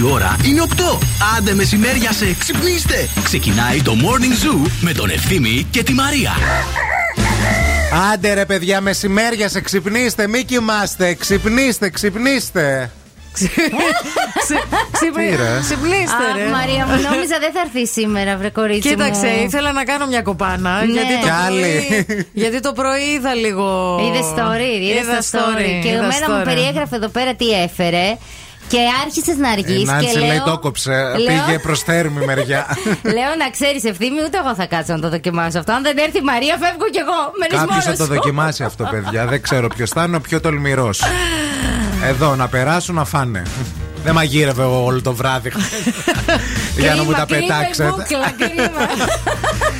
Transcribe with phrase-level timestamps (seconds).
[0.00, 0.98] Η ώρα είναι 8.
[1.36, 3.08] Άντε μεσημέρια σε ξυπνήστε.
[3.24, 6.32] Ξεκινάει το Morning Zoo με τον Ευθύμη και τη Μαρία.
[8.12, 11.14] Άντε ρε παιδιά, μεσημέρια σε ξυπνήστε, μη κοιμάστε.
[11.14, 12.90] Ξυπνήστε, ξυπνήστε.
[15.62, 16.50] Ξυπνήστε, ρε.
[16.50, 19.42] Μαρία μου, νόμιζα δεν θα έρθει σήμερα, βρε κορίτσι Κοίταξε, μου.
[19.44, 20.84] ήθελα να κάνω μια κοπάνα.
[20.84, 20.92] Ναι.
[20.92, 21.60] Γιατί, το Κι άλλη.
[22.06, 23.98] πρωί, γιατί το πρωί είδα λίγο.
[24.08, 25.80] Είδες story, είδες Είδα τα story.
[25.82, 26.44] Και είδα εμένα μου story.
[26.44, 28.16] περιέγραφε εδώ πέρα τι έφερε.
[28.68, 29.82] Και άρχισες να Η αργείς.
[29.88, 30.26] Νάντσι και λέω.
[30.28, 30.90] λέει το κόψε.
[30.90, 32.66] λέω- Πήγε προς θέρμη μεριά.
[33.16, 35.72] Λέω να ξέρεις ευθύμη, ούτε εγώ θα κάτσω να το δοκιμάσω αυτό.
[35.72, 37.18] Αν δεν έρθει η Μαρία, φεύγω κι εγώ.
[37.38, 38.14] Μένεις Κάποιος μόνος θα το σου.
[38.14, 39.26] δοκιμάσει αυτό, παιδιά.
[39.26, 41.02] Δεν ξέρω ποιος θα είναι ο πιο τολμηρός.
[42.04, 43.42] Εδώ να περάσουν να φάνε.
[44.04, 45.52] Δεν μαγείρευε εγώ όλο το βράδυ
[46.78, 47.88] για να μου τα Κρίμα, κρίμα η πετάξετε.
[47.88, 48.86] μπούκλα, κρίμα.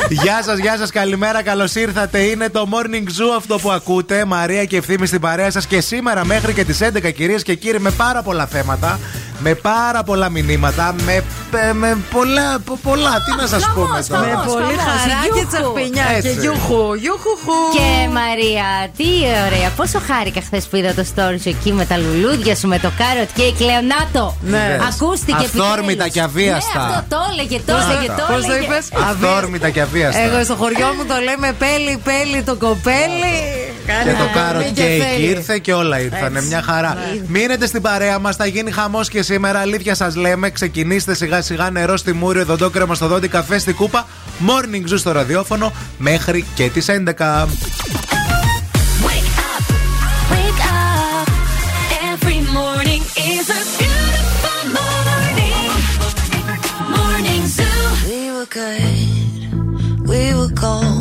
[0.22, 2.18] Γεια σας, γεια σας, καλημέρα, καλώς ήρθατε.
[2.18, 4.24] Είναι το morning zoo αυτό που ακούτε.
[4.24, 7.78] Μαρία και ευθύμη στην παρέα σας και σήμερα μέχρι και τις 11 κυρίες και κύριοι
[7.80, 8.98] με πάρα πολλά θέματα.
[9.42, 10.94] Με πάρα πολλά μηνύματα.
[11.04, 11.22] Με,
[11.72, 13.10] με πολλά, πο- πολλά.
[13.24, 14.20] Τι να σας πούμε χαμός, τώρα.
[14.20, 15.46] Με Χαμός, πολύ χαμός, χαρά και γιούχου.
[15.50, 16.04] τσαχπινιά.
[16.22, 16.40] Και Έτσι.
[16.40, 17.34] γιούχου, γιούχου.
[17.76, 17.88] Και
[18.18, 19.08] Μαρία, τι
[19.46, 19.68] ωραία.
[19.76, 22.90] Πόσο χάρηκα χθες που είδα το story σου εκεί με τα λουλούδια σου, με το
[23.00, 23.60] carrot cake.
[23.68, 24.34] Λέω να το.
[24.40, 24.78] Ναι.
[24.90, 26.12] Ακούστηκε Αυθόρμητα επιτέλους.
[26.12, 26.78] και αβίαστα.
[26.86, 28.64] Ναι, αυτό το έλεγε, το έλεγε, το Πώς το έλεγε.
[28.64, 30.20] είπες, Αυθόρμητα και αβίαστα.
[30.20, 33.36] Εγώ στο χωριό μου το λέμε πέλι, πέλι το κοπέλι.
[34.04, 35.26] Και το Κάνε κάρο μη κέικ θέλει.
[35.26, 36.38] ήρθε και όλα ήρθανε.
[36.38, 36.48] Έτσι.
[36.48, 36.96] Μια χαρά.
[37.26, 39.58] Μείνετε στην παρέα μας, θα γίνει χαμός και σήμερα.
[39.58, 44.06] Αλήθεια σας λέμε, ξεκινήστε σιγά σιγά νερό στη Μούριο, δοντόκρεμα στο δόντι, καφέ στην κούπα.
[44.46, 47.48] Morning Zoo στο ραδιόφωνο μέχρι και τις 11.
[60.62, 61.00] Good.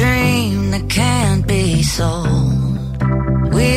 [0.00, 1.64] Dream that can't be
[1.96, 3.54] sold.
[3.54, 3.76] We.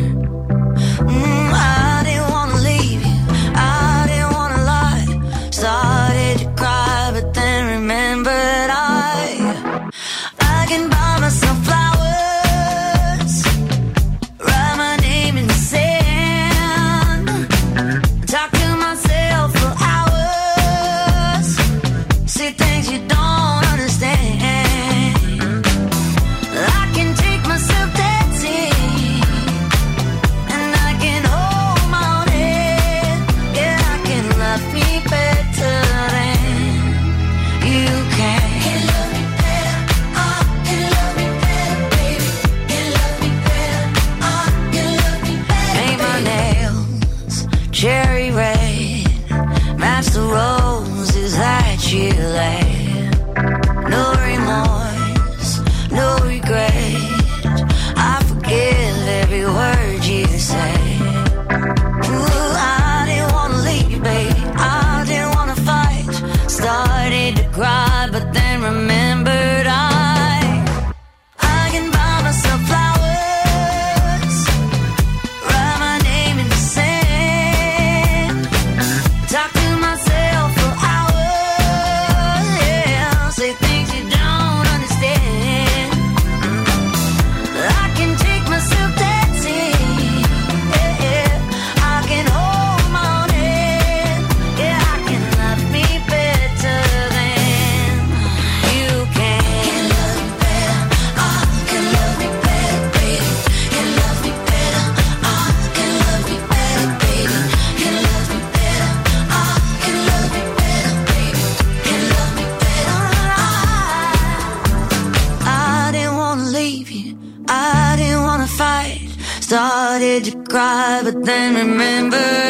[121.23, 122.40] Then remember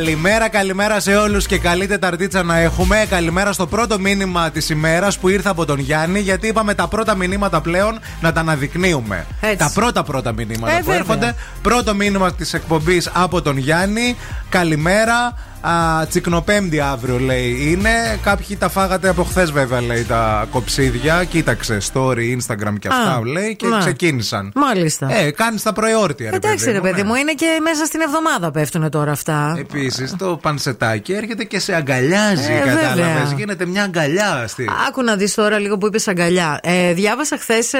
[0.00, 3.06] Καλημέρα, καλημέρα σε όλους και καλή Τεταρτίτσα να έχουμε.
[3.10, 7.14] Καλημέρα στο πρώτο μήνυμα της ημέρας που ήρθε από τον Γιάννη, γιατί είπαμε τα πρώτα
[7.14, 9.26] μηνύματα πλέον να τα αναδεικνύουμε.
[9.40, 9.56] Έτσι.
[9.56, 10.98] Τα πρώτα πρώτα μηνύματα Ε, που βέβαια.
[10.98, 11.34] έρχονται.
[11.62, 14.16] Πρώτο μήνυμα της εκπομπής από τον Γιάννη.
[14.48, 15.34] Καλημέρα.
[15.60, 18.18] Α, τσικνοπέμπτη αύριο λέει είναι.
[18.22, 21.24] Κάποιοι τα φάγατε από χθες βέβαια λέει τα κοψίδια.
[21.24, 23.78] Κοίταξε story, Instagram και αυτά Α, λέει και ναι.
[23.78, 24.52] ξεκίνησαν.
[24.54, 25.14] Μάλιστα.
[25.14, 27.08] Ε, κάνεις τα προεόρτια, ρε Εντάξει, παιδί ρε παιδί ναι.
[27.08, 29.54] μου, είναι και μέσα στην εβδομάδα πέφτουν τώρα αυτά.
[29.58, 32.94] Επίσης, το πανσετάκι έρχεται και σε αγκαλιάζει, Ε, κατάλαβες.
[32.94, 33.32] βέβαια.
[33.36, 34.68] Γίνεται μια αγκαλιά στη.
[34.88, 36.60] Άκου να δεις τώρα λίγο που είπες αγκαλιά.
[36.62, 37.70] Ε, διάβασα χθες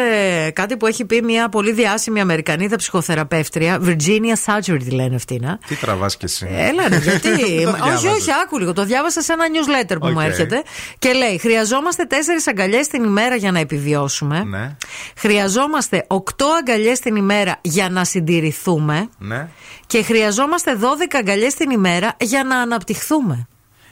[0.52, 3.78] κάτι που έχει πει μια πολύ διάσημη Αμερικανίδα ψυχοθεραπεύτρια.
[3.84, 5.38] Virginia Satir τη λένε αυτή.
[5.40, 5.58] να.
[5.68, 6.48] Τι τραβάς κι εσύ.
[6.50, 7.28] Έλα, ρε, γιατί;
[7.70, 8.10] Το όχι, διάβαζες.
[8.12, 8.72] όχι, άκου λίγο.
[8.72, 10.22] Το διάβασα σε ένα newsletter που μου Οκ.
[10.24, 10.62] έρχεται.
[10.98, 14.44] Και λέει: Χρειαζόμαστε τέσσερις αγκαλιές την ημέρα για να επιβιώσουμε.
[14.44, 14.76] Ναι,
[15.16, 19.08] Χρειαζόμαστε οκτώ αγκαλιές την ημέρα για να συντηρηθούμε.
[19.18, 19.48] ναι.
[19.86, 23.46] Και χρειαζόμαστε 12 αγκαλιές την ημέρα για να αναπτυχθούμε.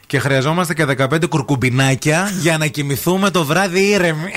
[0.07, 4.33] Και χρειαζόμαστε και 15 κουρκουμπινάκια για να κοιμηθούμε το βράδυ ήρεμοι.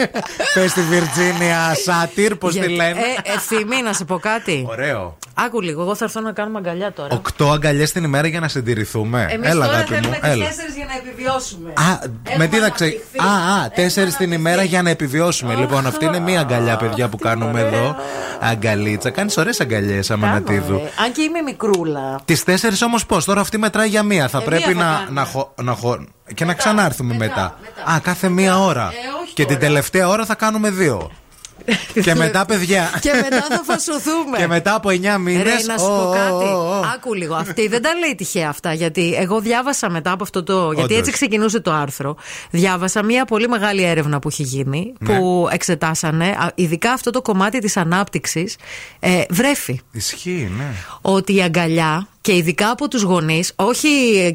[0.54, 3.00] Πες στη Βιρτζίνια Σάτυρ, πώς τη Γιατί- λένε.
[3.00, 4.64] Ε, ευθύμη, να σε πω κάτι.
[4.68, 5.18] Ωραίο.
[5.34, 7.08] Άκου λίγο, εγώ θα έρθω να κάνουμε αγκαλιά τώρα.
[7.14, 9.26] Οκτώ αγκαλιές την ημέρα για να συντηρηθούμε.
[9.30, 9.98] Εμείς Έλα, τώρα αγάπη μου.
[9.98, 10.46] θέλουμε τις Έλα.
[10.46, 11.70] τέσσερις για να επιβιώσουμε.
[11.70, 11.98] Α,
[12.36, 12.84] με τι θα ξε...
[12.84, 13.18] αναπτυχθεί.
[13.18, 15.54] Α, α, τέσσερις την ημέρα για να επιβιώσουμε.
[15.54, 17.96] Λοιπόν, αυτή είναι μία αγκαλιά, παιδιά, που κάνουμε εδώ.
[18.40, 19.10] Αγκαλίτσα.
[19.10, 20.74] Κάνεις ωραίες αγκαλιές, Αμανατίδου.
[20.74, 22.20] Ε, Αν και είμαι μικρούλα.
[22.24, 24.28] Τις τέσσερις όμως πώς, τώρα αυτή μετράει για μία.
[24.28, 25.20] Θα Ε, πρέπει μία θα να, κάνουμε.
[25.20, 27.58] να, χω- να χω- και να ξανάρθουμε μετά.
[27.60, 27.90] μετά.
[27.92, 28.82] Α, κάθε μία ώρα.
[28.86, 29.66] Ε, όχι και την τώρα.
[29.66, 31.10] τελευταία ώρα θα κάνουμε δύο.
[32.02, 32.98] Και μετά, παιδιά.
[33.00, 34.38] Και μετά θα φασωθούμε.
[34.38, 35.42] Και μετά από 9 μήνες.
[35.42, 36.44] Ρε, να σου πω κάτι.
[36.94, 37.34] Άκου λίγο.
[37.34, 38.72] Αυτή δεν τα λέει τυχαία αυτά.
[38.72, 40.64] Γιατί εγώ διάβασα μετά από αυτό το.
[40.64, 40.98] Γιατί Όντως.
[40.98, 42.16] έτσι ξεκινούσε το άρθρο.
[42.50, 44.92] Διάβασα μια πολύ μεγάλη έρευνα που έχει γίνει.
[44.98, 45.18] Ναι.
[45.18, 48.56] Που εξετάσανε, α, ειδικά αυτό το κομμάτι της ανάπτυξης,
[49.00, 49.80] ε, βρέφει.
[49.92, 50.74] Ισχύει, ναι.
[51.00, 53.88] Ότι η αγκαλιά και ειδικά από τους γονείς, όχι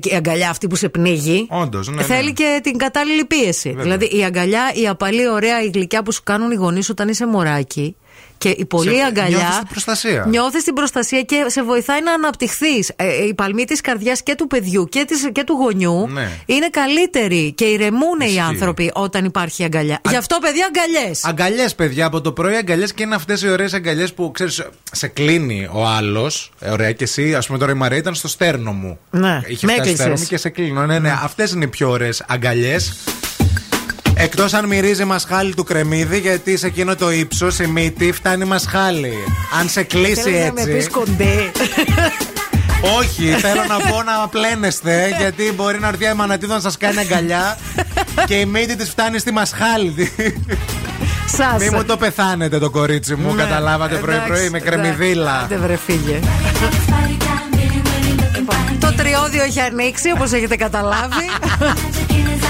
[0.03, 1.47] η αγκαλιά αυτή που σε πνίγει.
[1.49, 2.03] Όντως, ναι, ναι.
[2.03, 3.69] Θέλει και την κατάλληλη πίεση.
[3.69, 3.83] Βέβαια.
[3.83, 7.27] Δηλαδή η αγκαλιά, η απαλή, ωραία, η γλυκιά που σου κάνουν οι γονείς όταν είσαι
[7.27, 7.95] μωράκι.
[8.37, 9.37] Και η πολλή Σε- αγκαλιά.
[9.37, 10.25] νιώθεις την προστασία.
[10.29, 12.91] Νιώθεις την προστασία και σε βοηθάει να αναπτυχθείς.
[13.27, 16.29] η παλμή της καρδιάς και του παιδιού και, της, και του γονιού Ναι.
[16.45, 18.39] είναι καλύτερη και ηρεμούν οι Ισχύει.
[18.39, 19.99] άνθρωποι όταν υπάρχει αγκαλιά.
[20.09, 21.25] Γι' αυτό, παιδιά, αγκαλιές.
[21.25, 25.07] Αγκαλιές, παιδιά, από το πρωί αγκαλιές και είναι αυτές οι ωραίες αγκαλιές που ξέρεις, σε
[25.07, 26.51] κλείνει ο άλλος.
[26.71, 28.99] ωραία, και εσύ, ας πούμε τώρα η Μαρία ήταν στο στέρνο μου.
[29.09, 29.95] Ναι, Είχε με φτάσει στο έκλεισες.
[29.95, 30.85] στέρνο μου και σε κλείνω.
[30.85, 32.93] Ναι, ναι, αυτές είναι οι πιο ωραίες αγκαλιές.
[34.19, 39.13] Εκτός αν μυρίζει μασχάλη του κρεμμύδι, γιατί σε εκείνο το ύψος, η μύτη, φτάνει μασχάλη.
[39.59, 40.73] Αν σε κλείσει Θέλεις να με έτσι.
[40.73, 41.51] πεις κοντέ.
[42.99, 46.99] Όχι, θέλω να πω να πλένεστε, γιατί μπορεί να έρθει η μανατίδα να σας κάνει
[46.99, 47.57] αγκαλιά
[48.25, 50.11] και η μύτη της φτάνει στη μασχάλη.
[51.37, 51.61] Σας.
[51.61, 54.65] Μη μου το πεθάνετε το κορίτσι μου, Ναι, καταλάβατε εντάξει, πρωί-πρωί με εντάξει.
[54.79, 55.39] κρεμμυδίλα.
[55.43, 56.19] Άντε βρε φύγε.
[58.35, 61.25] Λοιπόν, Το τριώδιο έχει ανοίξει όπως έχετε καταλάβει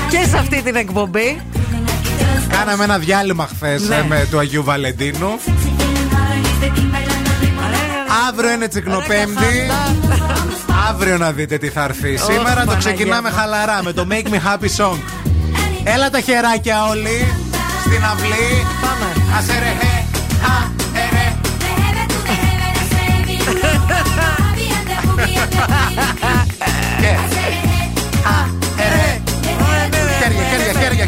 [0.10, 1.42] και σε αυτή την εκπομπή.
[2.50, 4.04] Κάναμε ένα διάλειμμα χθες Ναι.
[4.08, 5.40] με του Αγίου Βαλεντίνου.
[8.28, 9.68] Αύριο είναι τσικνοπέμπτη.
[10.90, 12.18] Αύριο να δείτε τι θα έρθει.
[12.18, 13.36] Σήμερα το Παναγία ξεκινάμε μου.
[13.36, 14.98] χαλαρά με το Make Me Happy Song.
[15.84, 17.28] Έλα τα χεράκια όλοι
[17.86, 18.66] στην αυλή.
[18.82, 19.38] Πάμε.
[19.38, 19.74] Άσε ρε,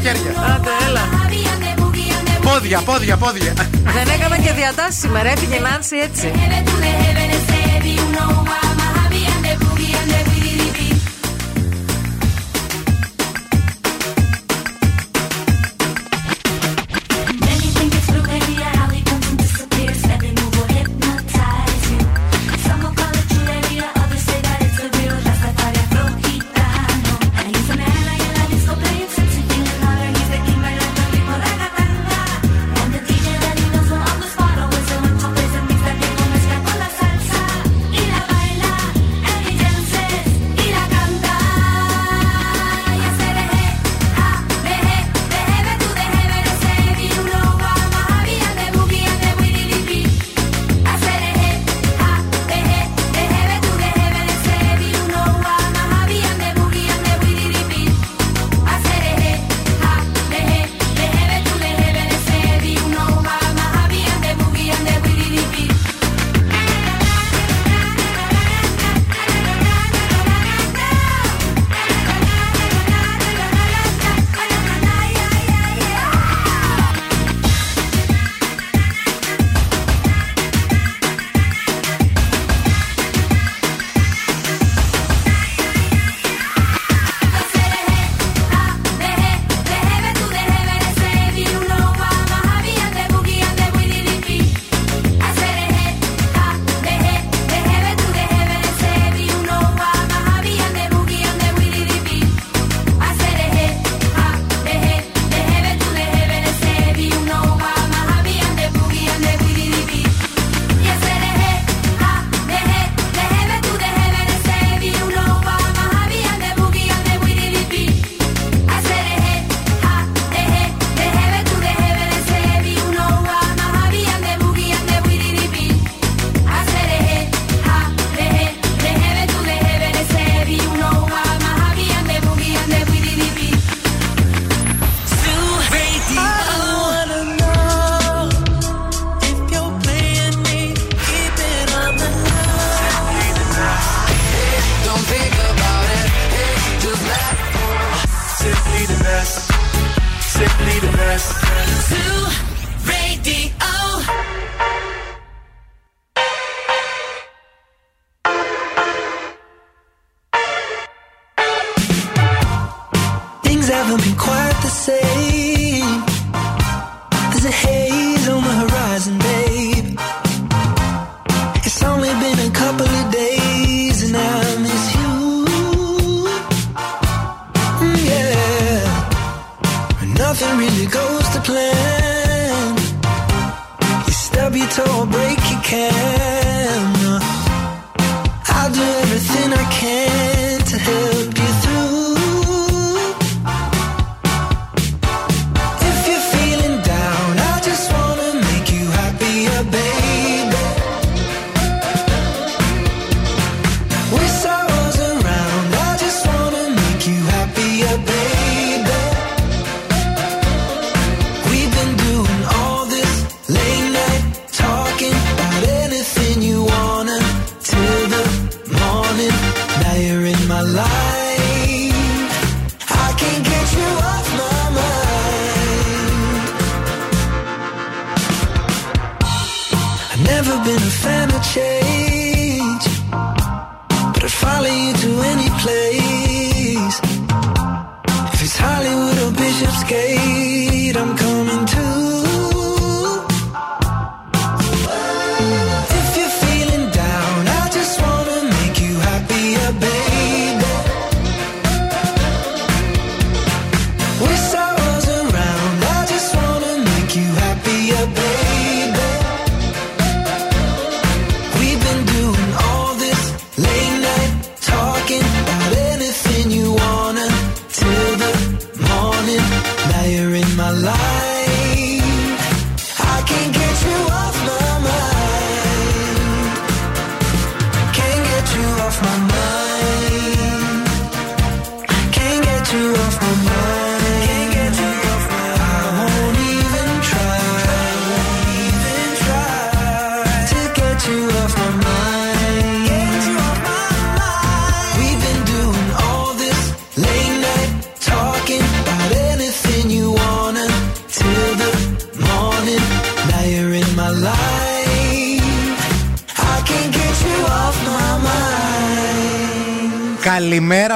[0.03, 0.55] χέρια, χέρια, χέρια.
[0.55, 1.03] Άντε, έλα.
[2.41, 3.53] Πόδια, πόδια, πόδια.
[3.95, 6.31] Δεν έκανα και διατάσεις σήμερα, έφυγε η Νάνση έτσι.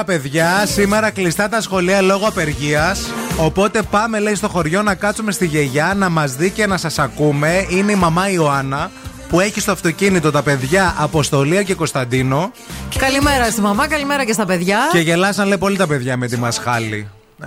[0.04, 0.66] Καλημέρα, παιδιά.
[0.66, 3.12] Σήμερα κλειστά τα σχολεία λόγω απεργίας.
[3.36, 6.98] Οπότε πάμε, λέει, στο χωριό να κάτσουμε στη γιαγιά να μας δει και να σας
[6.98, 7.66] ακούμε.
[7.68, 8.90] Είναι η μαμά Ιωάννα
[9.28, 12.52] που έχει στο αυτοκίνητο τα παιδιά Αποστολία και Κωνσταντίνο.
[12.98, 14.78] Καλημέρα στη μαμά, καλημέρα και στα παιδιά.
[14.92, 17.08] Και γελάσαν, λέει, πολύ τα παιδιά με τη μασχάλη.
[17.42, 17.46] Ε,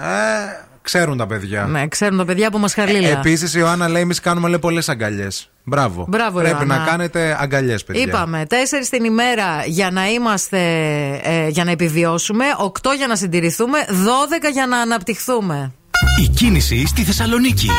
[0.81, 1.65] ξέρουν τα παιδιά.
[1.65, 3.07] Ναι, ξέρουν τα παιδιά από Μασχαλίλα.
[3.07, 5.49] Επίσης, η Ιωάννα λέει: Εμείς κάνουμε λέει, πολλές αγκαλιές.
[5.69, 6.06] Μπράβο.
[6.08, 6.77] Μπράβο, Πρέπει Ιωάννα.
[6.77, 8.01] να κάνετε αγκαλιές, παιδιά.
[8.01, 10.60] Είπαμε, τέσσερις την ημέρα για να είμαστε,
[11.23, 15.71] ε, για να επιβιώσουμε, οκτώ για να συντηρηθούμε, δώδεκα για να αναπτυχθούμε.
[16.23, 17.69] Η κίνηση στη Θεσσαλονίκη.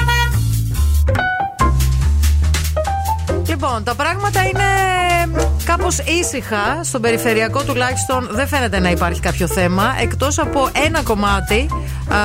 [3.48, 4.64] Λοιπόν, τα πράγματα είναι
[5.68, 6.80] κάπως ήσυχα.
[6.84, 9.94] Στον περιφερειακό τουλάχιστον δεν φαίνεται να υπάρχει κάποιο θέμα.
[10.00, 11.66] Εκτός από ένα κομμάτι
[12.08, 12.18] α,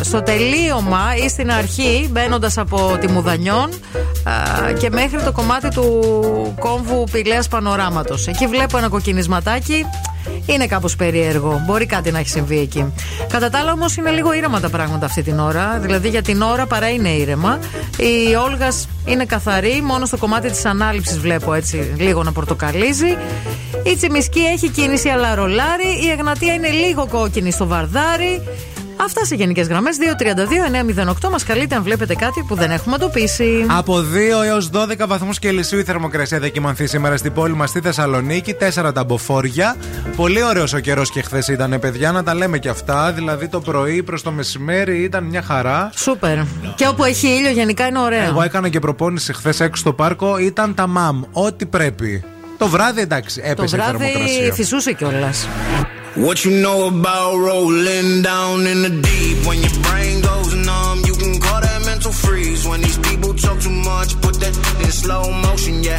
[0.00, 3.68] στο τελείωμα ή στην αρχή, μπαίνοντας από τη Μουδανιών
[4.24, 8.26] α, και μέχρι το κομμάτι του κόμβου Πηλέας Πανοράματος.
[8.26, 9.84] Εκεί βλέπω ένα κοκκινισματάκι.
[10.46, 11.62] Είναι κάπως περίεργο.
[11.66, 12.92] Μπορεί κάτι να έχει συμβεί εκεί.
[13.28, 15.78] Κατά τα άλλα, όμως, είναι λίγο ήρεμα τα πράγματα αυτή την ώρα.
[15.80, 17.58] Δηλαδή, για την ώρα παρά είναι ήρεμα.
[17.96, 19.82] Η Όλγας είναι καθαρή.
[19.82, 23.16] Μόνο στο κομμάτι της ανάληψης βλέπω έτσι λίγο να πορτοκαλίζει.
[23.82, 25.88] Η Τσιμισκή έχει κίνηση αλλά ρολάρι.
[26.04, 28.42] Η Εγνατία είναι λίγο κόκκινη στο βαρδάρι.
[28.96, 29.96] Αυτά σε γενικές γραμμές.
[31.24, 33.66] 232-908 μας καλείτε αν βλέπετε κάτι που δεν έχουμε εντοπίσει.
[33.68, 37.80] Από 2 έως 12 βαθμούς Κελσίου η θερμοκρασία θα κοιμανθεί σήμερα στην πόλη μας στη
[37.80, 38.54] Θεσσαλονίκη.
[38.84, 39.76] 4 τα μποφόρια.
[40.16, 43.12] Πολύ ωραίος ο καιρός και χθες ήταν, παιδιά, να τα λέμε και αυτά.
[43.12, 45.90] Δηλαδή το πρωί προς το μεσημέρι ήταν μια χαρά.
[45.96, 46.38] Σούπερ.
[46.74, 48.22] Και όπου έχει ήλιο γενικά είναι ωραίο.
[48.24, 50.38] Εγώ έκανα και προπόνηση χθες έξω στο πάρκο.
[50.38, 51.22] Ήταν τα μαμ.
[51.32, 52.24] Ό,τι πρέπει.
[52.58, 54.52] Το βράδυ εντάξει, Το έπεσε η βράδυ θερμοκρασία.
[54.52, 55.48] φυσούσε κιόλας.
[56.16, 59.46] What you know about rolling down in the deep?
[59.48, 62.64] When your brain goes numb, you can call that mental freeze.
[62.64, 65.82] When these people talk too much, put that in slow motion.
[65.82, 65.98] Yeah,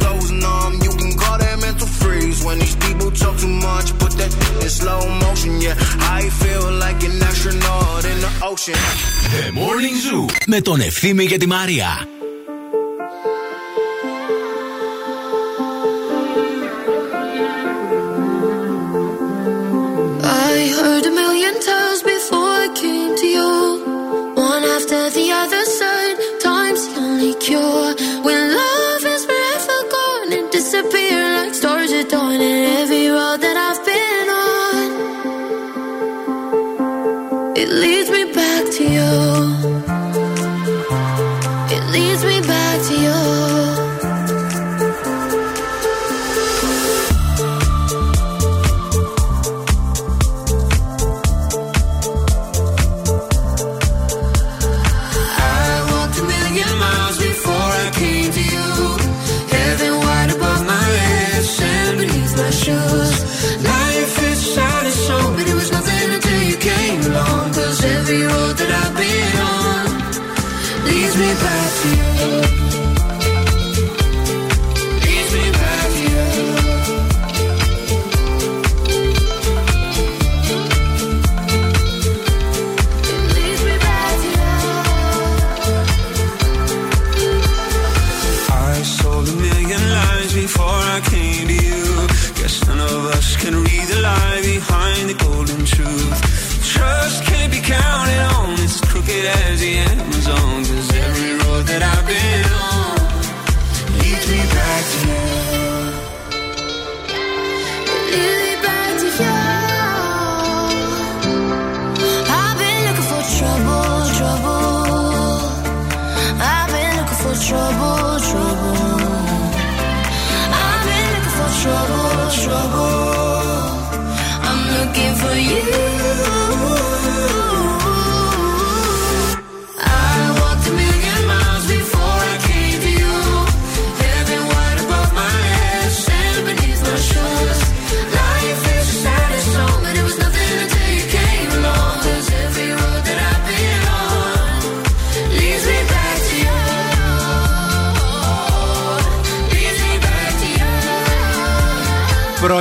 [3.41, 4.31] too much, put that
[4.63, 5.75] in slow motion, yeah.
[6.19, 8.79] I feel like an astronaut in the ocean.
[9.33, 12.07] The Morning Zoo με τον Ευθύμη και τη Μαρία.
[20.51, 23.51] I heard a million times before I came to you.
[24.49, 26.13] One after the other said
[26.47, 28.10] time's the only cure.
[32.11, 32.41] Dawn.
[32.41, 33.50] And every road that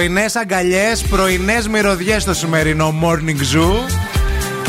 [0.01, 3.91] Πρωινές αγκαλιές, πρωινές μυρωδιές στο σημερινό Morning Zoo.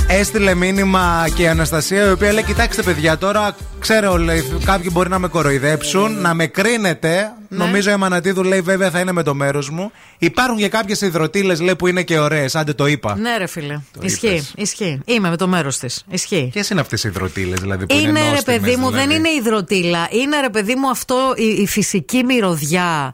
[0.08, 5.10] Έστειλε μήνυμα και η Αναστασία, η οποία λέει: Κοιτάξτε, παιδιά, τώρα ξέρω, λέει, κάποιοι μπορεί
[5.10, 7.32] να με κοροϊδέψουν, να με κρίνετε.
[7.48, 9.92] Νομίζω η Μανατίδου λέει: Βέβαια, θα είναι με το μέρος μου.
[10.18, 12.56] Υπάρχουν και κάποιες υδροτήλε, λέει, που είναι και ωραίες.
[12.56, 13.16] Άντε το είπα.
[13.16, 13.74] Ναι, ρε φίλε.
[13.94, 14.54] Το Ισχύει, είπες.
[14.56, 15.00] ισχύει.
[15.06, 16.04] Είμαι με το μέρος της.
[16.10, 16.50] Ισχύει.
[16.54, 19.16] Ποιες είναι αυτές οι υδροτήλε, δηλαδή, που είναι, Είναι ρε νόστιμες, παιδί μου, δεν δηλαδή;
[19.16, 20.08] είναι υδροτήλα.
[20.12, 23.14] Είναι ρε παιδί μου αυτό η, η φυσική μυρωδιά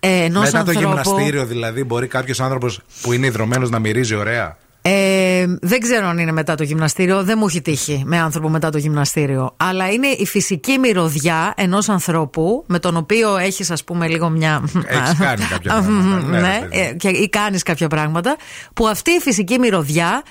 [0.00, 0.80] ε, ενός Μετά ανθρώπου.
[0.80, 6.06] το γυμναστήριο, δηλαδή, μπορεί κάποιος άνθρωπος που είναι υδρωμένο να μυρίζει ωραία; Ε, δεν ξέρω
[6.06, 7.22] αν είναι μετά το γυμναστήριο.
[7.24, 9.54] Δεν μου έχει τύχει με άνθρωπο μετά το γυμναστήριο.
[9.56, 14.62] Αλλά είναι η φυσική μυρωδιά ενός ανθρώπου με τον οποίο έχεις, ας πούμε, λίγο μια.
[14.86, 16.80] Έχεις κάνει κάποια πράγματα, ναι, ρε ναι, παιδί.
[16.80, 18.36] ε, και, ή κάνεις κάποια πράγματα.
[18.74, 20.22] Που αυτή η φυσική μυρωδιά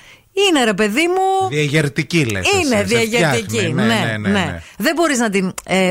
[0.50, 1.48] είναι, ρε παιδί μου.
[1.48, 2.46] Διαγερτική, λες.
[2.52, 3.72] Είναι διαγερτική.
[3.74, 4.28] Ναι, ναι, ναι.
[4.28, 4.62] ναι.
[4.78, 5.54] Δεν μπορείς να την.
[5.64, 5.88] ε,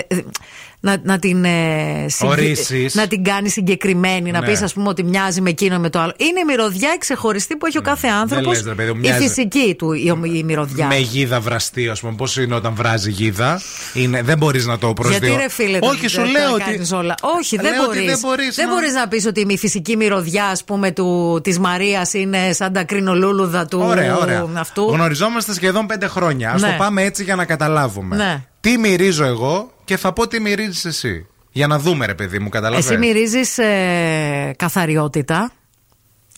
[0.80, 2.96] να, να την ε, συγκε- Ορίσεις.
[2.96, 4.46] να την κάνει συγκεκριμένη, να Ναι.
[4.48, 6.14] πεις, ας πούμε, ότι μοιάζει με εκείνο με το άλλο.
[6.18, 8.54] Είναι η μυρωδιά ξεχωριστή που έχει ο κάθε άνθρωπος.
[8.58, 9.28] λες, ρε παιδί μου, Η μοιάζει.
[9.28, 10.88] φυσική του η, η μυρωδιά.
[10.88, 12.14] Με γίδα βραστή, ας πούμε.
[12.18, 13.62] Πώς είναι όταν βράζει γίδα;
[13.94, 15.28] Είναι, δεν μπορείς να το προσδιορίσεις.
[15.30, 16.64] Γιατί ρε φίλε, Όχι, δεν- σου δεν λέω τα ότι.
[16.64, 17.16] κάνεις όλα.
[17.40, 18.06] Όχι, δεν Λέω ότι μπορείς.
[18.06, 20.94] δεν μπορείς Δεν να- μπορείς να πεις ότι η φυσική μυρωδιά, ας πούμε,
[21.42, 24.46] της Μαρίας είναι σαν τα κρινολούλουδα του Ωραία, ωραία.
[24.54, 24.84] αυτού.
[24.92, 26.50] Γνωριζόμαστε σχεδόν πέντε χρόνια.
[26.52, 26.68] Α Ναι.
[26.68, 28.44] το πάμε έτσι για να καταλάβουμε.
[28.70, 28.72] Ναι.
[28.72, 31.28] Τι μυρίζω εγώ και θα πω τι μυρίζεις εσύ.
[31.52, 32.90] Για να δούμε, ρε παιδί μου, καταλαβαίνεις.
[32.90, 35.52] Εσύ μυρίζεις ε, καθαριότητα.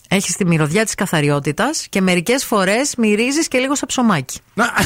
[0.08, 4.38] Έχεις τη μυρωδιά της καθαριότητας και μερικές φορές μυρίζεις και λίγο σαν ψωμάκι.
[4.54, 4.70] Να-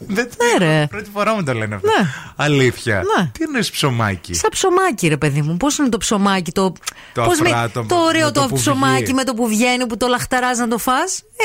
[0.00, 0.86] Δεν Ναι, ρε.
[0.90, 1.86] Πρώτη φορά μου το λένε αυτό.
[1.88, 2.06] Ναι.
[2.36, 3.02] Αλήθεια.
[3.16, 3.30] Ναι.
[3.38, 5.56] Τι εννοείς ψωμάκι; Σαν ψωμάκι, ρε παιδί μου.
[5.56, 6.72] Πώς είναι το ψωμάκι, το.
[7.14, 9.12] Το πώς μη- αφράτο το ωραίο με το το, που ψωμάκι βγει.
[9.14, 10.92] με το που βγαίνει, που το λαχταράς να το φά.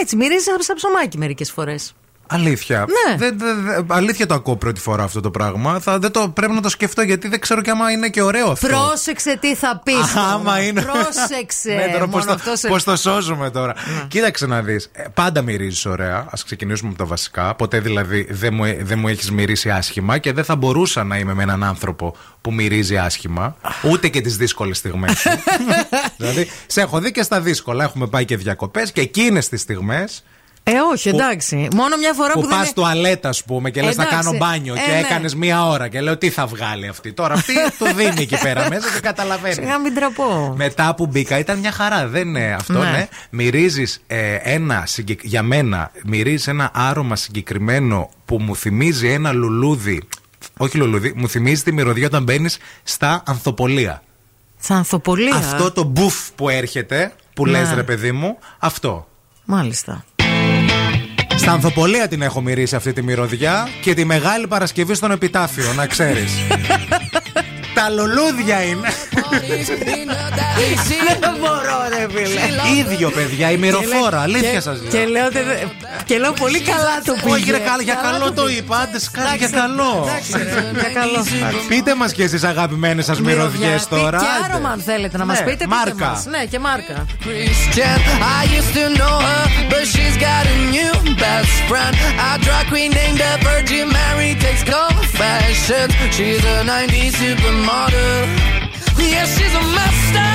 [0.01, 1.93] Έτσι, μυρίζεις σαν- σαν ψωμάκι μερικές φορές.
[2.27, 2.79] Αλήθεια.
[3.07, 3.15] Ναι.
[3.17, 5.79] Δεν, δεν- δεν- αλήθεια το ακούω πρώτη φορά αυτό το πράγμα.
[5.79, 8.49] Θα, δεν το, πρέπει να το σκεφτώ γιατί δεν ξέρω και άμα είναι και ωραίο
[8.51, 8.67] αυτό.
[8.67, 10.15] Πρόσεξε τι θα πεις.
[10.33, 10.81] Άμα είναι.
[10.81, 11.73] Πρόσεξε.
[11.73, 13.73] Ναι, τώρα πώς Μόνο το, αυτό σε- πώς το σώζουμε τώρα.
[14.07, 14.91] Κοίταξε να δεις.
[15.13, 16.15] πάντα μυρίζεις ωραία.
[16.17, 17.55] Α ξεκινήσουμε από τα βασικά.
[17.55, 21.33] Ποτέ δηλαδή δεν μου, δεν μου έχεις μυρίσει άσχημα και δεν θα μπορούσα να είμαι
[21.33, 23.55] με έναν άνθρωπο που μυρίζει άσχημα.
[23.91, 25.29] Ούτε και τις δύσκολες στιγμές σου.
[26.17, 27.83] δηλαδή, σε έχω δει και στα δύσκολα.
[27.83, 30.23] Έχουμε πάει και διακοπές και εκείνες τις στιγμές
[30.65, 31.67] Ε, όχι, εντάξει.
[31.75, 34.23] Μόνο μια φορά που, Που δεν πας είναι- τουαλέτα, ας πούμε, και λες θα Εντάξει.
[34.25, 34.99] κάνω μπάνιο Ε, και ναι.
[34.99, 37.13] έκανες μία ώρα και λέω τι θα βγάλει αυτή.
[37.13, 39.53] Τώρα; Αυτή το δίνει εκεί πέρα μέσα και καταλαβαίνει.
[39.53, 40.53] Σιγά μην τραπώ.
[40.57, 42.07] Μετά που μπήκα ήταν μια χαρά.
[42.07, 42.89] Δεν είναι αυτό, Ναι.
[42.91, 43.07] ναι.
[43.29, 44.01] Μυρίζεις
[44.43, 50.01] ένα, συγκεκ- για μένα, μυρίζεις ένα άρωμα συγκεκριμένο που μου θυμίζει ένα λουλούδι.
[50.57, 54.01] Όχι λουλούδι, μου θυμίζει τη μυρωδιά όταν μπαίνεις στα ανθοπολία.
[54.59, 57.51] Σαν ανθοπολία; Αυτό το μπουφ που έρχεται, που Ναι.
[57.51, 59.07] λες ρε παιδί μου, αυτό.
[59.45, 60.05] Μάλιστα.
[61.43, 65.87] Στα ανθοπολία την έχω μυρίσει αυτή τη μυρωδιά και τη Μεγάλη Παρασκευή στον Επιτάφιο, να
[65.87, 66.31] ξέρεις.
[67.73, 68.87] Τα λουλούδια είναι.
[71.19, 72.39] Δεν μπορώ, ρε φίλε.
[72.79, 74.19] Ίδιο, παιδιά, η μυροφόρα.
[74.21, 75.07] Αλήθεια Και- σα Και λέω.
[75.11, 75.67] λέω, τε-
[76.05, 77.33] και λέω πολύ καλά το πήγε.
[77.35, 78.77] Όχι, ρε, καλά, για καλό το είπα.
[78.77, 80.07] Άντες, σκάζει για καλό.
[80.07, 81.25] Εντάξει, ρε, για καλό.
[81.67, 83.87] Πείτε μας και εσείς αγαπημένες σας μυρωδιές Μυρωδιά.
[83.89, 84.17] τώρα.
[84.17, 84.53] Και άντε.
[84.53, 85.57] άρωμα αν θέλετε να μας Ναι, πείτε.
[85.63, 86.05] πείτε μάρκα.
[86.09, 86.25] μας.
[86.25, 87.05] Ναι, και μάρκα.
[87.25, 87.99] Christian.
[88.39, 91.93] I used to know her, but she's got a new best friend.
[92.27, 95.91] A drag queen named the Virgin Mary takes confessions.
[96.15, 97.62] She's a 90s supermodel.
[97.65, 100.31] Yeah, she's a master.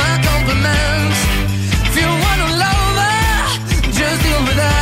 [0.00, 1.20] My compliments.
[1.88, 4.81] If you wanna love her, just deal with her.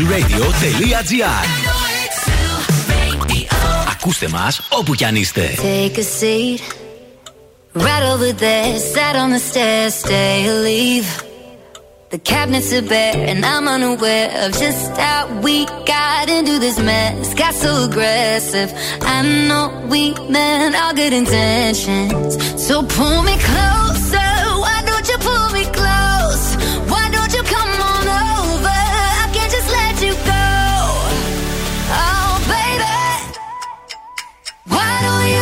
[0.00, 1.46] zooradio.gr
[3.90, 5.54] Ακούστε μας όπου κι αν είστε.
[5.56, 6.60] Take a seat.
[7.74, 11.08] Right over there, sat on the stairs, stay or leave.
[12.12, 15.56] The cabinets are bare, and I'm unaware of just how we
[15.94, 17.34] got into this mess.
[17.42, 18.68] Got so aggressive.
[19.14, 19.16] I
[19.48, 20.02] know we
[20.34, 22.30] meant all good intentions.
[22.66, 24.30] So pull me closer.
[24.64, 26.09] Why don't you pull me close?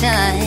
[0.00, 0.39] sunshine.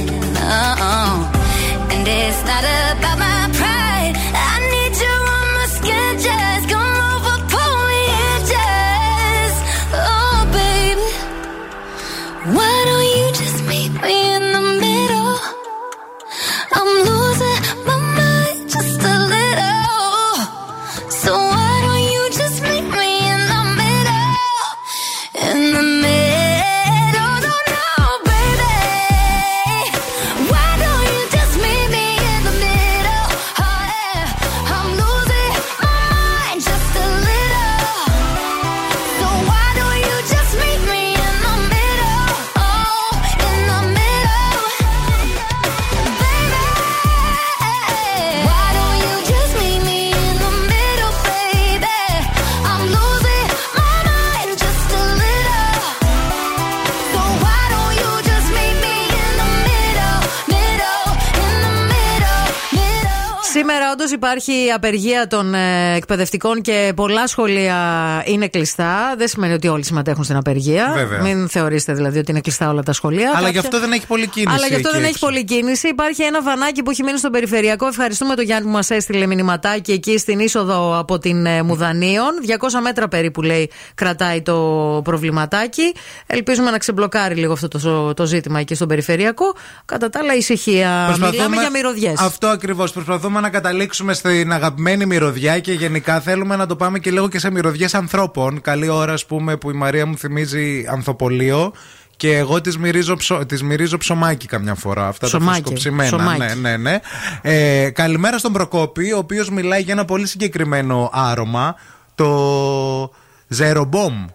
[64.05, 67.77] Σήμερα όντως υπάρχει απεργία των ε, εκπαιδευτικών και πολλά σχολεία
[68.25, 69.13] είναι κλειστά.
[69.17, 70.91] Δεν σημαίνει ότι όλοι συμμετέχουν στην απεργία.
[70.95, 71.21] Βέβαια.
[71.21, 73.27] Μην θεωρήσετε δηλαδή ότι είναι κλειστά όλα τα σχολεία.
[73.27, 74.55] Αλλά Κάποια- γι' αυτό δεν έχει πολύ κίνηση.
[74.55, 75.25] Αλλά γι' αυτό εκεί δεν έχει έξω.
[75.25, 75.87] πολύ κίνηση.
[75.87, 77.87] Υπάρχει ένα βανάκι που έχει μείνει στον περιφερειακό.
[77.87, 82.31] Ευχαριστούμε τον Γιάννη που μας έστειλε μηνυματάκι εκεί στην είσοδο από την ε, Μουδανίων.
[82.47, 84.55] 200 μέτρα περίπου λέει κρατάει το
[85.03, 85.93] προβληματάκι.
[86.25, 89.55] Ελπίζουμε να ξεμπλοκάρει λίγο αυτό το, το ζήτημα εκεί στον περιφερειακό.
[89.85, 91.15] Κατά τα άλλα, ησυχία.
[91.19, 92.19] Μιλάμε για μυρωδιές.
[92.19, 92.91] Αυτό ακριβώς.
[92.91, 97.39] Προσπαθούμε να καταλήξουμε στην αγαπημένη μυρωδιά και γενικά θέλουμε να το πάμε και λίγο και
[97.39, 98.61] σε μυρωδιές ανθρώπων.
[98.61, 101.73] Καλή ώρα, ας πούμε, που η Μαρία μου θυμίζει ανθοπολείο.
[102.17, 103.45] Και εγώ τη μυρίζω, ψω...
[103.45, 105.07] της μυρίζω ψωμάκι καμιά φορά.
[105.07, 106.17] Αυτά Ψωμάκι, τα φουσκοψημένα.
[106.17, 106.39] ψωμάκι.
[106.39, 106.99] Ναι, ναι, ναι.
[107.41, 111.75] Ε, καλημέρα στον Προκόπη, ο οποίος μιλάει για ένα πολύ συγκεκριμένο άρωμα.
[112.15, 113.11] Το
[113.47, 114.25] Jeroboam.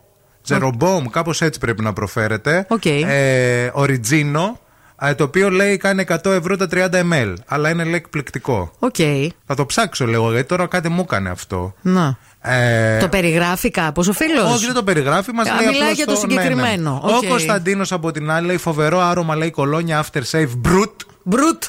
[0.42, 2.66] Jeroboam, κάπως έτσι πρέπει να προφέρεται.
[2.68, 2.84] Οκ.
[2.84, 4.58] Ε, Origino.
[5.00, 7.34] Ε, Το οποίο λέει κάνει 100 ευρώ τα 30 ml.
[7.46, 8.70] Αλλά είναι λέει εκπληκτικό.
[8.78, 8.94] Οκ.
[9.46, 11.74] Θα το ψάξω λίγο γιατί τώρα κάτι μου έκανε αυτό.
[11.82, 12.16] Να.
[12.40, 15.32] Ε, Το περιγράφει κάπως ο φίλος; όχι, δεν το περιγράφει.
[15.32, 17.00] Μας Α, λέει μιλάει απλώς για το συγκεκριμένο.
[17.04, 17.24] Ο Οκ.
[17.26, 20.92] Κωνσταντίνος από την άλλη λέει φοβερό άρωμα, λέει κολόνια aftershave Brut.
[21.22, 21.62] Brut.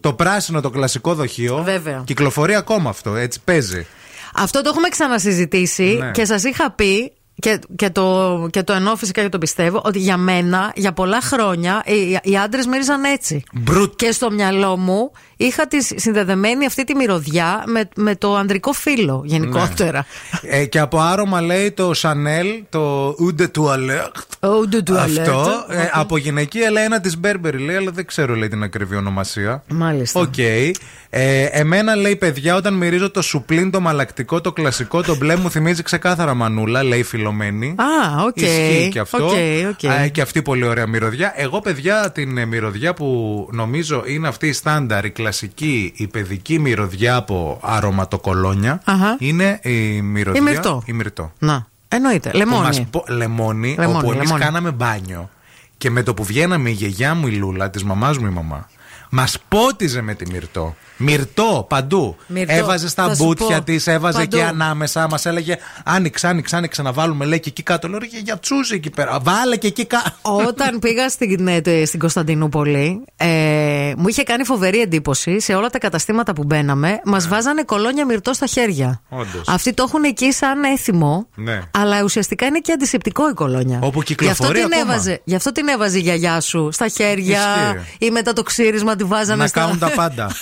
[0.00, 1.62] Το πράσινο, το κλασικό δοχείο.
[1.62, 2.02] Βέβαια.
[2.06, 3.86] Κυκλοφορεί ακόμα αυτό, έτσι παίζει.
[4.34, 6.10] Αυτό το έχουμε ξανασυζητήσει Ναι.
[6.10, 7.12] και σας είχα πει.
[7.38, 11.20] Και, και, το, και το εννοώ φυσικά και το πιστεύω ότι για μένα για πολλά
[11.20, 13.42] χρόνια οι, οι άντρες μύριζαν έτσι.
[13.70, 13.90] Brut.
[13.96, 19.22] Και στο μυαλό μου είχα τη συνδεδεμένη αυτή τη μυρωδιά με, με το ανδρικό φύλο
[19.24, 20.06] γενικότερα.
[20.42, 24.20] Ε, και από άρωμα λέει το Chanel, το Eau de Toilette.
[24.40, 24.98] Eau de toilette.
[24.98, 25.66] Αυτό.
[25.68, 25.88] Ε, Οκ.
[25.92, 29.62] από γυναικεία λέει ένα της Burberry λέει, αλλά δεν ξέρω λέει την ακριβή ονομασία.
[29.68, 30.20] Μάλιστα.
[30.20, 30.38] Οκ.
[30.38, 35.50] Ε, εμένα λέει παιδιά, όταν μυρίζω το Soupline, το μαλακτικό, το κλασικό, το μπλε μου
[35.50, 37.74] θυμίζει ξεκάθαρα μανούλα, λέει Φιλομένη.
[37.78, 38.36] Α, οκ.
[38.40, 39.26] Ισχύει και αυτό.
[39.26, 39.32] Οκ,
[39.70, 39.90] οκ.
[39.90, 41.32] Α, και αυτή πολύ ωραία μυρωδιά.
[41.36, 46.58] Εγώ, παιδιά, την ε, μυρωδιά που νομίζω είναι αυτή η στάνταρ, η κλασική, η παιδική
[46.58, 49.16] μυρωδιά από αρωματοκολόνια, Αχα.
[49.18, 50.40] είναι η μυρωδιά.
[50.40, 50.82] Η Μυρτώ.
[50.86, 51.32] Η Μυρτώ.
[51.38, 51.66] Να.
[51.88, 52.30] Εννοείται.
[52.30, 52.62] Που Λεμόνι.
[52.62, 54.42] μας πο- λεμόνι, Λεμόνι, όπου εμείς λεμόνι.
[54.44, 55.30] κάναμε μπάνιο.
[55.78, 58.68] Και με το που βγαίναμε η γιαγιά μου η Λούλα, της μαμάς μου η μαμά,
[59.10, 60.74] μας πότιζε με τη Μυρτώ.
[60.96, 62.16] Μυρτώ παντού.
[62.26, 63.62] Μυρτώ, Έβαζε στα θα σου μπούτια πω.
[63.64, 64.36] της, έβαζε Παντού.
[64.36, 65.08] και ανάμεσα.
[65.10, 67.24] Μας έλεγε Άνοιξε, άνοιξε, άνοιξε να βάλουμε.
[67.24, 67.88] Λέει και εκεί κάτω.
[67.88, 69.18] Λέω «Ρε, για τσούζι εκεί πέρα.
[69.22, 70.10] Βάλε και εκεί κάτω.
[70.22, 75.70] Όταν πήγα στην, ε, τε- στην Κωνσταντινούπολη, ε, μου είχε κάνει φοβερή εντύπωση σε όλα
[75.70, 77.00] τα καταστήματα που μπαίναμε.
[77.04, 79.00] Μας βάζανε κολόνια μυρτό στα χέρια.
[79.08, 79.48] Όντως.
[79.48, 81.28] Αυτοί το έχουν εκεί σαν έθιμο.
[81.34, 81.60] Ναι.
[81.70, 83.78] Αλλά ουσιαστικά είναι και αντισηπτικό η κολόνια.
[83.82, 84.94] Όπου κυκλοφορεί γι αυτό, την ακόμα.
[84.94, 87.38] έβαζε, γι' αυτό την έβαζε η γιαγιά σου στα χέρια
[87.76, 88.06] Ισχύει.
[88.06, 89.60] ή μετά το ξύρισμα τη βάζανε Να στα...
[89.60, 90.30] κάνουν τα πάντα.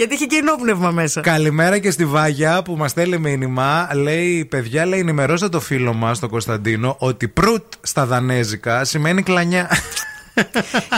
[0.00, 1.20] Γιατί είχε και οινόπνευμα μέσα.
[1.20, 3.88] Καλημέρα και στη Βάγια που μας στέλνει μήνυμα.
[3.94, 9.70] Λέει, παιδιά, λέει, ενημερώστε το φίλο μας, τον Κωνσταντίνο, ότι prut στα δανέζικα σημαίνει κλανιά.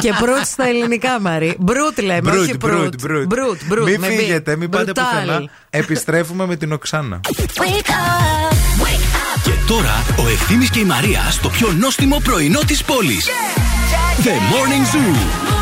[0.00, 1.56] και Brut στα ελληνικά, Μαρή.
[1.58, 2.94] Brut λέμε, Brut, όχι Brut, Brut.
[3.00, 3.26] Brut.
[3.26, 4.16] Brut, Brut, Μην με μπι.
[4.16, 5.06] φύγετε, μην πάτε Μπρουτάλ.
[5.26, 5.50] πουθενά.
[5.70, 7.20] Επιστρέφουμε με την Οξάνα.
[9.42, 13.28] Και τώρα ο Ευθύμης και η Μαρία στο πιο νόστιμο πρωινό της πόλης.
[14.22, 14.98] The Morning Zoo.
[14.98, 15.61] Morning Zoo.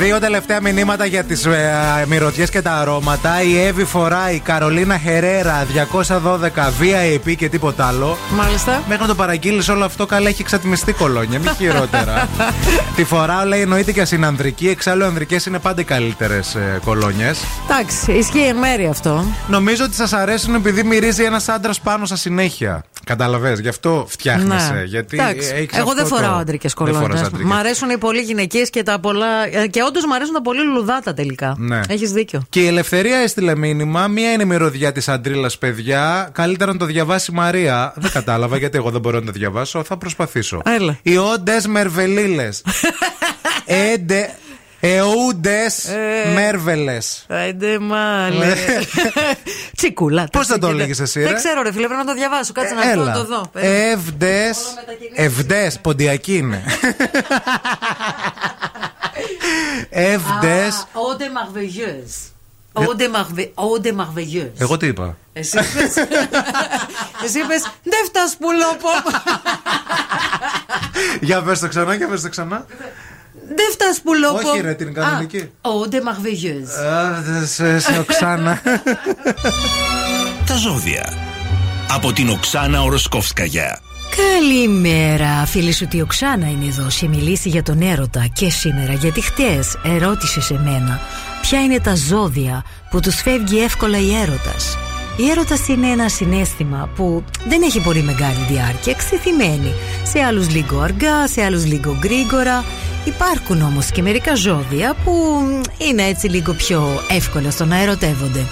[0.00, 3.42] Δύο τελευταία μηνύματα για τις ε, μυρωδιές και τα αρώματα.
[3.42, 5.66] Η Εύη φοράει Καρολίνα Χερέρα
[6.08, 6.10] 212
[6.80, 8.16] VIP και τίποτα άλλο.
[8.36, 8.82] Μάλιστα.
[8.88, 11.38] Μέχρι να το παραγγείλεις όλο αυτό, καλά έχει εξατμιστεί κολόνια.
[11.38, 12.28] Μην χειρότερα.
[12.96, 14.68] Τη φοράω, λέει, εννοείται και ασυνανδρική.
[14.68, 17.40] Εξάλλου, ανδρικές είναι πάντα καλύτερες κολόνιες.
[17.70, 19.24] Εντάξει, ισχύει εν μέρη αυτό.
[19.48, 22.84] Νομίζω ότι σας αρέσουν επειδή μυρίζει ένας άντρας πάνω σα συνέχεια.
[23.04, 24.72] Καταλαβέ, γι' αυτό φτιάχνεσαι.
[24.72, 24.82] Ναι.
[24.82, 27.20] Γιατί Εντάξει, έχεις Εγώ δεν αυτό φοράω το- άντρικε Δεν φοράς κολόνε.
[27.26, 27.46] άντρικες.
[27.46, 29.26] Μ' αρέσουν οι πολύ γυναικείες και τα πολλά.
[29.52, 31.54] ε, Και όντως μου αρέσουν τα πολύ λουδάτα τελικά.
[31.58, 31.80] Ναι.
[31.88, 32.42] Έχεις δίκιο.
[32.48, 34.08] Και η Ελευθερία έστειλε μήνυμα.
[34.08, 36.28] Μία είναι η μυρωδιά της Αντρίλας, παιδιά.
[36.32, 37.92] Καλύτερα να το διαβάσει η Μαρία.
[37.96, 39.84] Δεν κατάλαβα γιατί εγώ δεν μπορώ να το διαβάσω.
[39.84, 40.62] Θα προσπαθήσω.
[40.64, 40.98] Έλα.
[41.02, 42.62] Οι όντε μερβελίλες.
[43.92, 44.34] Έντε.
[44.82, 46.32] Εούντες Ε.
[46.34, 46.98] μέρβελε.
[47.28, 48.54] Άιντε μάλε.
[49.76, 50.28] Τσικούλα.
[50.32, 52.52] Πώς θα το έλεγες εσύ, ρε; Δεν ξέρω, ρε φίλε, πρέπει να το διαβάσω.
[52.52, 53.04] Κάτσε να Έλα.
[53.04, 53.50] να το δω.
[53.52, 53.90] Περίμενε.
[53.90, 54.58] Εύδες.
[55.14, 55.78] Εύδες.
[55.80, 56.62] Ποντιακή είναι.
[59.90, 60.86] Εύδες.
[60.92, 62.10] Όντε μαρβεγιέζ.
[62.72, 64.46] Όντε μαρβε- Όντε μαρβεγιέζ.
[64.58, 65.94] Εγώ τι είπα; Εσύ είπες
[67.24, 68.88] Εσύ είπες Δεν φτάς που λόπο
[71.20, 72.66] Για πες το ξανά, για πες το ξανά.
[73.54, 75.50] Δεν φτάς που λόπο Όχι, ρε, την κανονική.
[75.60, 76.68] Όντε μαρβεγιέζ.
[76.78, 78.60] Α, δε- σε- Σε Οξάνα.
[80.46, 81.12] Τα ζώδια.
[81.90, 83.80] Από την Οξάνα Οροσκόφσκαγια.
[84.16, 89.20] Καλημέρα, φίλη σου τη Οξάνα είναι εδώ σε μιλήσει για τον έρωτα και σήμερα γιατί
[89.20, 91.00] χτες ερώτησες σε μένα
[91.40, 94.76] ποια είναι τα ζώδια που τους φεύγει εύκολα η έρωτας.
[95.16, 99.72] Η έρωτας είναι ένα συνέστημα που δεν έχει πολύ μεγάλη διάρκεια, εξηθυμένη.
[100.02, 102.64] Σε άλλους λίγο αργά, σε άλλους λίγο γρήγορα.
[103.04, 105.42] Υπάρχουν όμως και μερικά ζώδια που
[105.78, 108.46] είναι έτσι λίγο πιο εύκολα στο να ερωτεύονται.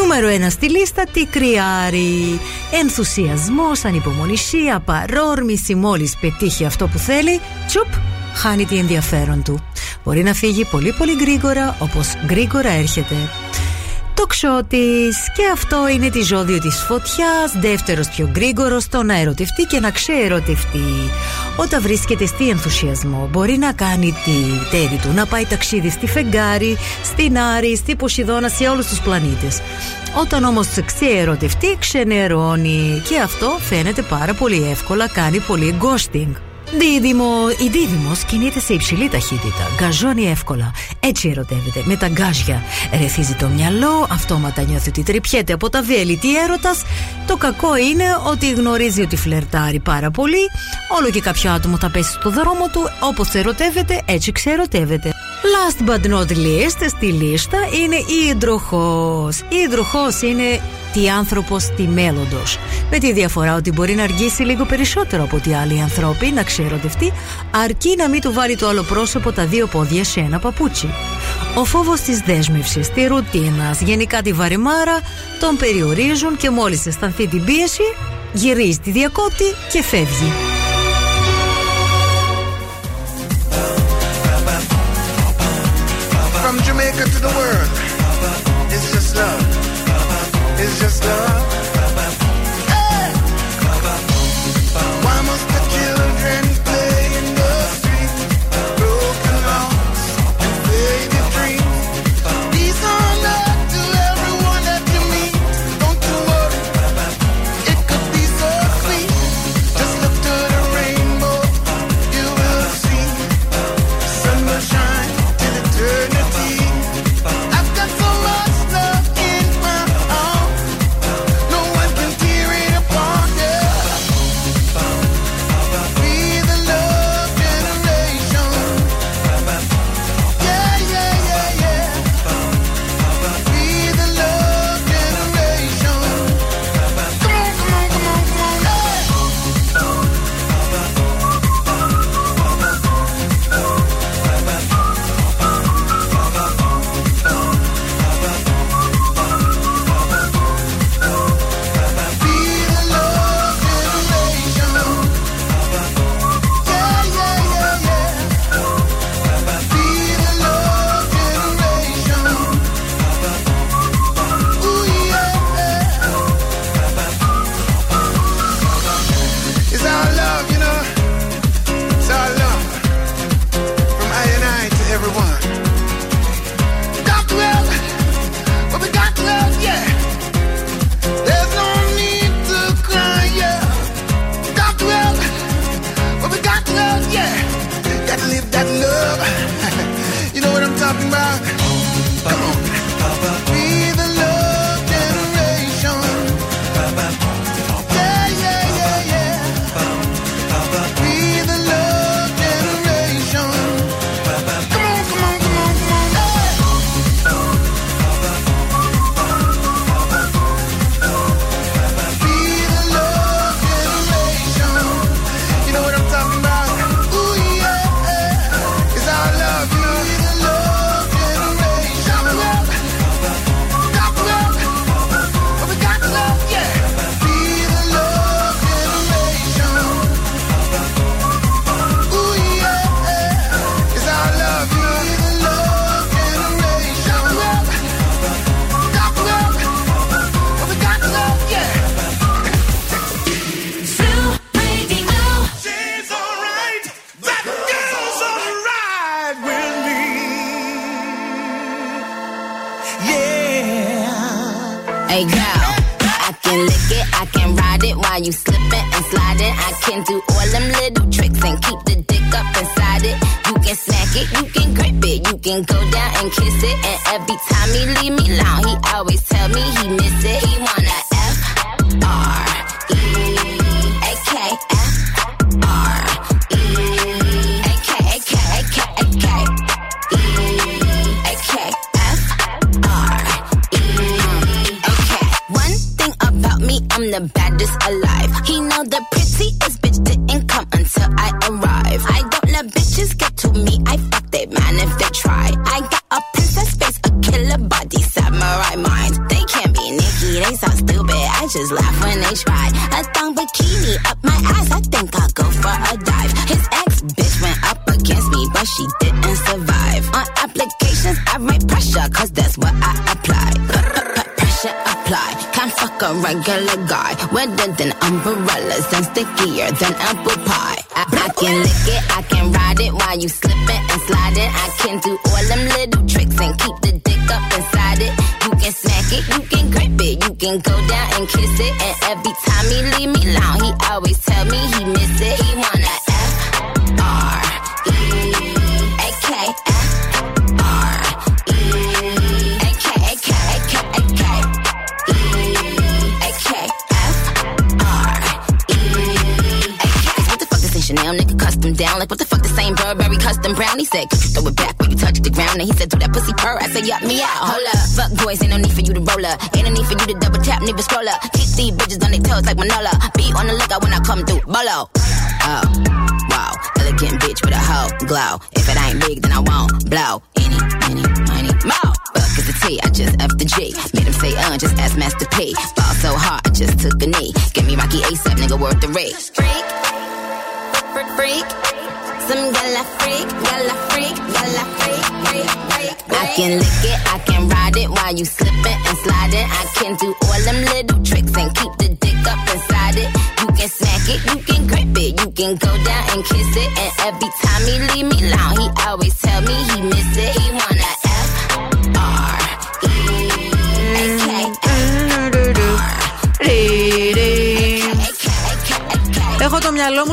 [0.00, 2.40] Νούμερο 1 στη λίστα τι κρυάρι.
[2.80, 7.86] Ενθουσιασμός, ανυπομονησία, παρόρμηση μόλις πετύχει αυτό που θέλει, τσουπ,
[8.34, 9.64] χάνει τη ενδιαφέρον του.
[10.04, 13.14] Μπορεί να φύγει πολύ πολύ γρήγορα όπως γρήγορα έρχεται.
[14.14, 19.62] Το ξώτης και αυτό είναι τη ζώδιο της φωτιάς Δεύτερος πιο γρήγορος το να ερωτευτεί
[19.62, 21.10] και να ξεερωτευτεί
[21.56, 26.76] Όταν βρίσκεται στη ενθουσιασμό μπορεί να κάνει τη τέρη του Να πάει ταξίδι στη Φεγγάρη,
[27.02, 29.60] στην Άρη, στη Ποσειδώνα, σε όλους τους πλανήτες.
[30.20, 33.02] Όταν όμως ξεερωτευτεί ξενερώνει.
[33.08, 37.34] Και αυτό φαίνεται πάρα πολύ εύκολα, κάνει πολύ ghosting Δίδυμο,
[37.64, 39.70] η Δίδυμος κινείται σε υψηλή ταχύτητα.
[39.76, 40.72] Γκαζώνει εύκολα.
[41.00, 41.82] Έτσι ερωτεύεται.
[41.84, 42.62] Με τα γκάζια.
[43.00, 46.16] Ρεθίζει το μυαλό, αυτόματα νιώθει ότι τρυπιέται από τα βέλη.
[46.16, 46.82] Τι έρωτας;
[47.26, 50.50] Το κακό είναι ότι γνωρίζει ότι φλερτάρει πάρα πολύ.
[50.98, 52.80] Όλο και κάποιο άτομο θα πέσει στο δρόμο του.
[53.00, 55.12] Όπως ερωτεύεται, έτσι ξερωτεύεται.
[55.54, 59.38] Last but not least στη λίστα είναι η υδροχός.
[59.38, 60.60] Η υδροχός είναι
[60.92, 62.58] τι άνθρωπος τι μέλλοντος.
[62.90, 67.12] Με τη διαφορά ότι μπορεί να αργήσει λίγο περισσότερο από ό,τι άλλοι ανθρώποι να ξερωτευτεί,
[67.50, 70.88] αρκεί να μην του βάλει το άλλο πρόσωπο τα δύο πόδια σε ένα παπούτσι.
[71.54, 75.00] Ο φόβος της δέσμευσης, τη ρουτίνα, γενικά τη βαρεμάρα
[75.40, 77.82] τον περιορίζουν και μόλις αισθανθεί την πίεση
[78.32, 80.32] γυρίζει τη διακόπτη και φεύγει.
[86.42, 87.84] From Jamaica to the world.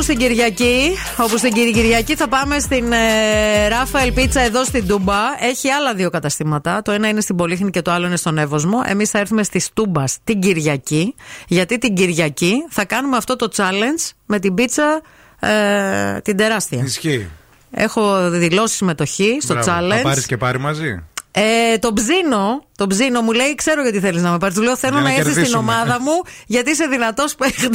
[0.06, 4.42] Το μυαλό μου στην Κυριακή, όπου στην Κυρ- Κυριακή θα πάμε στην ε, Ράφαελ Πίτσα
[4.42, 5.18] εδώ στην Τούμπα.
[5.40, 6.82] Έχει άλλα δύο καταστήματα.
[6.82, 8.82] Το ένα είναι στην Πολύχνη και το άλλο είναι στον Εύωσμο.
[8.86, 11.16] Εμείς θα έρθουμε στη Τούμπας την Κυριακή,
[11.48, 15.02] γιατί την Κυριακή θα κάνουμε αυτό το challenge με την πίτσα
[15.40, 16.84] ε, την τεράστια.
[16.84, 17.30] Ισχύει.
[17.72, 19.72] Έχω δηλώσει συμμετοχή στο Μπράβο.
[19.72, 19.96] challenge.
[19.96, 24.22] Θα πάρεις και πάρει μαζί; Ε, τον ψήνω, τον ψήνω, μου λέει: Ξέρω γιατί θέλεις
[24.22, 24.56] να με πάρεις.
[24.56, 25.72] Του λέω: Θέλω Για να να, έρθεις στην κερδίσουμε.
[25.72, 26.12] ομάδα μου,
[26.48, 27.70] γιατί είσαι δυνατός παίχτης.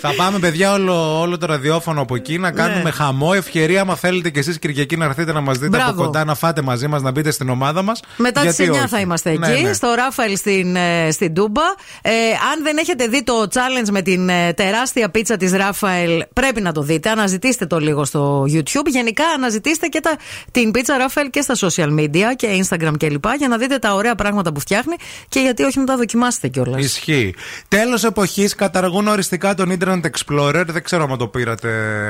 [0.00, 2.90] Θα πάμε, παιδιά, όλο, όλο το ραδιόφωνο από εκεί να κάνουμε Ναι.
[2.90, 3.30] χαμό.
[3.34, 5.90] Ευκαιρία, άμα θέλετε κι εσείς Κυριακή να έρθετε να μας δείτε Μπράβο.
[5.90, 8.00] από κοντά, να φάτε μαζί μας, να μπείτε στην ομάδα μας.
[8.16, 9.72] Μετά τις 9 θα είμαστε εκεί, Ναι, ναι.
[9.72, 11.62] στο Ράφαελ στην, ε, στην Τούμπα.
[12.02, 12.10] Ε,
[12.52, 16.72] αν δεν έχετε δει το challenge με την ε, τεράστια πίτσα της Ράφαελ, πρέπει να
[16.72, 17.10] το δείτε.
[17.10, 18.86] Αναζητήστε το λίγο στο YouTube.
[18.86, 20.16] Γενικά, αναζητήστε και τα,
[20.50, 23.24] την πίτσα Ράφαελ και στα social media και Instagram κλπ.
[23.38, 24.94] Για να δείτε τα ωραία πράγματα που φτιάχνει
[25.28, 26.84] και γιατί όχι να τα δοκιμάσετε κιόλας.
[26.84, 27.34] Ισχύει.
[27.68, 30.64] Τέλος εποχής καταργούν οριστικά τον Internet Explorer.
[30.66, 31.68] Δεν ξέρω αν το πήρατε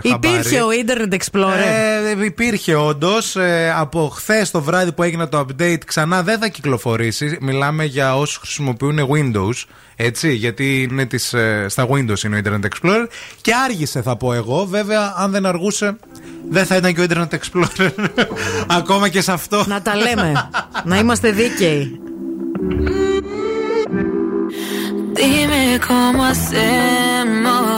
[0.08, 0.34] χαμπάρι.
[0.34, 2.18] Υπήρχε ο Internet Explorer.
[2.20, 3.36] Ε, υπήρχε όντως.
[3.76, 7.38] από χθες το βράδυ που έγινε το update ξανά δεν θα κυκλοφορήσει.
[7.40, 9.64] Μιλάμε για όσους χρησιμοποιούν Windows.
[10.00, 13.06] Έτσι, γιατί είναι τις, ε, στα Windows είναι ο Internet Explorer.
[13.40, 14.64] Και άργησε θα πω εγώ.
[14.64, 15.96] Βέβαια, αν δεν αργούσε,
[16.50, 17.90] δεν θα ήταν και ο Internet Explorer.
[18.78, 19.64] Ακόμα και σε αυτό.
[19.66, 20.50] Να τα λέμε.
[20.84, 22.00] να είμαστε δίκαιοι.
[25.18, 27.77] Dime cómo hacemos.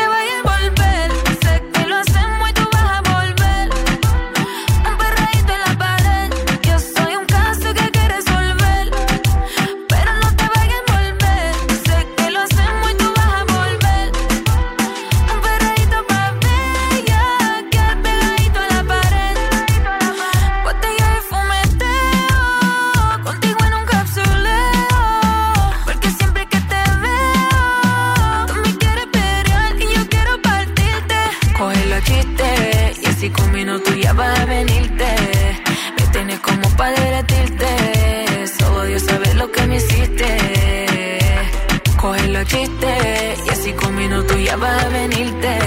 [42.51, 45.57] Chistes y así con minutos ya vas a venirte.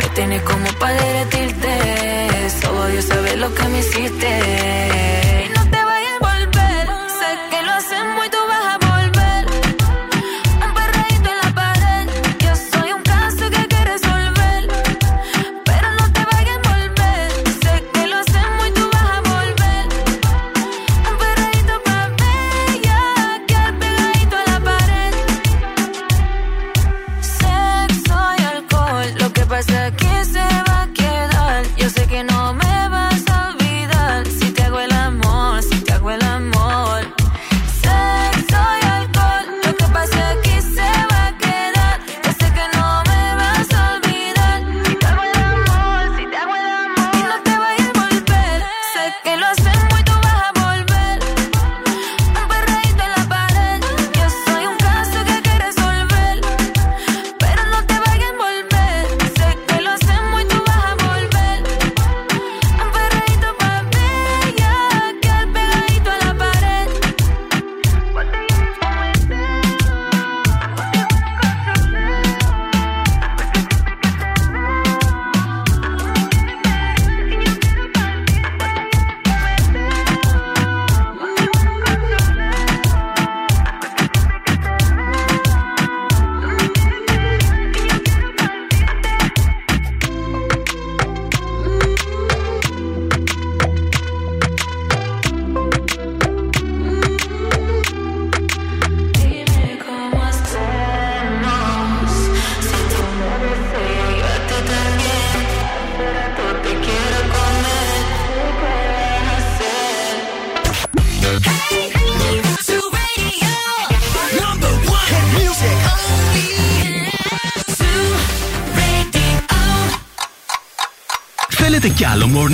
[0.00, 2.50] Me tienes como para derretirte.
[2.60, 3.99] Solo Dios sabe lo que me hiciste.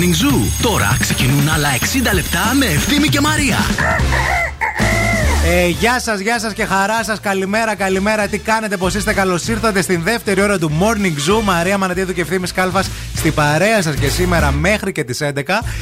[0.07, 0.61] Morning Zoo.
[0.61, 3.57] Τώρα ξεκινούν άλλα 60 λεπτά με Ευθύμη και Μαρία.
[5.45, 7.19] Ε, γεια σας, γεια σας και χαρά σας.
[7.19, 8.27] Καλημέρα, καλημέρα.
[8.27, 11.41] Τι κάνετε, πώ είστε, καλώς ήρθατε στην δεύτερη ώρα του Morning Zoo.
[11.43, 15.31] Μαρία Μανατίδου και ευθύνη Κάλφας στην παρέα σας και σήμερα μέχρι και τις 11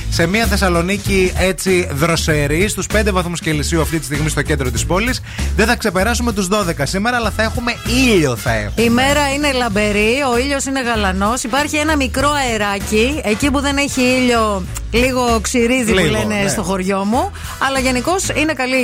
[0.10, 4.86] σε μια Θεσσαλονίκη έτσι δροσερή, στους 5 βαθμούς Κελσίου αυτή τη στιγμή στο κέντρο της
[4.86, 5.22] πόλης.
[5.56, 7.76] Δεν θα ξεπεράσουμε τους 12 σήμερα, αλλά θα έχουμε
[8.08, 8.86] ήλιο θα έχουμε.
[8.86, 11.44] Η μέρα είναι λαμπερή, ο ήλιος είναι γαλανός.
[11.44, 13.22] Υπάρχει ένα μικρό αεράκι.
[13.24, 14.64] Εκεί που δεν έχει ήλιο,
[14.96, 16.48] λίγο ξυρίζει που Λίγο, λένε ναι.
[16.50, 17.32] στο χωριό μου.
[17.68, 18.84] Αλλά γενικώς είναι καλή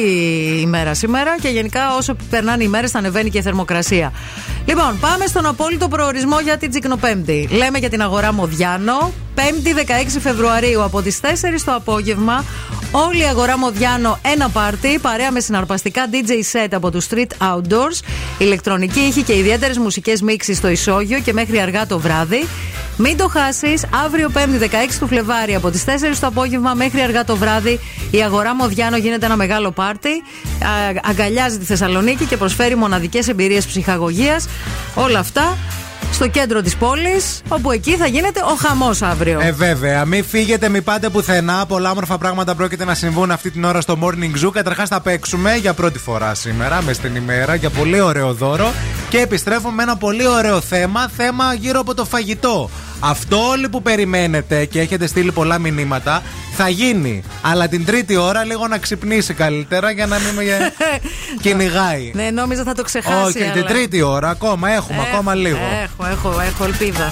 [0.61, 4.13] η μέρα σήμερα και γενικά όσο περνάνε οι μέρες θα ανεβαίνει και η θερμοκρασία.
[4.65, 7.47] Λοιπόν, πάμε στον απόλυτο προορισμό για την Τζικνοπέμπτη.
[7.51, 9.13] Λέμε για την αγορά Μοδιάνο.
[9.35, 9.41] 5η
[10.15, 11.25] 16 Φεβρουαρίου από τις 4
[11.65, 12.45] το απόγευμα.
[12.91, 17.99] Όλη η αγορά Μοδιάνο ένα πάρτι παρέα με συναρπαστικά DJ set από τους Street Outdoors.
[18.37, 22.47] Ηλεκτρονική ήχη και ιδιαίτερες μουσικές μίξεις στο ισόγειο και μέχρι αργά το βράδυ.
[22.97, 24.67] Μην το χάσεις, αύριο 5η 16
[24.99, 25.89] του Φλεβάρι από τις 4
[26.19, 27.79] το απόγευμα μέχρι αργά το βράδυ.
[28.11, 30.09] Η αγορά Μοδιάνο γίνεται ένα μεγάλο πάρτι.
[30.09, 34.47] Α, αγκαλιάζει τη Θεσσαλονίκη και προσφέρει μοναδικές εμπειρίες ψυχαγωγίας.
[34.95, 35.57] Όλα αυτά
[36.11, 39.39] στο κέντρο της πόλης, όπου εκεί θα γίνεται ο χαμός αύριο.
[39.39, 40.05] Ε, βέβαια.
[40.05, 41.65] Μην φύγετε, μην πάτε πουθενά.
[41.65, 44.51] Πολλά όμορφα πράγματα πρόκειται να συμβούν αυτή την ώρα στο Morning Zoo.
[44.51, 48.73] Καταρχάς, θα παίξουμε για πρώτη φορά σήμερα, μες στην ημέρα, για πολύ ωραίο δώρο.
[49.09, 51.09] Και επιστρέφουμε με ένα πολύ ωραίο θέμα.
[51.17, 52.69] Θέμα γύρω από το φαγητό.
[53.03, 56.21] Αυτό όλοι που περιμένετε και έχετε στείλει πολλά μηνύματα
[56.55, 57.23] θα γίνει.
[57.41, 60.43] Αλλά την τρίτη ώρα λίγο να ξυπνήσει καλύτερα για να μην με
[61.41, 62.11] κυνηγάει.
[62.15, 63.23] Ναι, νόμιζα θα το ξεχάσει.
[63.25, 65.57] Όχι, την αλλά- τρίτη ώρα ακόμα έχουμε, Έχω, ακόμα λίγο.
[65.83, 67.11] Έχω, έχω, έχω ελπίδα.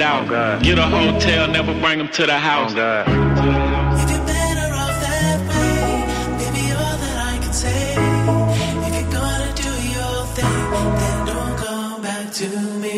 [0.00, 0.62] Find out.
[0.62, 2.72] Get a hotel, never bring them to the house.
[6.40, 7.82] Baby, all that I can say.
[8.86, 10.60] If you're gonna do your thing,
[11.00, 12.48] then don't come back to
[12.82, 12.96] me.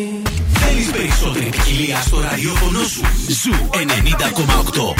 [0.53, 3.01] Θέλεις περισσότερη ποικιλία στο ραδιόφωνο σου.
[3.41, 4.95] Ζου 90,8.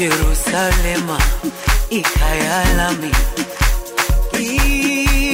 [0.00, 1.18] Jerusalema
[1.90, 3.10] ikhaya lami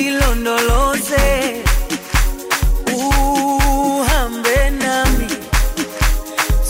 [0.07, 1.27] ilondoloze
[2.97, 5.27] uhambe nami.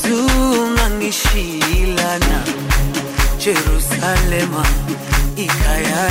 [0.03, 2.39] Zungangishilana
[3.39, 4.67] Jerusalema
[5.37, 6.11] ikhaya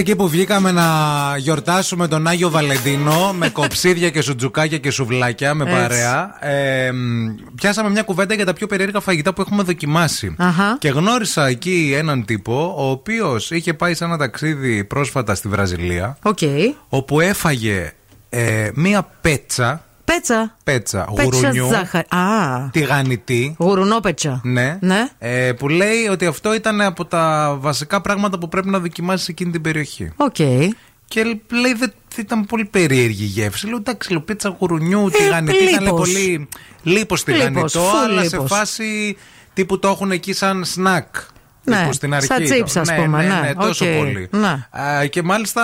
[0.00, 0.84] εκεί που βγήκαμε να
[1.38, 5.76] γιορτάσουμε τον Άγιο Βαλεντίνο με κοψίδια και σουτζουκάκια και σουβλάκια με Έτσι.
[5.80, 6.36] παρέα.
[6.40, 10.34] ε, μ, πιάσαμε μια κουβέντα για τα πιο περίεργα φαγητά που έχουμε δοκιμάσει.
[10.38, 10.76] Αχα.
[10.78, 16.16] Και γνώρισα εκεί έναν τύπο ο οποίος είχε πάει σε ένα ταξίδι πρόσφατα στη Βραζιλία.
[16.22, 16.38] Οκ.
[16.88, 17.92] Όπου έφαγε
[18.28, 19.84] ε, μία πέτσα.
[20.14, 20.56] Πέτσα.
[20.64, 21.68] Πέτσα, Πέτσα γουρουνιού.
[21.68, 22.06] ζάχαρη.
[22.08, 22.68] Α.
[22.70, 23.56] Τηγανιτή.
[23.58, 24.40] Γουρουνόπετσα.
[24.44, 24.78] Ναι.
[24.80, 25.08] Ναι.
[25.18, 29.30] Ε, που λέει ότι αυτό ήταν από τα βασικά πράγματα που πρέπει να δοκιμάσεις σε
[29.30, 30.12] εκείνη την περιοχή.
[30.16, 30.34] Οκ.
[31.06, 33.66] Και λέει δεν ήταν πολύ περίεργη η γεύση.
[33.66, 35.56] Λέω εντάξει, λέω πέτσα γουρουνιού, τηγανιτή.
[35.56, 35.98] Ήταν λέει, λίπος.
[36.10, 36.48] πολύ
[36.82, 38.50] λίπος τηγανιτό, full αλλά σε λίπος.
[38.50, 39.16] φάση
[39.54, 41.06] τύπου το έχουν εκεί σαν σνακ.
[41.64, 42.26] Ναι, τύπου στην αρχή.
[42.26, 44.28] σαν chips, ας ναι, πούμε, Ναι, ναι, ναι, τόσο οκ, πολύ.
[44.30, 44.66] ναι.
[44.80, 45.62] Α, και μάλιστα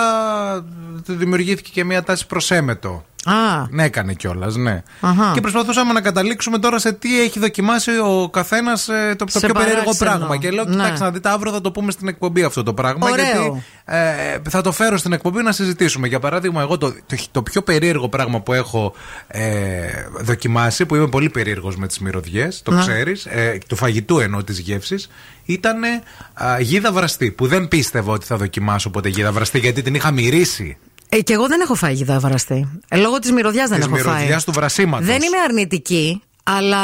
[1.05, 3.05] του δημιουργήθηκε και μια τάση προς εμετό.
[3.31, 3.67] Α.
[3.69, 4.83] Ναι, έκανε κιόλας, ναι.
[4.99, 5.31] Αχα.
[5.33, 8.85] Και προσπαθούσαμε να καταλήξουμε τώρα σε τι έχει δοκιμάσει ο καθένας
[9.17, 10.11] το, το Σε πιο περίεργο παράξενο.
[10.17, 10.37] πράγμα.
[10.37, 10.71] Και λέω, Ναι.
[10.71, 13.09] κοιτάξτε να δείτε, αύριο θα το πούμε στην εκπομπή αυτό το πράγμα.
[13.09, 13.25] Ωραίο.
[13.25, 16.07] Γιατί ε, θα το φέρω στην εκπομπή να συζητήσουμε.
[16.07, 18.93] Για παράδειγμα, εγώ το, το, το πιο περίεργο πράγμα που έχω
[19.27, 19.87] ε,
[20.21, 22.79] δοκιμάσει, που είμαι πολύ περίεργος με τις μυρωδιές, το Ναι.
[22.81, 25.09] ξέρεις, ε, του φαγητού εννοώ της γεύσης,
[25.45, 25.87] ήταν ε,
[26.33, 27.31] α, γίδα βραστή.
[27.31, 30.77] Που δεν πίστευα ότι θα δοκιμάσω ποτέ γίδα βραστή, γιατί την είχα μυρίσει.
[31.09, 32.79] Ε, και εγώ δεν έχω φάει γιδά βραστή.
[32.89, 34.15] Ε, λόγω της μυρωδιάς δεν Της έχω φάει.
[34.15, 35.05] μυρωδιάς του βρασίματος.
[35.07, 36.21] Δεν είμαι αρνητική,
[36.57, 36.79] Αλλά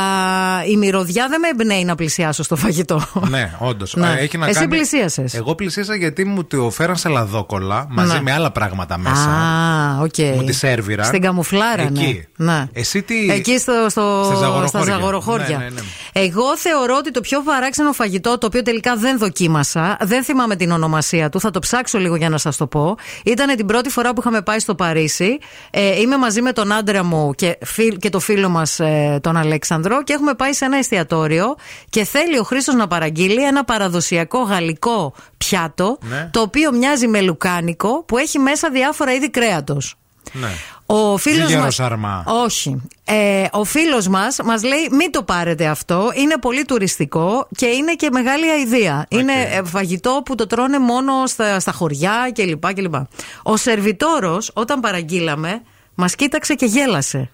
[0.65, 3.01] η μυρωδιά δεν με εμπνέει να πλησιάσω στο φαγητό.
[3.29, 3.95] Ναι, όντως.
[3.95, 4.15] Ναι.
[4.19, 4.67] Έχει να Εσύ κάνει...
[4.67, 5.33] πλησίασες.
[5.33, 8.21] Εγώ πλησίασα γιατί μου το φέραν σε λαδόκολλα μαζί Ναι.
[8.21, 9.29] με άλλα πράγματα μέσα.
[9.29, 10.35] Α, οκ.
[10.35, 11.05] Μου τη σέρβιραν.
[11.05, 12.27] Στην καμουφλάρα, Εκεί.
[12.37, 12.53] ναι.
[12.53, 12.65] ναι.
[12.73, 13.29] Εσύ τι.
[13.31, 14.67] Εκεί στο, στο, Στα Ζαγοροχώρια.
[14.67, 15.57] στα Ζαγοροχώρια.
[15.57, 15.81] Ναι, ναι, ναι.
[16.13, 20.71] Εγώ θεωρώ ότι το πιο παράξενο φαγητό, το οποίο τελικά δεν δοκίμασα, δεν θυμάμαι την
[20.71, 22.95] ονομασία του, θα το ψάξω λίγο για να σας το πω.
[23.25, 25.37] Ήταν την πρώτη φορά που είχαμε πάει στο Παρίσι.
[25.71, 28.79] Ε, είμαι μαζί με τον άντρα μου και, φιλ- και το φίλο μας
[29.21, 31.55] τον Αλέξανδρο και έχουμε πάει σε ένα εστιατόριο
[31.89, 36.29] και θέλει ο Χρήστος να παραγγείλει ένα παραδοσιακό γαλλικό πιάτο, Ναι.
[36.31, 39.95] το οποίο μοιάζει με λουκάνικο που έχει μέσα διάφορα είδη κρέατος.
[40.31, 40.47] Ναι.
[40.85, 41.75] Ο φίλος Ζυγερό μας...
[41.75, 42.23] σαρμά.
[42.27, 42.81] Όχι.
[43.05, 47.93] Ε, ο φίλος μας μας λέει μην το πάρετε αυτό, είναι πολύ τουριστικό και είναι
[47.93, 49.05] και μεγάλη αηδία.
[49.09, 52.73] Είναι ε, φαγητό που το τρώνε μόνο στα, στα χωριά κλπ.
[52.73, 52.95] κλπ.
[53.43, 55.61] Ο σερβιτόρος όταν παραγγείλαμε
[55.95, 57.29] μας κοίταξε και γέλασε.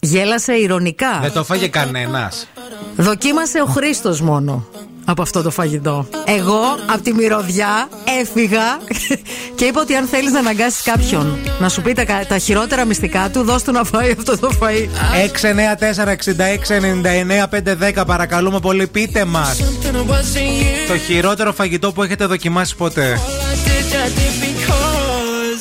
[0.00, 1.18] Γέλασε ηρωνικά.
[1.22, 2.48] Δεν το φάγε κανένας.
[2.96, 4.66] Δοκίμασε ο Χρήστος μόνο
[5.04, 6.06] από αυτό το φαγητό.
[6.24, 6.60] Εγώ
[6.92, 7.88] από τη μυρωδιά
[8.20, 8.78] έφυγα
[9.56, 12.84] και είπα ότι αν θέλεις να αναγκάσεις κάποιον να σου πει τα, κα- τα χειρότερα
[12.84, 14.88] μυστικά του, δώσ' του να φάει αυτό το φαΐ.
[17.98, 19.56] 694-6699-510 παρακαλούμε πολύ πείτε μας
[20.88, 23.18] Το χειρότερο φαγητό που έχετε δοκιμάσει ποτέ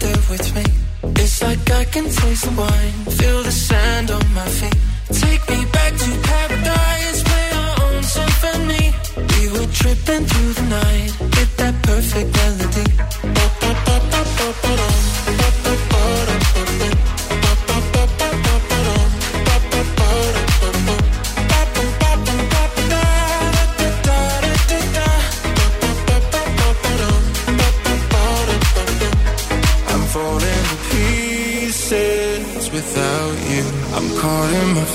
[0.00, 0.64] there with me.
[1.22, 4.78] It's like I can taste the wine, feel the sand on my feet.
[5.24, 8.86] Take me back to paradise, play our own symphony.
[9.32, 11.10] We were tripping through the night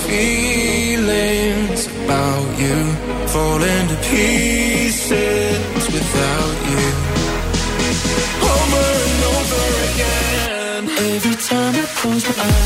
[0.08, 2.78] feelings about you.
[3.34, 6.84] Falling to pieces without you.
[8.54, 10.82] Over and over again.
[11.14, 12.65] Every time I close my eyes,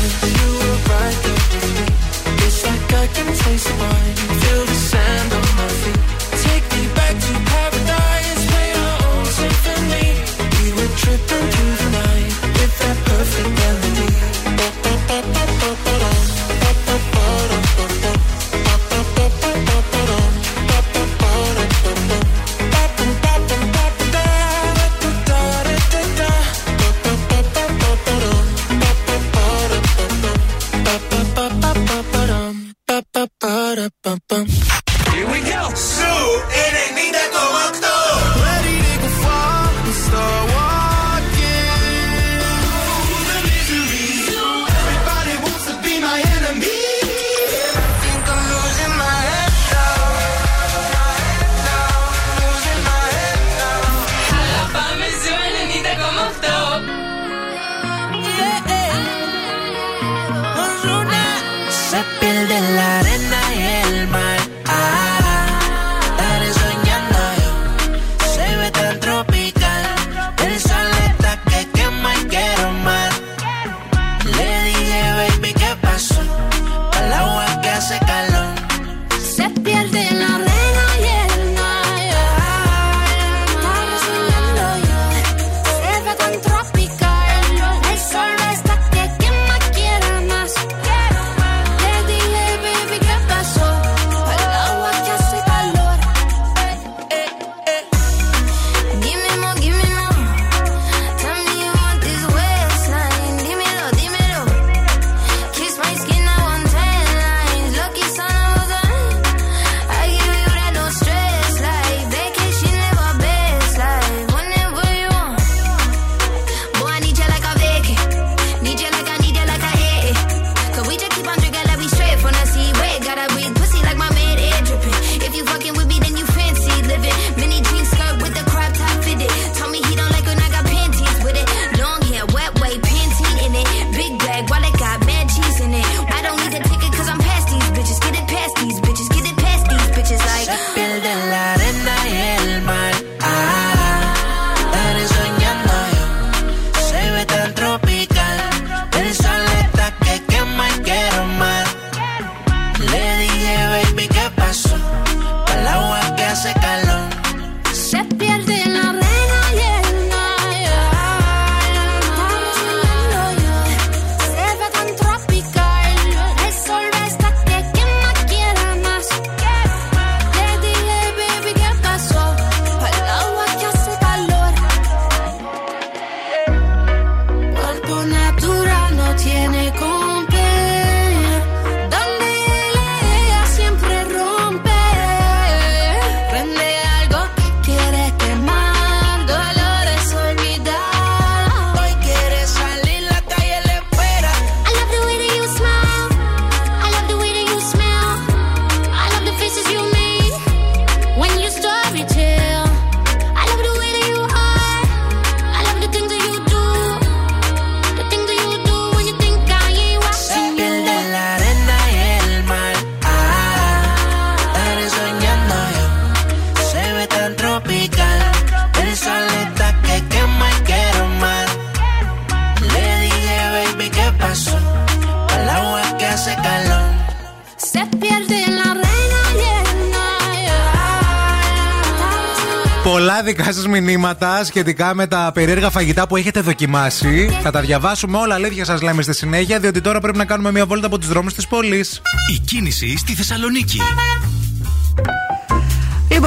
[234.41, 237.29] μηνύματα σχετικά με τα περίεργα φαγητά που έχετε δοκιμάσει.
[237.41, 240.65] Θα τα διαβάσουμε όλα, αλήθεια σας λέμε στη συνέχεια, διότι τώρα πρέπει να κάνουμε μια
[240.65, 242.01] βόλτα από τους δρόμους της πόλης.
[242.35, 243.79] Η κίνηση στη Θεσσαλονίκη.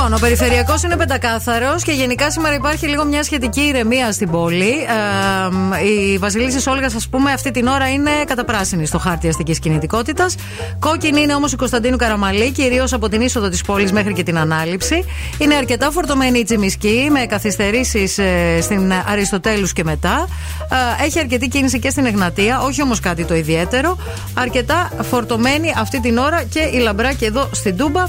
[0.05, 4.73] Λοιπόν, ο περιφερειακός είναι πεντακάθαρος και γενικά σήμερα υπάρχει λίγο μια σχετική ηρεμία στην πόλη.
[5.81, 10.35] Ε, η Βασιλίση Όλγας, ας πούμε, αυτή την ώρα είναι καταπράσινη στο χάρτη αστικής κινητικότητας.
[10.79, 14.39] Κόκκινη είναι όμως η Κωνσταντίνου Καραμαλή, κυρίως από την είσοδο της πόλης μέχρι και την
[14.39, 15.05] ανάληψη.
[15.39, 18.19] Είναι αρκετά φορτωμένη η Τσιμισκή, με καθυστερήσεις
[18.61, 20.29] στην Αριστοτέλους και μετά.
[21.01, 23.97] Ε, έχει αρκετή κίνηση και στην Εγνατία, όχι όμως κάτι το ιδιαίτερο.
[24.35, 28.05] Αρκετά φορτωμένη αυτή την ώρα και η Λαμπράκη εδώ στην Τούμπα.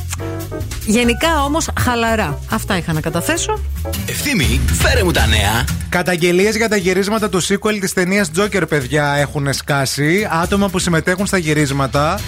[0.85, 2.39] Γενικά όμως χαλαρά.
[2.49, 3.59] Αυτά είχα να καταθέσω.
[4.05, 5.65] Ευθύμη, φέρε μου τα νέα.
[5.89, 10.27] Καταγγελίες για τα γυρίσματα του sequel της ταινίας Joker, παιδιά, έχουν σκάσει.
[10.31, 12.19] Άτομα που συμμετέχουν στα γυρίσματα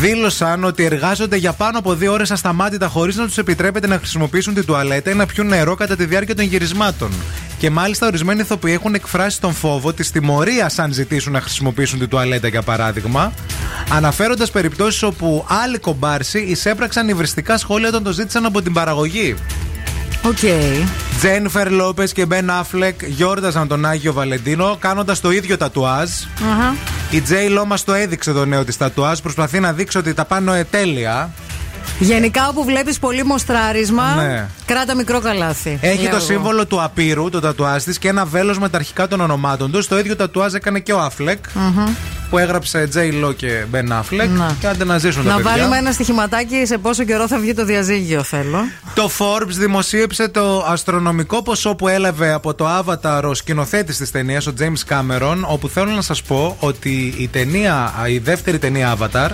[0.00, 4.54] δήλωσαν ότι εργάζονται για πάνω από δύο ώρες ασταμάτητα χωρίς να τους επιτρέπεται να χρησιμοποιήσουν
[4.54, 7.10] την τουαλέτα ή να πιούν νερό κατά τη διάρκεια των γυρισμάτων.
[7.58, 12.08] Και μάλιστα ορισμένοι ηθοποιοί έχουν εκφράσει τον φόβο της τιμωρίας αν ζητήσουν να χρησιμοποιήσουν την
[12.08, 13.32] τουαλέτα, για παράδειγμα,
[13.90, 19.34] αναφέροντας περιπτώσεις όπου άλλοι κομπάρσοι εισέπραξαν υβριστικά σχόλια όταν το ζήτησαν από την παραγωγή.
[20.26, 20.38] Οκ.
[21.18, 26.10] Τζένιφερ Λόπες και Μπεν Αφλεκ γιόρταζαν τον Άγιο Βαλεντίνο κάνοντας το ίδιο τατουάζ.
[26.50, 26.76] Αχα.
[27.10, 29.18] Η Τζέι Λό μα το έδειξε το νέο της τατουάζ.
[29.18, 31.30] Προσπαθεί να δείξει ότι τα πάνω ε, τέλεια.
[31.98, 34.46] Γενικά, όπου βλέπεις πολύ μοστράρισμα, Ναι.
[34.66, 35.78] κράτα μικρό καλάθι.
[35.80, 36.24] Έχει Λέω το εγώ.
[36.24, 39.88] σύμβολο του απείρου, το τατουάζ της και ένα βέλος με τα αρχικά των ονομάτων τους.
[39.88, 41.84] Το ίδιο τατουάζ έκανε και ο Αφλεκ Μμμ.
[42.30, 44.28] που έγραψε Τζέι Λό και Μπεν Αφλεκ.
[44.30, 44.56] Να.
[44.60, 45.50] Και άντε να ζήσουν τα Να παιδιά.
[45.50, 48.58] βάλουμε ένα στοιχηματάκι σε πόσο καιρό θα βγει το διαζύγιο, θέλω.
[48.94, 54.46] Το Forbes δημοσίευσε το αστρονομικό ποσό που έλαβε από το Avatar ο σκηνοθέτης της ταινίας,
[54.46, 59.30] ο James Cameron, όπου θέλω να σας πω ότι η ταινία, η δεύτερη ταινία Avatar,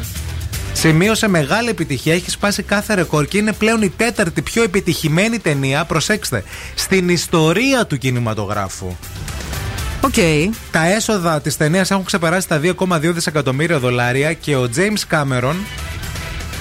[0.73, 5.85] σημείωσε μεγάλη επιτυχία, έχει σπάσει κάθε ρεκόρ και είναι πλέον η τέταρτη πιο επιτυχημένη ταινία,
[5.85, 6.45] προσέξτε,
[6.75, 8.97] στην ιστορία του κινηματογράφου.
[10.01, 10.15] Οκ.
[10.71, 15.55] Τα έσοδα της ταινίας έχουν ξεπεράσει τα 2,2 δισεκατομμύρια δολάρια και ο James Cameron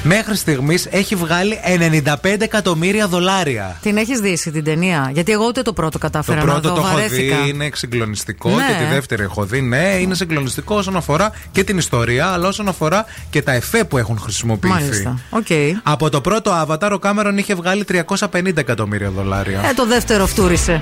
[0.04, 1.60] μέχρι στιγμής έχει βγάλει
[2.24, 3.78] 95 εκατομμύρια δολάρια.
[3.82, 6.82] Την έχεις δει την ταινία; Γιατί εγώ ούτε το πρώτο Το κατάφερα πρώτο να δω.
[6.82, 7.38] το έχω βαρέθηκα.
[7.44, 8.56] δει, είναι συγκλονιστικό Ναι.
[8.56, 9.62] και τη δεύτερη έχω δει.
[9.62, 13.98] Ναι, είναι συγκλονιστικό όσον αφορά και την ιστορία, αλλά όσον αφορά και τα εφέ που
[13.98, 14.74] έχουν χρησιμοποιηθεί.
[14.80, 15.20] Μάλιστα.
[15.30, 15.48] Οκ.
[15.84, 19.62] Από το πρώτο Avatar, ο Κάμερον είχε βγάλει 350 εκατομμύρια δολάρια.
[19.70, 20.82] Ε, το δεύτερο φτούρισε.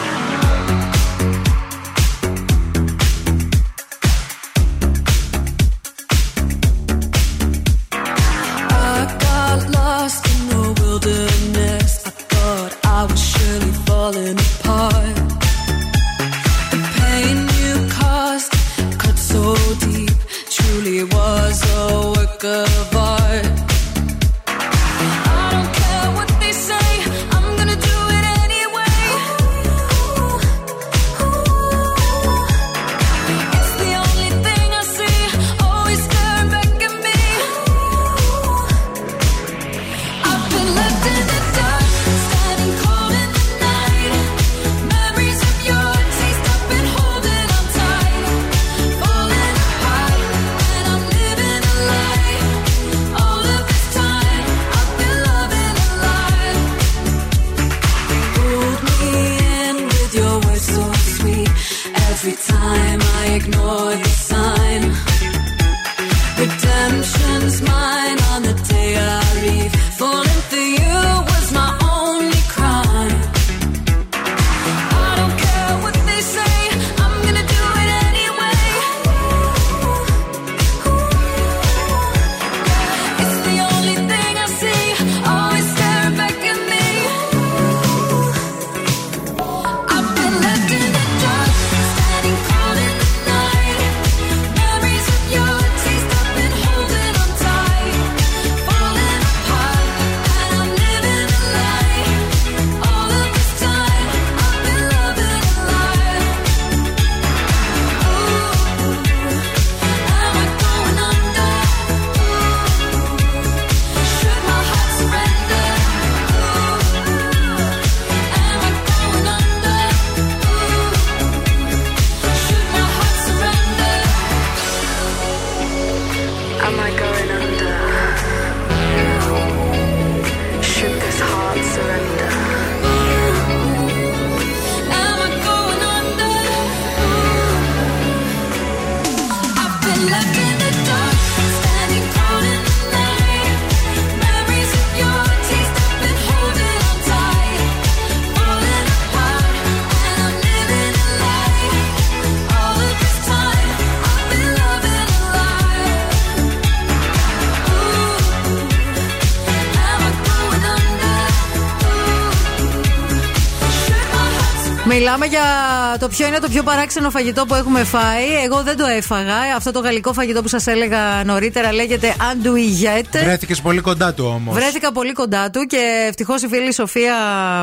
[165.13, 168.25] Μιλάμε για το ποιο είναι το πιο παράξενο φαγητό που έχουμε φάει.
[168.45, 169.35] Εγώ δεν το έφαγα.
[169.55, 173.23] Αυτό το γαλλικό φαγητό που σας έλεγα νωρίτερα λέγεται Andouillette.
[173.23, 174.55] Βρέθηκες πολύ κοντά του όμως.
[174.55, 177.15] Βρέθηκα πολύ κοντά του και ευτυχώς η φίλη Σοφία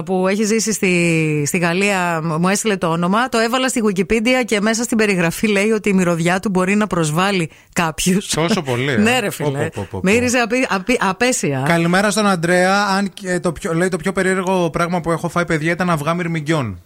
[0.04, 3.28] που έχει ζήσει στη, στη Γαλλία μου έστειλε το όνομα.
[3.28, 6.86] Το έβαλα στη Wikipedia και μέσα στην περιγραφή λέει ότι η μυρωδιά του μπορεί να
[6.86, 8.26] προσβάλλει κάποιους.
[8.28, 8.92] Τόσο πολύ.
[8.92, 8.96] ε.
[8.96, 9.48] ναι, ρε φίλε.
[9.50, 10.00] Πω, πω, πω, πω.
[10.02, 11.62] Μύριζε απει- απει- απέσια.
[11.66, 12.84] Καλημέρα στον Αντρέα.
[12.86, 16.14] Αν και το πιο, λέει το πιο περίεργο πράγμα που έχω φάει, παιδιά, ήταν αυγά
[16.14, 16.82] μυρμηγκιών.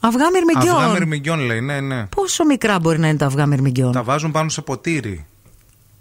[0.00, 0.82] Αυγά μυρμηγκιών.
[0.82, 2.06] Αυγά μυρμηγκιών λέει, ναι, ναι.
[2.06, 5.26] Πόσο μικρά μπορεί να είναι τα αυγά μυρμηγκιών; Τα βάζουν πάνω σε ποτήρι.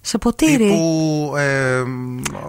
[0.01, 1.33] Σε ποτήρι; Τύπου.
[1.37, 1.83] Ε,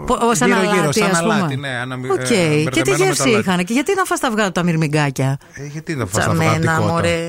[0.06, 1.34] Πο- σαν γύρω, γύρω, αλάτι, σαν ας πούμε.
[1.34, 1.68] αλάτι, ναι.
[1.68, 2.18] αναμυ- Οκ.
[2.18, 3.40] ε, και τι μπερδεμένο με το γεύση αλάτι.
[3.40, 6.50] είχαν και γιατί να φας τα αυγά τα μυρμηγκάκια; Ε, γιατί να φας τα Τσαμένα,
[6.50, 6.92] αυγατικότα.
[6.92, 7.26] μωρέ.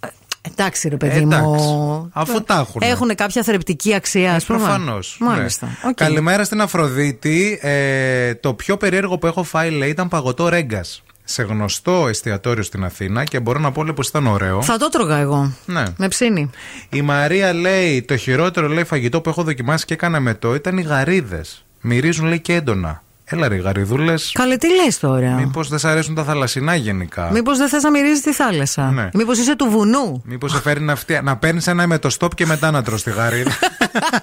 [0.00, 0.08] Ε,
[0.50, 2.10] Εντάξει, ρε παιδί Εντάξει, μου.
[2.12, 2.86] αφού τα έχουνε.
[2.86, 4.58] Έχουν κάποια θρεπτική αξία, ας πούμε.
[4.58, 5.16] Προφανώς.
[5.20, 5.68] Μάλιστα.
[5.86, 5.94] Οκ.
[5.94, 7.58] Καλημέρα στην Αφροδίτη.
[7.62, 11.02] Ε, το πιο περίεργο που έχω φάει, λέει, ήταν παγωτό ρέγκας.
[11.28, 14.62] Σε γνωστό εστιατόριο στην Αθήνα και μπορώ να πω λέει, πως ήταν ωραίο.
[14.62, 15.52] Θα το τρώγα εγώ.
[15.66, 15.84] Ναι.
[15.96, 16.50] Με ψήνει.
[16.90, 20.78] Η Μαρία λέει: Το χειρότερο λέει φαγητό που έχω δοκιμάσει και έκανα με το ήταν
[20.78, 21.64] οι γαρίδες.
[21.80, 23.02] Μυρίζουν λέει και έντονα.
[23.24, 24.32] Έλα ρε, οι γαριδούλες.
[24.34, 27.90] Καλέ, τι λες τώρα; Μήπως δεν σ' αρέσουν τα θαλασσινά γενικά; Μήπως δεν θες να
[27.90, 29.08] μυρίζεις τη θάλασσα; Ναι.
[29.12, 31.22] Μήπως είσαι του βουνού; Μήπως σε φέρει να, φτια...
[31.22, 33.50] να παίρνεις ένα με το στόπ και μετά να τρως τη γαρίδα;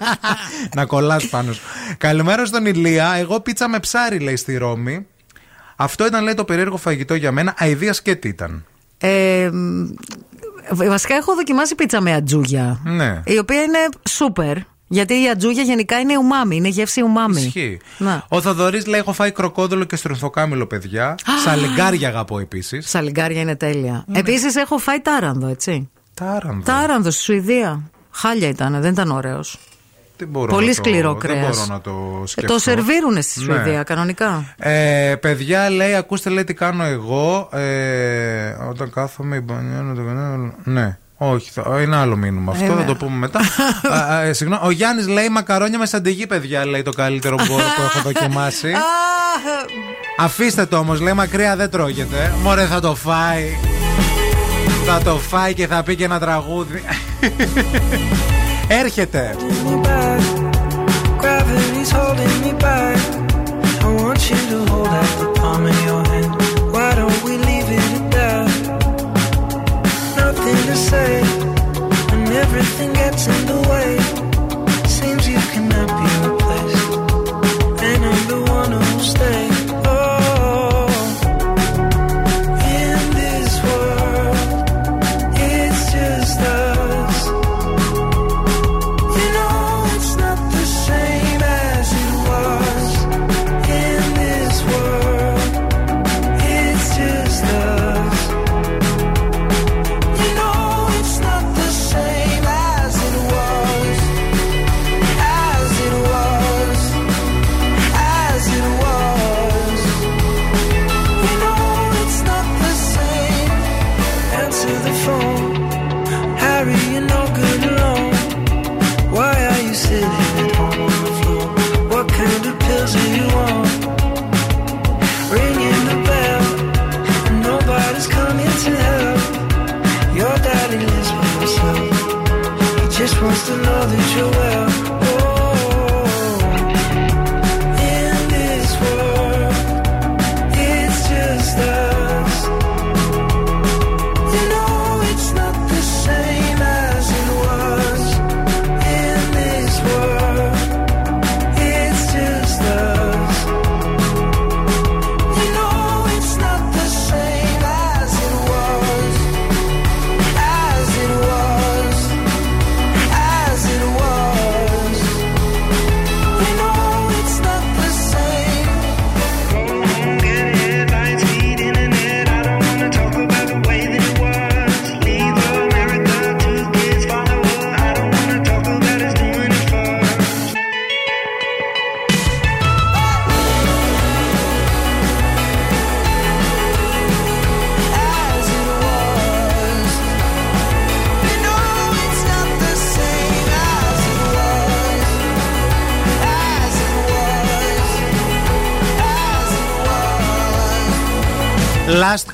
[0.75, 1.61] να κολλάς πάνω σου.
[1.97, 3.13] Καλημέρα στον Ηλία.
[3.15, 5.05] Εγώ πίτσα με ψάρι, λέει στη Ρώμη.
[5.75, 7.53] Αυτό ήταν, λέει, το περίεργο φαγητό για μένα.
[7.57, 8.65] Αιδία σκέτη ήταν.
[8.97, 9.85] Ε, μ,
[10.71, 12.79] βασικά έχω δοκιμάσει πίτσα με ατζούγια.
[12.83, 13.21] Ναι.
[13.25, 13.77] Η οποία είναι
[14.09, 14.57] σούπερ.
[14.87, 17.41] Γιατί η ατζούγια γενικά είναι ουμάμι, είναι γεύση ουμάμι.
[17.41, 17.79] Ισχύει.
[17.97, 18.25] Να.
[18.27, 21.15] Ο Θοδωρής λέει: Έχω φάει κροκόδουλο και στρινθοκάμιλο, παιδιά.
[21.43, 22.89] Σαλιγκάρια αγαπώ επίσης.
[22.89, 24.05] Σαλιγκάρια είναι τέλεια.
[24.13, 25.89] Επίσης έχω φάει τάρανδο, έτσι.
[26.13, 26.63] Τάρανδο.
[26.65, 27.81] Τάρανδο στη Σουηδία.
[28.11, 29.59] Χάλια ήταν, δεν ήταν ωραίος.
[30.23, 31.45] Δεν μπορώ Πολύ να το- σκληρό Δεν κρέας.
[31.57, 32.53] μπορώ να το σκεφτώ.
[32.53, 33.53] το σερβίρουνε στη Ναι.
[33.53, 34.45] Σουηδία, κανονικά.
[34.57, 37.49] Ε, παιδιά, λέει, ακούστε, λέει τι κάνω εγώ.
[37.53, 40.53] Ε, όταν κάθομαι, η μπανιέρα, το κανένα.
[40.63, 40.97] Ναι.
[41.17, 42.83] Όχι, θα, είναι άλλο μήνυμα αυτό, Ε, θα ναι.
[42.85, 43.39] το πούμε μετά.
[43.93, 47.43] α, α, ε, συγγνώμη, ο Γιάννης λέει μακαρόνια με σαντεγί, παιδιά, λέει το καλύτερο που,
[47.47, 48.71] μπορώ- που έχω δοκιμάσει.
[50.17, 52.33] Αφήστε το όμως, λέει μακριά δεν τρώγεται.
[52.43, 53.57] Μωρέ θα το φάει.
[54.85, 56.83] Θα το φάει και θα πει και ένα τραγούδι.
[58.83, 59.35] Έρχεται.
[72.43, 73.52] Everything gets in the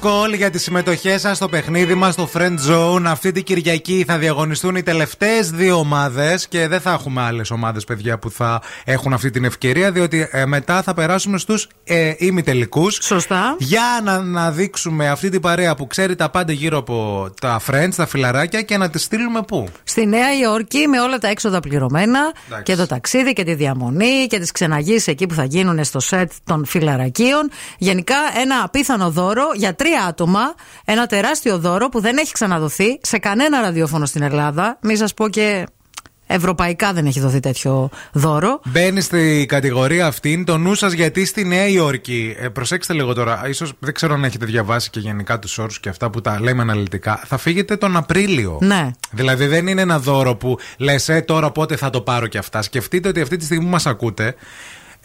[0.02, 3.04] call για τις συμμετοχές σας στο παιχνίδι μας στο Friend Zone.
[3.06, 7.84] Αυτή την Κυριακή θα διαγωνιστούν οι τελευταίες δύο ομάδες και δεν θα έχουμε άλλες ομάδες,
[7.84, 12.98] παιδιά, που θα έχουν αυτή την ευκαιρία, διότι ε, μετά θα περάσουμε στους ε, ημιτελικούς.
[13.02, 13.56] Σωστά.
[13.60, 17.94] Για να, να δείξουμε αυτή την παρέα που ξέρει τα πάντα γύρω από τα Friends,
[17.96, 22.20] τα φιλαράκια και να τη στείλουμε πού; Στη Νέα Υόρκη με όλα τα έξοδα πληρωμένα
[22.48, 22.64] Εντάξει.
[22.64, 26.32] και το ταξίδι και τη διαμονή και τις ξεναγήσει εκεί που θα γίνουν στο σετ
[26.44, 27.52] των φιλαρακίων.
[27.78, 30.56] Γενικά ένα απίθανο δώρο για τρία άτομα.
[30.86, 34.78] Ένα τεράστιο δώρο που δεν έχει ξαναδοθεί σε κανένα ραδιόφωνο στην Ελλάδα.
[34.82, 35.66] Μη σας πω και
[36.32, 38.62] ευρωπαϊκά δεν έχει δοθεί τέτοιο δώρο.
[38.66, 42.36] Μπαίνει στη κατηγορία αυτήν το νου σας γιατί στη Νέα Υόρκη.
[42.40, 45.90] Ε, προσέξτε λίγο τώρα, ίσως δεν ξέρω αν έχετε διαβάσει και γενικά τους όρους και
[45.90, 47.24] αυτά που τα λέμε αναλυτικά.
[47.26, 48.58] Θα φύγετε τον Απρίλιο.
[48.62, 48.92] Ναι.
[49.12, 52.62] Δηλαδή δεν είναι ένα δώρο που λες, ε, τώρα πότε θα το πάρω και αυτά.
[52.62, 54.36] Σκεφτείτε ότι αυτή τη στιγμή που μας ακούτε.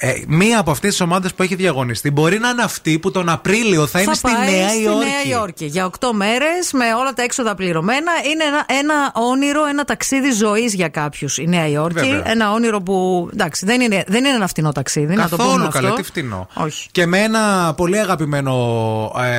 [0.06, 3.28] Ε, μία από αυτές τις ομάδες που έχει διαγωνιστεί μπορεί να είναι αυτή που τον
[3.28, 4.98] Απρίλιο θα, είναι στη πάει Νέα στη Υόρκη.
[4.98, 5.64] Νέα Υόρκη.
[5.64, 8.12] Για 8 μέρες με όλα τα έξοδα πληρωμένα.
[8.32, 12.01] Είναι ένα, ένα όνειρο, ένα ταξίδι ζωής για κάποιους η Νέα Υόρκη.
[12.01, 12.22] Βέβαια.
[12.31, 13.28] Ένα όνειρο που.
[13.32, 15.14] Εντάξει, δεν είναι, δεν είναι ένα φτηνό ταξίδι.
[15.14, 15.81] να το πούμε Καθόλου αυτό.
[15.81, 16.48] καλά, τι φτηνό.
[16.55, 16.89] Όχι.
[16.90, 18.55] Και με ένα πολύ αγαπημένο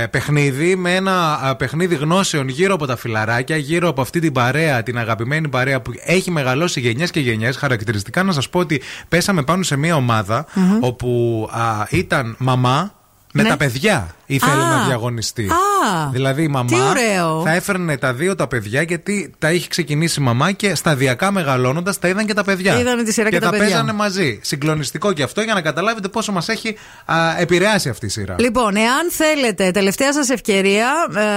[0.01, 4.31] ε, παιχνίδι, με ένα ε, παιχνίδι γνώσεων γύρω από τα φιλαράκια, γύρω από αυτή την
[4.31, 7.57] παρέα, την αγαπημένη παρέα που έχει μεγαλώσει γενιές και γενιές.
[7.57, 10.77] Χαρακτηριστικά να σας πω ότι πέσαμε πάνω σε μια ομάδα Μμμ.
[10.79, 12.93] όπου α, ήταν μαμά
[13.37, 13.49] με Ναι.
[13.49, 14.69] τα παιδιά ήθελε Α.
[14.77, 15.43] να διαγωνιστεί.
[15.49, 16.09] Α.
[16.11, 17.41] δηλαδή η μαμά Τι ωραίο.
[17.45, 21.99] θα έφερνε τα δύο τα παιδιά γιατί τα είχε ξεκινήσει η μαμά και σταδιακά μεγαλώνοντας
[21.99, 22.79] τα είδαν και τα παιδιά.
[22.79, 23.65] Είδανε τη σειρά και τα τα παιδιά.
[23.65, 24.39] παίζανε μαζί.
[24.43, 26.75] Συγκλονιστικό και αυτό για να καταλάβετε πόσο μας έχει
[27.05, 28.35] α, επηρεάσει αυτή η σειρά.
[28.39, 30.87] Λοιπόν, εάν θέλετε, τελευταία σας ευκαιρία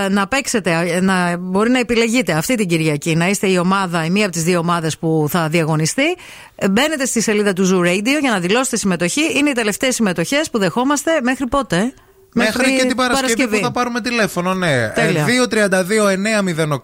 [0.05, 4.05] ε, να παίξετε, ε, να, μπορεί να επιλεγείτε αυτή την Κυριακή, να είστε η ομάδα,
[4.05, 6.17] η μία από τις δύο ομάδες που θα διαγωνιστεί.
[6.61, 9.39] Ε, Μπαίνετε στη σελίδα του Zoo Radio για να δηλώσετε συμμετοχή.
[9.39, 11.93] Είναι οι τελευταίες συμμετοχές που δεχόμαστε μέχρι πότε; ε;
[12.33, 14.89] Μέχρι, και την Παρασκευή, που θα πάρουμε τηλέφωνο, ναι.
[14.89, 15.27] Τέλεια.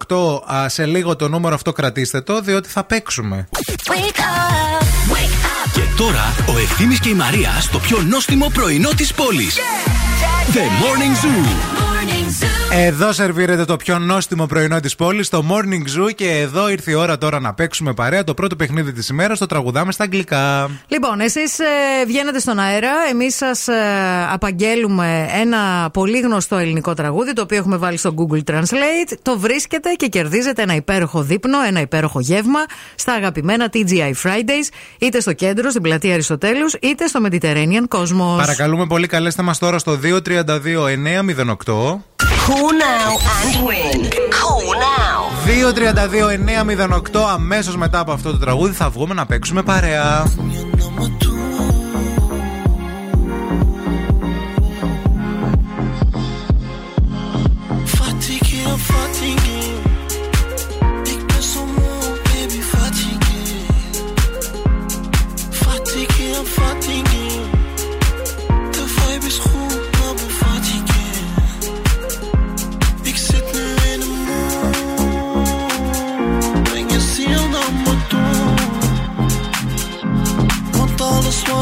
[0.07, 3.47] 232-908 α, σε λίγο το νούμερο αυτό κρατήστε το, διότι θα παίξουμε.
[5.73, 9.57] Και τώρα ο Ευθύμης και η Μαρία στο πιο νόστιμο πρωινό της πόλης.
[10.53, 11.45] The Morning Zoo.
[11.79, 12.54] Morning Zoo.
[12.71, 16.15] Εδώ σερβίρεται το πιο νόστιμο πρωινό της πόλης, το Morning Zoo.
[16.15, 19.39] Και εδώ ήρθε η ώρα τώρα να παίξουμε παρέα το πρώτο παιχνίδι της ημέρας.
[19.39, 20.69] Το τραγουδάμε στα αγγλικά.
[20.87, 21.57] Λοιπόν, εσείς
[22.07, 22.91] βγαίνετε στον αέρα.
[23.09, 23.65] Εμείς σας
[24.31, 29.13] απαγγέλουμε ένα πολύ γνωστό ελληνικό τραγούδι, το οποίο έχουμε βάλει στο Google Translate.
[29.21, 32.59] Το βρίσκετε και κερδίζετε ένα υπέροχο δείπνο, ένα υπέροχο γεύμα
[32.95, 38.37] στα αγαπημένα TGI Fridays, είτε στο κέντρο, στην πλατεία Αριστοτέλους, είτε στο Mediterranean Cosmos.
[38.37, 42.03] Παρακαλούμε πολύ, καλέστε μας τώρα στο 232 908.
[42.47, 43.99] Call now and win.
[44.39, 45.19] Call now.
[47.15, 50.25] 232-908 αμέσως μετά από αυτό το τραγούδι θα βγούμε να παίξουμε παρέα.
[57.97, 59.04] Fatigué, fatigué.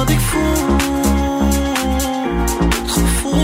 [0.09, 0.77] Ik voel,
[3.21, 3.43] goed.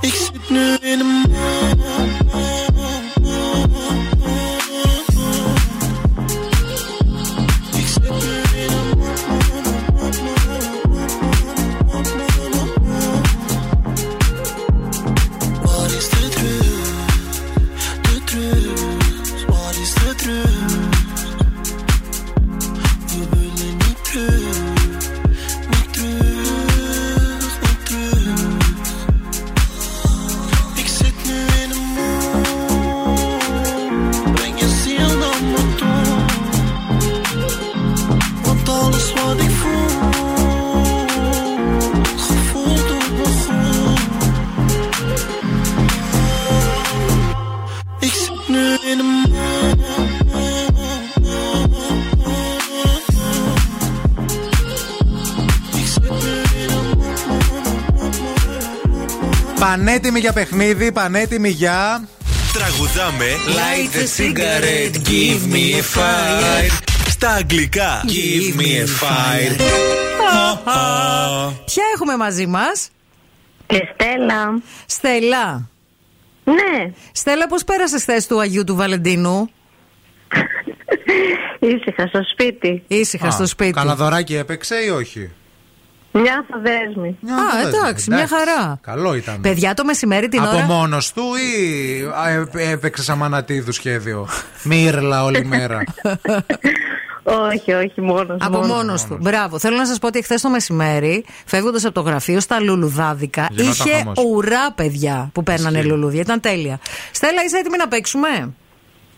[0.00, 1.25] Ik zit nu in een
[59.96, 62.08] Πανέτοιμοι για παιχνίδι, πανέτοιμοι για.
[62.52, 66.80] Τραγουδάμε Light the cigarette, give me a fire.
[67.08, 69.56] Στα αγγλικά Give me a fire
[71.64, 72.90] Ποια έχουμε μαζί μας,
[73.66, 74.62] Και Στέλλα.
[74.86, 75.68] Στέλλα.
[76.44, 76.92] Ναι.
[77.12, 79.50] Στέλλα, πώς πέρασες χθες του Αγίου του Βαλεντίνου;
[81.74, 82.82] Ήσυχα στο σπίτι.
[82.86, 83.72] Ήσυχα στο σπίτι.
[83.72, 85.30] Καλαδωράκι έπαιξε ή όχι;
[86.20, 87.08] Μια θα δέσμη.
[87.08, 88.78] Α, εντάξει, μια χαρά.
[88.80, 89.40] Καλό ήταν.
[89.40, 90.64] Παιδιά, το μεσημέρι την Από ώρα.
[90.64, 94.28] μόνος του ή α, ε, έπαιξε αμανατίδου σχέδιο;
[94.62, 95.82] Μύρλα όλη μέρα.
[97.22, 99.18] όχι, όχι, μόνος Από μόνος του.
[99.20, 99.58] Μπράβο.
[99.58, 103.72] Θέλω να σας πω ότι χθε το μεσημέρι, φεύγοντας από το γραφείο στα λουλουδάδικα, Γινόταν
[103.86, 104.18] είχε χαμός.
[104.24, 106.20] ουρά παιδιά που παίρνανε λουλούδια.
[106.20, 106.78] Ήταν τέλεια.
[107.10, 108.54] Στέλλα, είσαι έτοιμη να παίξουμε;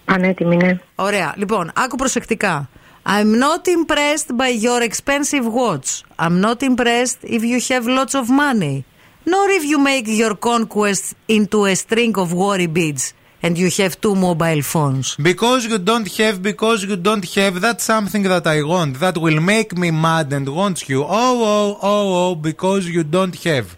[0.04, 0.78] Ανέτοιμη, ναι.
[0.94, 1.32] Ωραία.
[1.36, 2.68] Λοιπόν, άκου προσεκτικά.
[3.07, 6.03] I'm not impressed by your expensive watch.
[6.17, 8.85] I'm not impressed if you have lots of money.
[9.25, 13.99] Nor if you make your conquest into a string of worry beads and you have
[13.99, 15.15] two mobile phones.
[15.17, 18.99] Because you don't have, because you don't have, that's something that I want.
[18.99, 21.03] That will make me mad and wants you.
[21.03, 23.77] Oh, oh, oh, oh, because you don't have.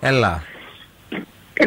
[0.00, 0.42] Έλα.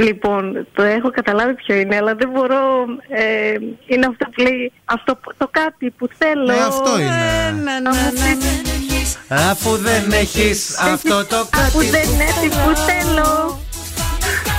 [0.01, 2.63] Λοιπόν, το έχω καταλάβει ποιο είναι, αλλά δεν μπορώ.
[3.09, 3.55] Ε,
[3.87, 6.53] είναι αυτό που λέει αυτό, που- το κάτι που θέλω.
[6.53, 7.61] Ε, αυτό είναι.
[7.65, 11.67] Ναι, Να μου πεις, Αφού δεν έχεις αυτό το κάτι.
[11.67, 13.61] Αφού δεν έτσι που θέλω.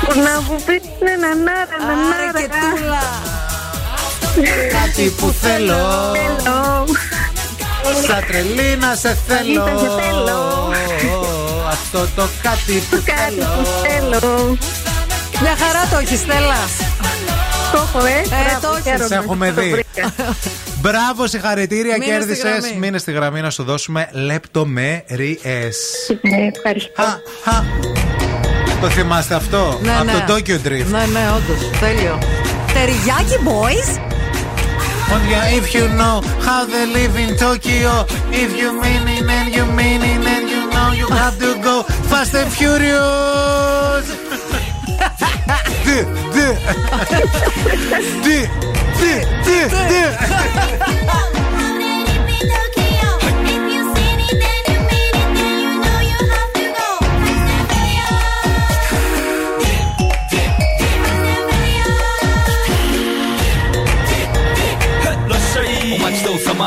[0.06, 2.42] Που να μου πεις ναι, να νάρα, να νάρα.
[2.42, 3.04] και τούλα.
[4.82, 5.76] Κάτι που θέλω.
[6.14, 6.86] Θέλω.
[8.08, 9.64] Σαν τρελή να σε θέλω.
[9.66, 10.72] Να σε θέλω.
[11.68, 13.46] Αυτό το κάτι που Κάτι
[13.88, 14.58] θέλω.
[15.40, 15.56] Που θέλω.
[15.56, 16.56] Μια χαρά το έχεις, Στέλλα.
[17.72, 18.10] Το έχω, ε.
[18.12, 18.84] Ε, Μπράβο, το έχεις.
[18.84, 19.06] χαίρομαι.
[19.08, 19.70] Σε έχουμε Το δει.
[19.72, 20.14] βρήκα.
[20.82, 22.44] Μπράβο, συγχαρητήρια, Μείνε στη κέρδισες.
[22.44, 22.78] γραμμή.
[22.80, 25.78] Μείνε στη γραμμή να σου δώσουμε λεπτομέρειες.
[26.22, 27.04] Ναι, ευχαριστώ.
[28.82, 30.24] Το θυμάστε αυτό; Ναι, Από ναι.
[30.28, 30.86] το Tokyo Drift.
[30.92, 31.70] Ναι, ναι, όντως.
[31.80, 32.20] Τέλειο.
[32.74, 34.00] Τεριγιάκι, boys;
[35.14, 36.16] Oh, yeah, if you know
[36.48, 37.92] how they live in Tokyo,
[38.44, 41.76] if you mean it and you mean it and you know you have to go
[42.12, 44.06] fast and furious.
[45.46, 45.88] D
[46.34, 46.38] D
[48.24, 48.28] D
[48.98, 49.04] D
[49.46, 49.50] D
[49.90, 51.45] D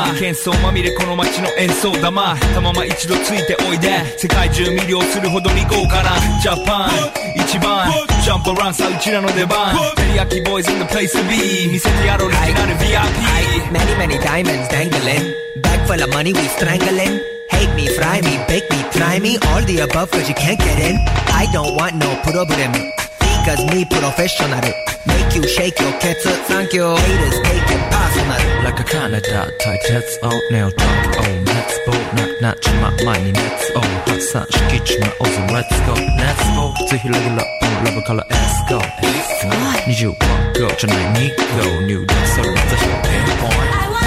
[0.05, 0.11] δι.
[0.19, 6.11] 幻想まみれこの街の演奏玉たまま一度ついておいで世界中魅了するほどに豪華な
[6.41, 6.89] ジャパン
[7.35, 7.91] 一番
[8.23, 15.31] ジャンプランさうちらの出番テリヤキボーイズ in the place to be 見せてやろうオリジナル VIP Many, many diamonds dangling.
[15.61, 17.21] Bag full of money, we strangling.
[17.51, 19.37] Hate me, fry me, bake me, try me.
[19.49, 20.97] All the above, cause you can't get in.
[21.29, 22.71] I don't want no problem.
[23.21, 24.59] Because me professional.
[25.05, 26.33] Make you shake your kettle.
[26.49, 26.95] Thank you.
[26.95, 27.91] Haters take it
[28.28, 28.64] personal.
[28.64, 33.32] Like a Canada tight heads out nail talk oh let's go knock knock my money
[33.32, 38.24] let's oh hot sun skitch my own let's go let's go ぜひレギュラー on level color
[38.30, 39.50] let's go let's go
[39.86, 40.16] 21
[40.54, 43.97] go じゃない2 go new dance それまた表現 point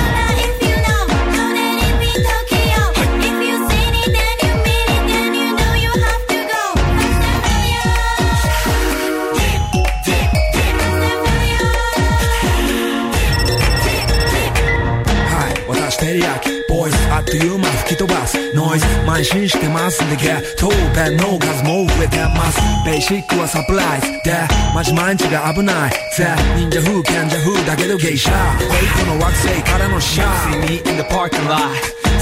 [18.55, 22.55] Noise, mein Schicht im Assen, der Gär Tope, no gas, move with that mass.
[22.85, 27.39] Bei Schick, du hast Applies, der Mach mein Tiger, aber nein Zer, Ninja Hu, Kenja
[27.45, 28.31] Hu, da geht du Geisha.
[28.59, 31.61] Wait, von der Wachsee, gerade noch Schaar See me in the parking lot.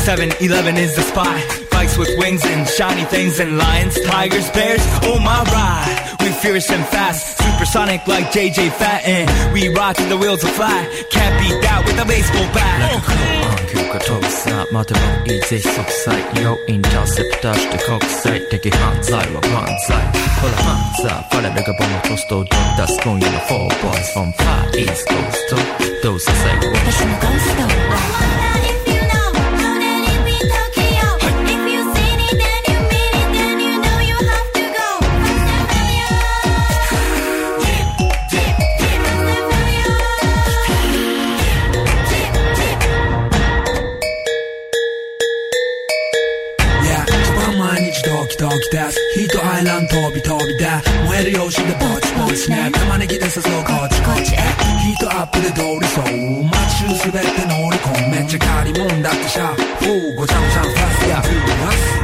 [0.07, 5.20] 7-Eleven is the spot Bikes with wings and shiny things and lions, tigers, bears, oh
[5.20, 10.44] my ride We fierce and fast, supersonic like JJ Fatten We ride till the wheels
[10.44, 15.00] will fly Can't beat that with a baseball bat 急が飛ぶさ待てば
[15.34, 19.98] いいぜ即歳要インターセプターして国際的犯罪は万歳
[20.40, 22.52] ほらハンザーファレルがボムトストを出
[22.88, 27.56] す今夜の Four boys from Far East Coast どうさせ私のゴース
[28.49, 28.49] ト
[49.71, 52.77] 난 더비더비다 뭐해를 요시다 버치버치 snap.
[52.77, 54.35] 나만의 기대서서 거치거치
[54.83, 56.03] 기도 앞으로 돌이서
[56.51, 61.23] 마치 수백대 놀이콩 맨체 가리 문 닫듯샤 후고 장상 파스야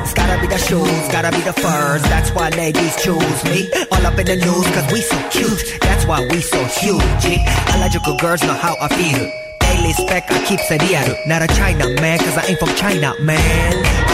[0.04, 2.02] It's gotta be the shoes, gotta be the furs.
[2.02, 3.68] That's why ladies choose me.
[3.90, 5.80] All up in the news cause we so cute.
[5.80, 7.26] That's why we so huge.
[7.26, 9.26] I like you girls know how I feel.
[9.58, 13.12] Daily spec I keep it yeah Not a China man cause I ain't from China
[13.20, 14.05] man.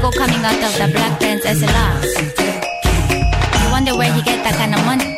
[0.00, 1.92] You coming out of the black pants SLR.
[3.62, 5.09] You wonder where he get that kind of money.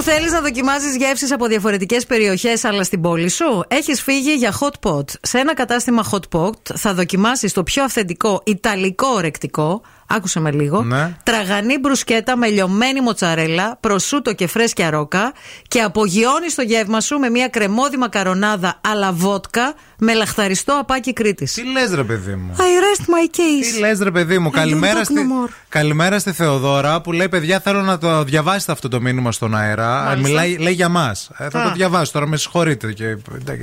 [0.00, 3.64] Που θέλεις να δοκιμάζεις γεύσεις από διαφορετικές περιοχές, αλλά στην πόλη σου.
[3.68, 5.04] Έχεις φύγει για hot pot.
[5.22, 9.82] Σε ένα κατάστημα hot pot θα δοκιμάσεις το πιο αυθεντικό ιταλικό ορεκτικό.
[10.12, 10.82] Άκουσε με λίγο.
[10.82, 11.16] Ναι.
[11.22, 15.32] Τραγανή μπρουσκέτα με λιωμένη μοτσαρέλα, προσούτο και φρέσκια ρόκα.
[15.68, 21.52] Και απογειώνει το γεύμα σου με μια κρεμόδι μακαρονάδα αλλά βότκα με λαχταριστό απάκι Κρήτης.
[21.52, 23.72] Τι λες, ρε παιδί μου; I rest my case.
[23.74, 25.50] Τι λες, ρε παιδί μου; I Καλημέρα don't στη, talk no more.
[25.68, 30.02] καλημέρα στη Θεοδώρα που λέει: Παιδιά, θέλω να το διαβάσετε αυτό το μήνυμα στον αέρα.
[30.04, 30.28] Μάλιστα.
[30.28, 31.30] Μιλάει, λέει για μας.
[31.34, 31.50] θα Α.
[31.50, 32.92] το διαβάσω τώρα, με συγχωρείτε.
[32.92, 33.16] Και,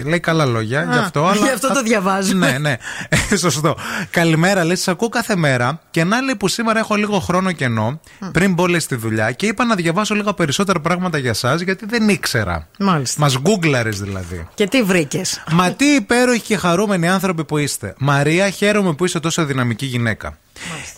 [0.05, 1.25] λέει καλά λόγια γι' αυτό.
[1.25, 2.33] Αλλά γι' αυτό θα- το διαβάζω.
[2.33, 2.75] ναι, ναι.
[3.31, 3.75] Ε, Σωστό.
[4.11, 5.79] Καλημέρα, λέει: Σας ακούω κάθε μέρα.
[5.91, 7.99] Και να λέει που σήμερα έχω λίγο χρόνο κενό
[8.31, 11.85] πριν μπω λέει, στη δουλειά και είπα να διαβάσω λίγα περισσότερα πράγματα για εσά γιατί
[11.85, 12.67] δεν ήξερα.
[12.79, 13.21] Μάλιστα.
[13.21, 14.47] Μας γκούγκλαρες δηλαδή.
[14.53, 17.93] Και τι βρήκες; Μα τι υπέροχοι και χαρούμενοι άνθρωποι που είστε.
[17.97, 20.37] Μαρία, χαίρομαι που είσαι τόσο δυναμική γυναίκα.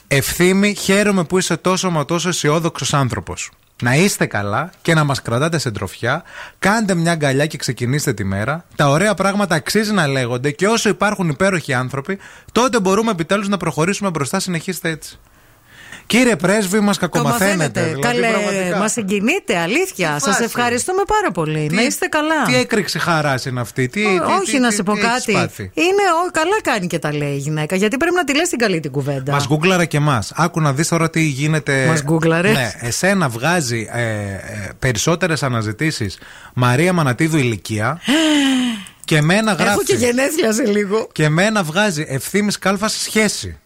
[0.07, 3.51] Ευθύμη, χαίρομαι που είσαι τόσο μα τόσο αισιόδοξος άνθρωπος.
[3.81, 6.23] Να είστε καλά και να μας κρατάτε σε τροφιά.
[6.59, 8.65] Κάντε μια αγκαλιά και ξεκινήστε τη μέρα.
[8.75, 12.17] Τα ωραία πράγματα αξίζει να λέγονται και όσο υπάρχουν υπέροχοι άνθρωποι,
[12.51, 14.39] τότε μπορούμε επιτέλους να προχωρήσουμε μπροστά.
[14.39, 15.19] Συνεχίστε έτσι.
[16.09, 17.55] Κύριε Πρέσβη, μας Το κακομαθαίνετε.
[17.57, 17.83] μαθαίνετε.
[17.83, 18.77] δηλαδή, Καλέ, πραγματικά.
[18.77, 20.13] μας συγκινείτε, αλήθεια.
[20.13, 21.69] Τι Σας φάση; ευχαριστούμε πάρα πολύ.
[21.73, 22.43] να είστε καλά.
[22.45, 24.99] Τι έκρηξη χαράς είναι αυτή; Τι, Ω, τι- όχι τι- να τι- σε πω τι
[24.99, 25.31] έχεις κάτι.
[25.31, 27.75] πάθει; Είναι ο, καλά κάνει και τα λέει η γυναίκα.
[27.75, 29.31] Γιατί πρέπει να τη λες την καλή την κουβέντα.
[29.31, 30.31] Μας γκούγκλαρα και εμάς.
[30.35, 31.85] Άκου να δεις τώρα τι γίνεται.
[31.87, 32.51] Μας γκούγκλαρες.
[32.53, 34.37] Ναι, εσένα βγάζει ε, ε,
[34.79, 36.17] περισσότερες αναζητήσεις
[36.53, 38.01] Μαρία Μανατίδου ηλικία.
[39.05, 39.69] και εμένα γράφει.
[39.71, 41.07] Έχω και γενέθλια σε λίγο.
[41.11, 43.57] και εμένα βγάζει ευθύνη κάλφα σχέση.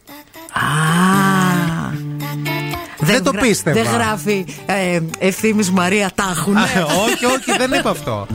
[3.06, 3.82] Δεν το γρα- πίστευα.
[3.84, 6.60] Δεν γράφει ε, ευθύνη Μαρία Τάχουνε.
[6.60, 8.28] Α, όχι, όχι, δεν είπα αυτό.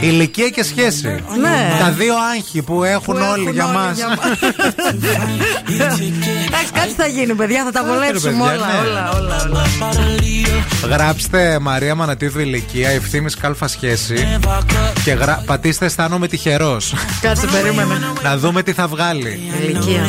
[0.00, 1.22] Ηλικία και σχέση.
[1.40, 1.76] Ναι.
[1.80, 3.96] Τα δύο άγχη που έχουν, Που όλοι έχουν για όλοι μας.
[3.96, 4.16] για μας.
[6.46, 7.64] Εντάξει, κάτι θα γίνει, παιδιά.
[7.64, 8.88] Θα τα βολέψουμε παιδιά, όλα, ναι.
[8.88, 9.42] όλα, όλα,
[10.88, 10.96] όλα.
[10.96, 14.38] Γράψτε Μαρία Μανατίδου ηλικία, ευθύνη κάλφα σχέση.
[15.04, 15.42] Και γρα...
[15.46, 16.94] πατήστε αισθάνομαι τυχερός.
[17.20, 17.98] Κάτσε, περίμενε.
[18.22, 19.40] να δούμε τι θα βγάλει.
[19.62, 20.00] Ηλικία.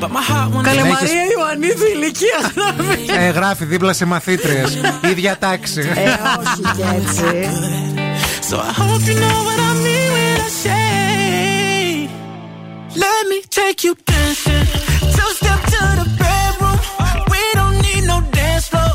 [0.00, 3.24] Καλέ Δεν έχεις- Μαρία Ιωαννίδου ηλικία γράφει.
[3.24, 4.64] Ε, γράφει δίπλα σε μαθήτριε.
[5.10, 5.80] ίδια τάξη.
[5.80, 6.08] Ε,
[6.40, 7.48] όχι και έτσι.
[8.50, 12.08] So I hope you know what I mean when I say,
[13.04, 14.66] Let me take you dancing.
[15.16, 16.78] Two step to the bedroom.
[17.32, 18.92] We don't need no dance floor.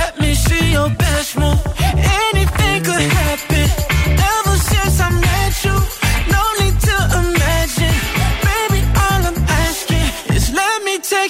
[0.00, 1.60] Let me see your best move.
[2.26, 3.17] Anything could happen.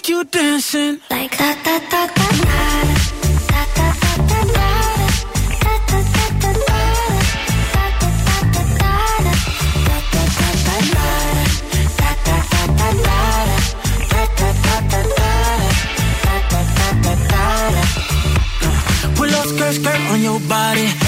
[0.09, 1.01] you dancing.
[1.11, 2.59] Like da da da da da.
[3.49, 4.69] Da da da da da.
[19.49, 21.08] Skirt, skirt on your body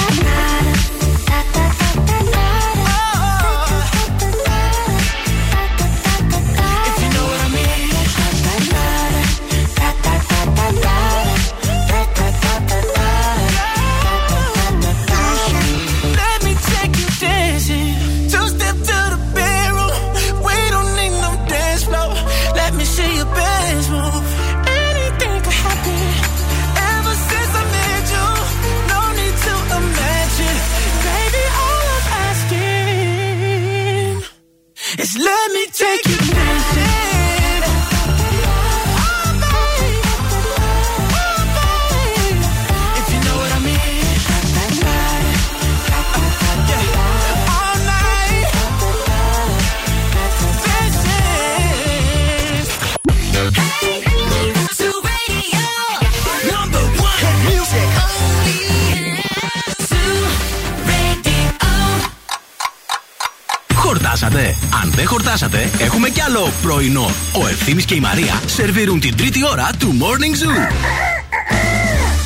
[35.17, 36.20] Let me take you
[65.05, 67.09] χορτάσατε, έχουμε κι άλλο πρωινό.
[67.43, 70.71] Ο Ευθύμης και η Μαρία σερβίρουν την τρίτη ώρα του Morning Zoo.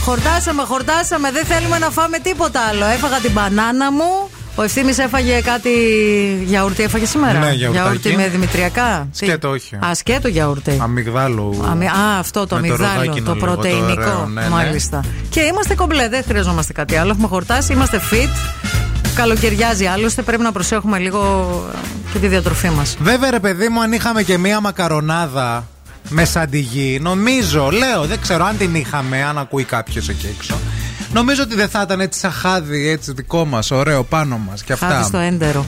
[0.04, 1.32] Χορτάσαμε, χορτάσαμε.
[1.32, 2.86] Δεν θέλουμε να φάμε τίποτα άλλο.
[2.86, 4.30] Έφαγα την μπανάνα μου.
[4.56, 5.70] Ο ευθύνη έφαγε κάτι
[6.46, 6.84] γιαούρτι.
[6.84, 7.72] Έφαγε σήμερα; Ναι, γιαουρτάκι.
[7.84, 9.76] γιαούρτι με δημητριακά; Τι; Σκέτο, όχι.
[9.76, 10.78] Α, σκέτο γιαούρτι.
[10.82, 11.66] Αμυγδάλου.
[11.70, 13.92] Αμι- Α, αυτό το με το αμυγδάλο, ροδάκινο το λίγο, πρωτεϊνικό.
[14.02, 14.50] ωραίο, ναι, ναι.
[14.50, 15.04] Μάλιστα.
[15.30, 17.10] Και είμαστε κομπλέ, δεν χρειαζόμαστε κάτι άλλο.
[17.12, 18.30] Έχουμε χορτάσει, είμαστε fit.
[19.16, 21.22] Καλοκαιριάζει άλλωστε, πρέπει να προσέχουμε λίγο
[21.74, 21.78] ε,
[22.14, 22.98] και τη διατροφή μας.
[23.00, 25.68] Βέβαια, ρε παιδί μου, αν είχαμε και μία μακαρονάδα
[26.10, 30.60] με σαντιγί, νομίζω, λέω, δεν ξέρω αν την είχαμε, αν ακούει κάποιος εκεί έξω.
[31.14, 34.74] Νομίζω ότι δεν θα ήταν έτσι σαν χάδι, έτσι δικό μας, ωραίο πάνω μας και
[34.74, 34.88] αυτά.
[34.88, 35.66] Χάδι στο έντερο.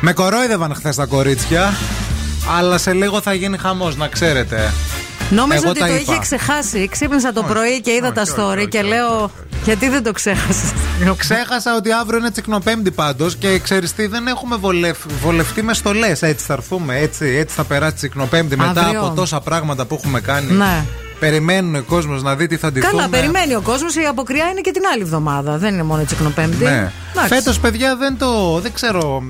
[0.00, 1.72] Με κορόιδευαν χθες τα κορίτσια,
[2.58, 4.72] αλλά σε λίγο θα γίνει χαμός, να ξέρετε.
[5.30, 6.12] Νόμιζα Εγώ ότι τα το είπα.
[6.12, 6.88] είχε ξεχάσει.
[6.90, 9.30] Ξύπνησα το πρωί και είδα τα story και λέω.
[9.64, 10.72] Γιατί δεν το ξέχασες;
[11.16, 14.98] Ξέχασα ότι αύριο είναι τσικνοπέμπτη πάντως και ξέρεις τι, δεν έχουμε βολευ...
[15.22, 16.12] βολευτεί μες στολέ.
[16.20, 19.00] Έτσι θα έρθουμε, έτσι, έτσι θα περάσει τσικνοπέμπτη μετά Αύριο.
[19.00, 20.52] από τόσα πράγματα που έχουμε κάνει.
[20.52, 20.84] Ναι.
[21.18, 22.92] Περιμένουν ο κόσμος να δει τι θα ντυθούμε.
[22.92, 23.94] Καλά, περιμένει ο κόσμος.
[23.94, 25.58] Η αποκριά είναι και την άλλη εβδομάδα.
[25.58, 26.64] Δεν είναι μόνο η Τσικνοπέμπτη.
[26.64, 26.92] Ναι.
[27.10, 27.34] Εντάξει.
[27.34, 28.60] Φέτος, παιδιά, δεν το.
[28.60, 29.22] Δεν ξέρω.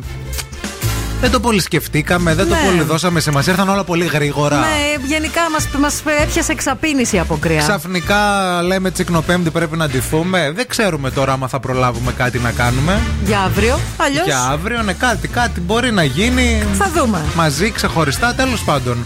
[1.20, 2.60] Δεν το πολύ σκεφτήκαμε, δεν το Ναι.
[2.64, 3.52] πολύ δώσαμε σημασία.
[3.52, 4.56] Ήρθαν όλα πολύ γρήγορα.
[4.58, 7.58] Ναι, γενικά μας μας έπιασε εξαπίνηση η αποκριά.
[7.58, 8.18] Ξαφνικά
[8.62, 10.52] λέμε τσικνοπέμπτη πρέπει να ντυθούμε.
[10.54, 13.00] Δεν ξέρουμε τώρα άμα θα προλάβουμε κάτι να κάνουμε.
[13.24, 13.78] Για αύριο.
[13.96, 14.24] Αλλιώς.
[14.24, 16.62] Για αύριο, ναι, κάτι, κάτι μπορεί να γίνει.
[16.78, 17.22] Θα δούμε.
[17.34, 19.04] Μαζί, ξεχωριστά, τέλος πάντων.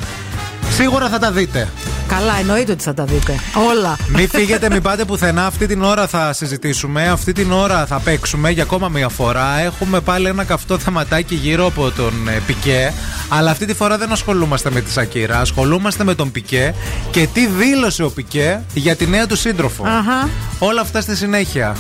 [0.75, 1.69] Σίγουρα θα τα δείτε.
[2.09, 3.35] Καλά, εννοείται ότι θα τα δείτε.
[3.69, 3.97] Όλα.
[4.09, 5.47] Μην φύγετε, μην πάτε πουθενά.
[5.47, 7.09] Αυτή την ώρα θα συζητήσουμε.
[7.09, 9.61] Αυτή την ώρα θα παίξουμε για ακόμα μία φορά.
[9.61, 12.93] Έχουμε πάλι ένα καυτό θεματάκι γύρω από τον ε, Πικέ.
[13.29, 15.41] Αλλά αυτή τη φορά δεν ασχολούμαστε με τη Σακύρα.
[15.41, 16.75] Ασχολούμαστε με τον Πικέ
[17.11, 19.85] και τι δήλωσε ο Πικέ για τη νέα του σύντροφο.
[19.87, 20.29] Αχα.
[20.59, 21.77] Όλα αυτά στη συνέχεια.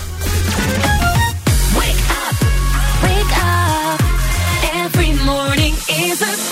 [1.78, 3.98] Wake up.
[4.84, 5.74] Every morning
[6.06, 6.51] is a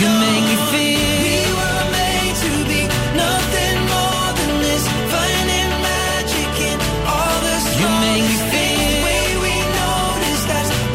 [0.00, 2.80] you make me feel we were made to be
[3.12, 5.48] nothing more than this Fun
[5.84, 10.40] magic in all the storms You make me feel The way we know this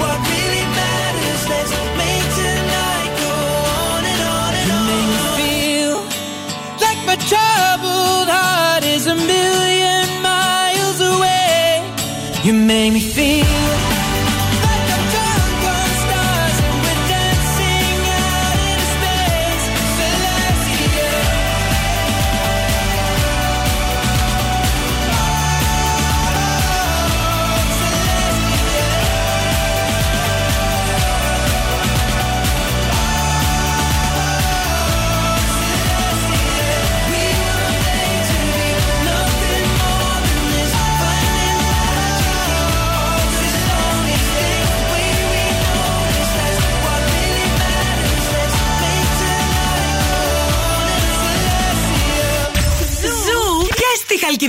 [0.02, 1.42] what really matters.
[1.52, 1.68] That
[2.00, 3.12] make tonight.
[3.22, 3.32] Go
[3.70, 4.04] on.
[12.68, 13.73] make me feel.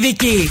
[0.05, 0.51] Vicky.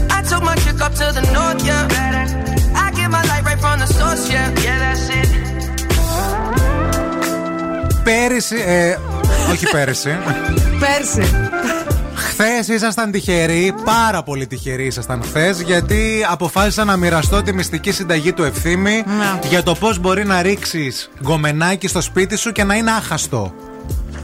[0.21, 1.83] I took my chick up to the north, yeah.
[1.95, 2.25] Better.
[2.83, 5.29] I get my light right from the source, yeah, yeah, that's it.
[8.03, 8.55] Πέρυσι.
[8.65, 8.97] Ε,
[9.51, 10.17] όχι πέρυσι.
[10.79, 11.31] Πέρσι.
[12.15, 18.33] Χθες ήσασταν τυχεροί, πάρα πολύ τυχεροί ήσασταν χθες, γιατί αποφάσισα να μοιραστώ τη μυστική συνταγή
[18.33, 19.03] του ευθύμη
[19.49, 23.53] για το πώς μπορεί να ρίξεις γκομενάκι στο σπίτι σου και να είναι άχαστο.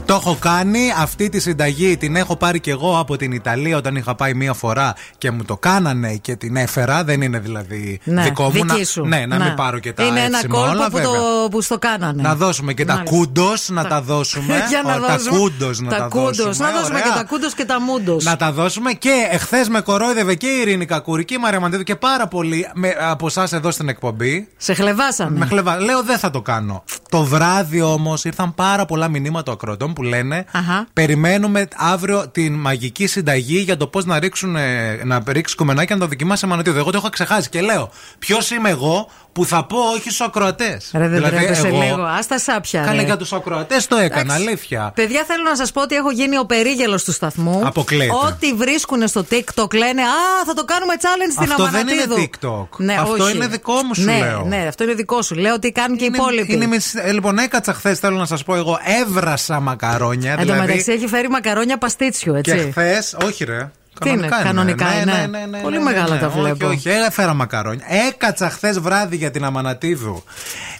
[0.08, 0.80] Το έχω κάνει.
[0.98, 4.52] Αυτή τη συνταγή την έχω πάρει και εγώ από την Ιταλία όταν είχα πάει μία
[4.52, 7.04] φορά και μου το κάνανε και την έφερα.
[7.04, 8.50] Δεν είναι δηλαδή Ναι, δικό μου.
[8.50, 9.04] δική να, σου.
[9.04, 9.44] Ναι, να Ναι.
[9.44, 11.10] μην πάρω και τα Είναι ένα εύσημα κόλπο όλα, που, βέβαια.
[11.10, 12.22] το, που στο κάνανε.
[12.22, 13.16] Να δώσουμε και τα Μάλιστα.
[13.16, 14.54] κούντος, να τα δώσουμε.
[14.70, 15.38] Για να Ω, τα δώσουμε.
[15.38, 16.36] κούντος να τα, κούντος.
[16.36, 16.66] δώσουμε.
[16.66, 17.12] Να δώσουμε Ωραία.
[17.12, 18.24] και τα κούντος και τα μούντος.
[18.24, 21.82] Να τα δώσουμε και εχθές με κορόιδευε και η Ειρήνη Κακούρη και η Μαρία Μαντίδου
[21.82, 24.48] και πάρα πολλοί με, από εσάς εδώ στην εκπομπή.
[24.56, 25.38] Σε χλεβάσαμε.
[25.38, 25.80] Με χλεβα...
[25.80, 26.82] Λέω δεν θα το κάνω.
[27.10, 30.44] Το βράδυ όμως ήρθαν πάρα πολλά μηνύματα ακροτών που λένε
[30.92, 35.98] Περιμένουμε αύριο την μαγική συνταγή για το πώς να ρίξουν ε, να ρίξει κομμενάκι να
[35.98, 36.78] το δοκιμάσει σε μανατίδο.
[36.78, 40.90] Εγώ το έχω ξεχάσει και λέω Ποιος είμαι εγώ που θα πω όχι στους ακροατές.
[40.94, 42.02] Ρε, δεν τρέπεσαι λίγο.
[42.02, 42.80] Α τα σάπια.
[42.80, 43.02] Καλά ρε.
[43.02, 44.42] για τους ακροατές το έκανα, Εντάξει.
[44.46, 44.92] αλήθεια.
[44.94, 47.60] Παιδιά, θέλω να σας πω ότι έχω γίνει ο περίγελος του σταθμού.
[47.66, 48.14] Αποκλείεται.
[48.26, 52.16] Ό,τι βρίσκουν στο TikTok λένε Α, θα το κάνουμε challenge στην Αυτό δεν Αμανατίδου.
[52.16, 52.66] είναι TikTok.
[52.76, 53.36] Ναι, Αυτό όχι.
[53.36, 54.44] είναι δικό μου, σου ναι, λέω.
[54.44, 55.34] Ναι, αυτό είναι δικό σου.
[55.34, 56.52] Λέω ότι κάνουν και οι υπόλοιποι.
[56.52, 60.30] Είναι, μισ- ε, λοιπόν, έκατσα χθες, θέλω να σας πω εγώ, έβρασα μακαρόνια.
[60.30, 62.52] Εν τω δηλαδή, μεταξύ έχει φέρει μακαρόνια παστίτσιο, έτσι.
[62.54, 63.70] και χθες, όχι ρε.
[64.02, 65.30] Τι είναι, κανονικά είναι.
[65.62, 66.66] Πολύ μεγάλα τα βλέπω.
[66.66, 67.84] Όχι, όχι, έφερα μακαρόνια.
[68.08, 70.24] Έκατσα χθες βράδυ για την Αμανατίδου.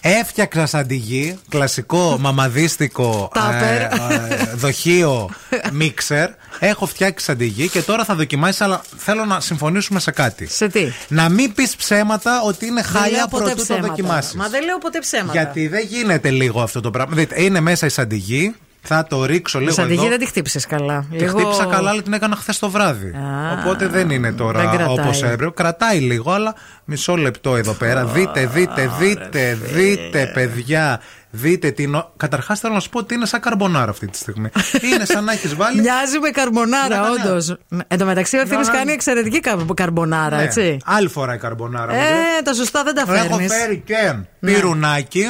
[0.01, 3.81] Έφτιαξα σαντιγί, κλασικό μαμαδίστικο Τάπερ.
[3.81, 3.89] ε,
[4.29, 5.29] ε, δοχείο
[5.71, 6.29] μίξερ.
[6.59, 10.47] Έχω φτιάξει σαντιγί και τώρα θα δοκιμάσεις, αλλά θέλω να συμφωνήσουμε σε κάτι.
[10.47, 13.87] Σε τι; Να μην πεις ψέματα ότι είναι Δεν λέω χάλια ποτέ πρωτού το ψέματα.
[13.87, 14.33] δοκιμάσεις.
[14.33, 15.31] Μα δεν λέω ποτέ ψέματα.
[15.31, 17.15] Γιατί δεν γίνεται λίγο αυτό το πράγμα.
[17.15, 18.55] Δείτε, είναι μέσα η σαντιγί.
[18.81, 20.03] Θα το ρίξω λίγο Σαν τη εδώ.
[20.03, 21.05] γη δεν τη χτύπησες καλά.
[21.17, 23.13] Τη χτύπησα καλά, αλλά την έκανα χθες το βράδυ.
[23.59, 24.87] Οπότε δεν είναι δεν τώρα κρατάει.
[24.99, 25.51] όπως έπρεπε.
[25.55, 28.05] Κρατάει λίγο, αλλά μισό λεπτό εδώ πέρα.
[28.05, 30.99] Δείτε, δείτε, δείτε, δείτε, παιδιά.
[31.31, 32.03] Δείτε την.
[32.17, 34.49] Καταρχάς θέλω να σου πω ότι είναι σαν καρμπονάρα αυτή τη στιγμή.
[34.93, 35.81] είναι σαν να έχεις βάλει.
[35.81, 37.29] Μοιάζει με καρμπονάρα, Ναι, ναι, ναι.
[37.29, 37.57] όντω.
[37.87, 38.79] Εν τω μεταξύ, ο Ευθύμης Ναι, ναι.
[38.79, 40.77] κάνει εξαιρετική κα- καρμπονάρα, Ναι, έτσι.
[40.85, 41.93] Άλλη φορά η καρμπονάρα.
[41.93, 42.07] μου λέει.
[42.07, 43.53] Ε, τα σωστά δεν τα Έχω φέρνεις.
[43.53, 45.25] φέρει και πυρουνάκι.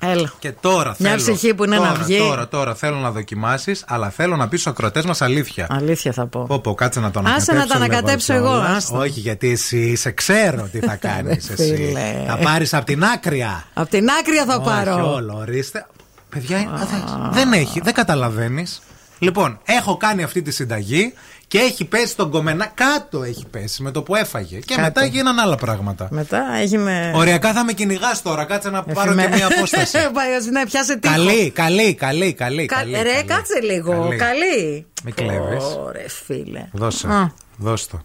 [0.00, 0.32] Έλα.
[0.38, 1.22] Και τώρα Μια θέλω.
[1.22, 2.18] ψυχή που είναι τώρα, να βγει.
[2.18, 5.66] Τώρα, τώρα θέλω να δοκιμάσεις, αλλά θέλω να πεις στους ακροτέ μας αλήθεια.
[5.70, 6.44] Αλήθεια θα πω.
[6.48, 7.52] Πω, πω, κάτσε να το Άσε ανακατέψω.
[7.52, 8.76] να τα λίγο ανακατέψω εγώ, κιόλας.
[8.76, 8.98] άστα.
[8.98, 11.74] Όχι, γιατί εσύ σε ξέρω τι θα κάνεις εσύ.
[11.76, 12.24] φίλε.
[12.26, 13.64] Θα πάρεις από την άκρια.
[13.74, 15.12] Απ' την άκρια θα Όχι, πάρω.
[15.14, 15.86] όλο, ορίστε.
[16.28, 18.80] Παιδιά, α, δεν- δεν έχει, δεν καταλαβαίνεις.
[19.18, 21.12] Λοιπόν, έχω κάνει αυτή τη συνταγή
[21.48, 22.66] και έχει πέσει τον κομμενά.
[22.66, 24.58] Κάτω έχει πέσει με το που έφαγε.
[24.58, 24.80] Και Κάτω.
[24.80, 26.08] μετά γίνανε άλλα πράγματα.
[26.10, 27.12] Μετά έχει με.
[27.14, 28.44] Οριακά θα με κυνηγάς τώρα.
[28.44, 29.98] Κάτσε να πάρω και Εφημε- μία απόσταση.
[30.14, 31.14] Πάει, ναι, πιάσε τείχο.
[31.14, 32.66] καλή, καλή, καλή, καλή.
[32.66, 33.24] Κα- καλή, Ρε, καλή.
[33.24, 33.92] κάτσε λίγο.
[34.08, 34.16] Καλή.
[34.18, 34.86] Καλή.
[35.04, 35.64] Μην κλέβεις.
[35.64, 36.68] Ωραία, φίλε.
[36.72, 37.08] Δώσε.
[37.08, 37.32] Α.
[37.56, 38.00] Δώσε το.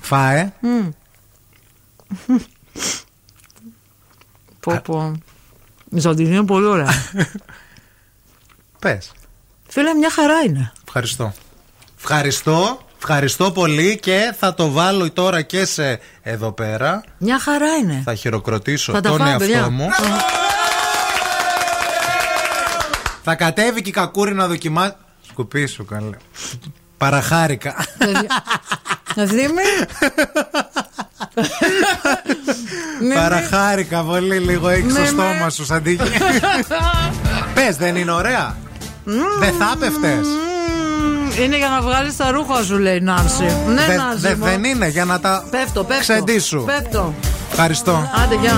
[0.00, 0.52] Φάε.
[0.60, 0.88] Μμ.
[4.60, 5.12] Πω πω.
[5.90, 6.88] Η Ζαντινή είναι πολύ ωραία.
[8.80, 9.12] Πες.
[9.68, 10.72] Φίλε, μια χαρά είναι.
[10.86, 11.32] Ευχαριστώ.
[12.08, 12.78] Ευχαριστώ.
[12.98, 17.02] Ευχαριστώ πολύ και θα το βάλω τώρα και σε εδώ πέρα.
[17.18, 18.02] Μια χαρά είναι.
[18.04, 19.70] Θα χειροκροτήσω Θα τα τον φάω, εαυτό παιδιά.
[19.70, 19.88] μου.
[23.22, 24.92] Θα κατέβει και η κακούρη να δοκιμάσει.
[25.28, 26.16] Σκουπί σου καλέ.
[26.98, 27.74] Παραχάρηκα.
[29.16, 29.62] Ευθύμη.
[33.00, 33.14] Ναι, ναι.
[33.14, 35.06] Παραχάρηκα πολύ λίγο έχει Ναι, στο ναι.
[35.06, 35.98] στόμα σου σαν τύχη.
[37.54, 38.56] Πες δεν είναι ωραία;
[39.38, 40.26] Δεν θα πέφτες.
[41.36, 43.42] Μμμ, Είναι για να βγάλει τα ρούχα σου, λέει η Νάνση.
[43.66, 44.18] Ναι, Δε- Νάνση.
[44.20, 44.44] δε- μου.
[44.44, 46.00] δεν είναι για να τα Πέφτω, πέφτω.
[46.02, 46.64] ξεντήσου.
[46.64, 47.14] Πέφτω.
[47.50, 48.10] Ευχαριστώ.
[48.24, 48.52] Άντε, γεια.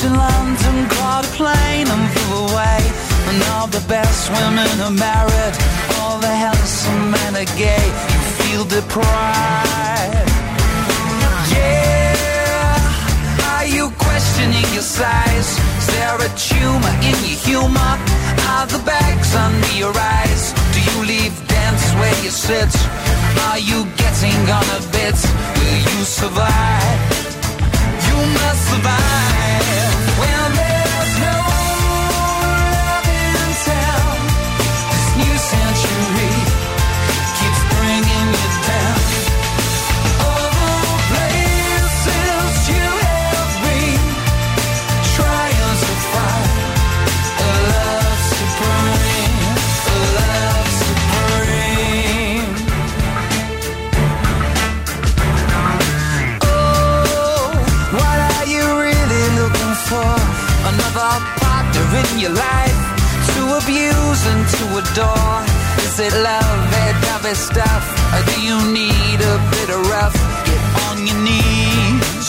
[0.00, 2.80] to London, caught a plane and flew away.
[3.28, 5.54] And all the best women are married,
[6.00, 7.86] all the handsome men are gay.
[8.12, 10.30] You feel deprived.
[11.54, 15.50] Yeah, are you questioning your size?
[15.80, 17.92] Is there a tumor in your humor?
[18.54, 20.52] Are the bags under your eyes?
[20.74, 22.72] Do you leave dance where you sit?
[23.48, 25.18] Are you getting on a bit?
[25.56, 27.00] Will you survive?
[28.06, 29.31] You must survive
[62.10, 62.78] in your life
[63.34, 65.38] to abuse and to adore.
[65.86, 67.84] Is it love, that dovey stuff?
[68.14, 70.16] Or do you need a bit of rough?
[70.48, 72.28] Get on your knees.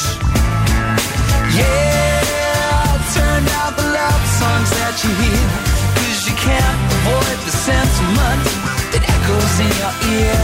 [1.57, 2.83] Yeah,
[3.17, 5.47] turn out the love songs that you hear.
[5.97, 8.43] Cause you can't avoid the sentiment
[8.93, 10.43] that echoes in your ear.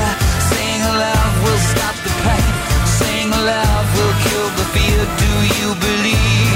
[0.50, 2.52] Saying love will stop the pain.
[3.00, 5.02] Saying love will kill the fear.
[5.24, 6.49] Do you believe?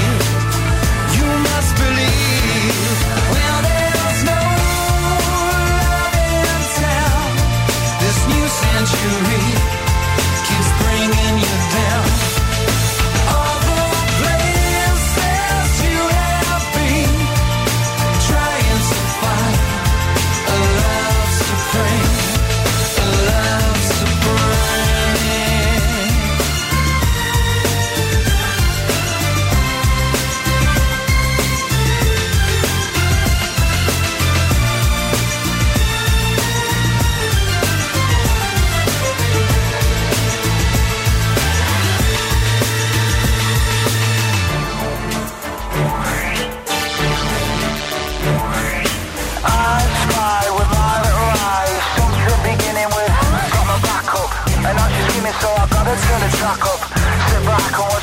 [56.30, 56.80] The track up.
[57.28, 57.93] Sit back and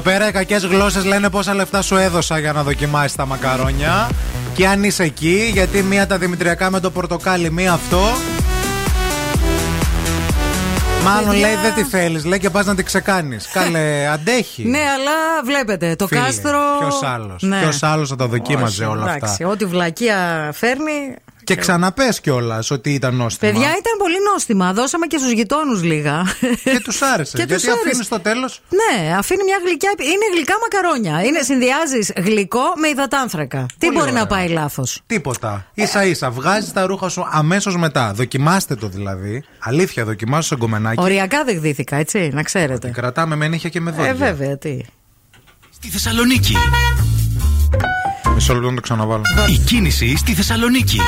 [0.00, 4.08] Εδώ πέρα οι κακές γλώσσες λένε πόσα λεφτά σου έδωσα για να δοκιμάσεις τα μακαρόνια.
[4.54, 8.00] Και αν είσαι εκεί, γιατί μία τα δημητριακά με το πορτοκάλι, μία αυτό.
[11.04, 11.46] Μάλλον Παιδιά.
[11.46, 13.48] λέει δεν τη θέλεις, λέει και πας να τη ξεκάνεις.
[13.52, 14.64] Καλέ, αντέχει.
[14.64, 16.60] Ναι, αλλά βλέπετε, το Φίλε, κάστρο.
[16.78, 17.60] Ποιος άλλος; Ναι.
[17.60, 19.48] Ποιος άλλος θα τα δοκίμαζε Όχι, όλα εντάξει, αυτά.
[19.48, 21.16] Ό,τι βλακεία φέρνει.
[21.44, 23.52] Και ξαναπες κιόλας ότι ήταν νόστιμα.
[23.52, 23.99] Παιδιά ήταν πολύ
[24.32, 24.72] νόστιμα.
[24.72, 26.22] Δώσαμε και στους γειτόνους λίγα.
[26.64, 27.36] Και τους άρεσε.
[27.36, 27.86] Και γιατί τους άρεσε.
[27.86, 28.62] αφήνει στο τέλος.
[28.80, 29.92] Ναι, αφήνει μια γλυκιά.
[29.98, 31.24] Είναι γλυκά μακαρόνια.
[31.24, 33.66] Είναι συνδυάζεις γλυκό με υδατάνθρακα.
[33.78, 34.20] Τι Πολύ μπορεί ωραία.
[34.22, 35.66] να πάει λάθος; Τίποτα.
[35.76, 36.30] σα ίσα.
[36.30, 38.12] Βγάζεις τα ρούχα σου αμέσως μετά.
[38.14, 39.44] Δοκιμάστε το δηλαδή.
[39.58, 41.00] Αλήθεια, δοκιμάστε το γκομενάκι.
[41.00, 42.88] Οριακά δεν γδύθηκα, έτσι, να ξέρετε.
[42.90, 44.10] Κρατάμε με νύχια και με δόντια.
[44.10, 44.78] Ε, βέβαια, τι.
[45.74, 46.54] Στη Θεσσαλονίκη.
[48.34, 49.22] Μισό λεπτό να το ξαναβάλω.
[49.48, 51.00] Η κίνηση στη Θεσσαλονίκη.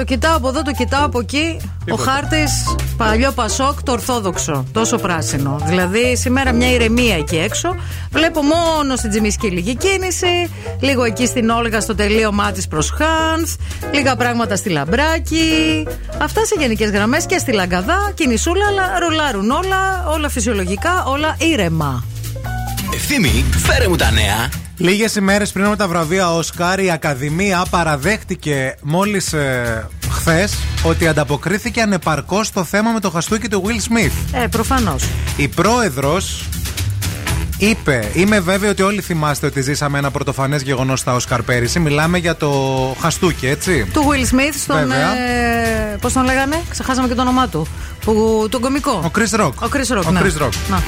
[0.00, 1.60] Το κοιτάω από εδώ, το κοιτάω από εκεί.
[1.84, 2.02] Τίποτα.
[2.02, 4.64] Ο χάρτης παλιό Πασόκ, το Ορθόδοξο.
[4.72, 5.60] Τόσο πράσινο.
[5.64, 7.76] Δηλαδή σήμερα μια ηρεμία εκεί έξω.
[8.10, 10.50] Βλέπω μόνο στην Τζιμισκή λίγη κίνηση.
[10.80, 13.54] Λίγο εκεί στην Όλγα στο τελείωμά της προς Χάνθ.
[13.92, 15.86] Λίγα πράγματα στη Λαμπράκη.
[16.22, 18.12] Αυτά σε γενικές γραμμές και στη Λαγκαδά.
[18.14, 20.04] Κινησούλα, αλλά ρολάρουν όλα.
[20.14, 22.04] Όλα φυσιολογικά, όλα ήρεμα.
[22.94, 24.50] Ευθύμη, φέρε μου τα νέα.
[24.76, 30.52] Λίγες ημέρες πριν από τα βραβεία Όσκαρ, η Ακαδημία παραδέχτηκε μόλις ε, χθες
[30.82, 34.42] ότι ανταποκρίθηκε ανεπαρκώς στο θέμα με το χαστούκι του Will Smith.
[34.42, 35.08] Ε, προφανώς.
[35.36, 36.44] Η πρόεδρος
[37.58, 41.78] είπε: Είμαι βέβαιη ότι όλοι θυμάστε ότι ζήσαμε ένα πρωτοφανές γεγονός στα Όσκαρ πέρυσι.
[41.78, 42.50] Μιλάμε για το
[43.00, 43.86] χαστούκι, έτσι.
[43.92, 44.76] Του Will Smith στον.
[44.76, 45.16] Βέβαια.
[45.16, 47.66] Ε, Πώς τον λέγανε, ξεχάσαμε και το όνομά του.
[48.04, 48.90] Που, τον κομικό.
[49.04, 49.52] Ο Chris Rock.
[49.54, 50.04] Ο Chris Rock.
[50.06, 50.20] Ο ναι.
[50.22, 50.52] Chris Rock.
[50.70, 50.82] Να.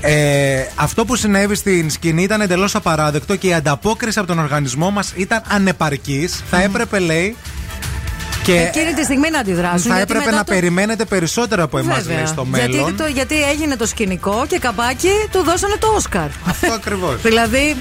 [0.00, 4.90] Ε, αυτό που συνέβη στην σκηνή ήταν εντελώς απαράδεκτο και η ανταπόκριση από τον οργανισμό
[4.90, 6.42] μας ήταν ανεπαρκής.
[6.50, 7.36] Θα έπρεπε, λέει.
[8.44, 9.90] Και Εκείνη τη στιγμή να αντιδράσουν.
[9.90, 10.52] θα γιατί έπρεπε μετά να το...
[10.52, 12.16] περιμένετε περισσότερο από εμάς, Βέβαια.
[12.16, 12.70] λέει, στο μέλλον.
[12.70, 16.28] Γιατί, το, γιατί έγινε το σκηνικό και καπάκι του δώσανε το Όσκαρ.
[16.46, 17.20] Αυτό ακριβώς.
[17.28, 17.76] δηλαδή,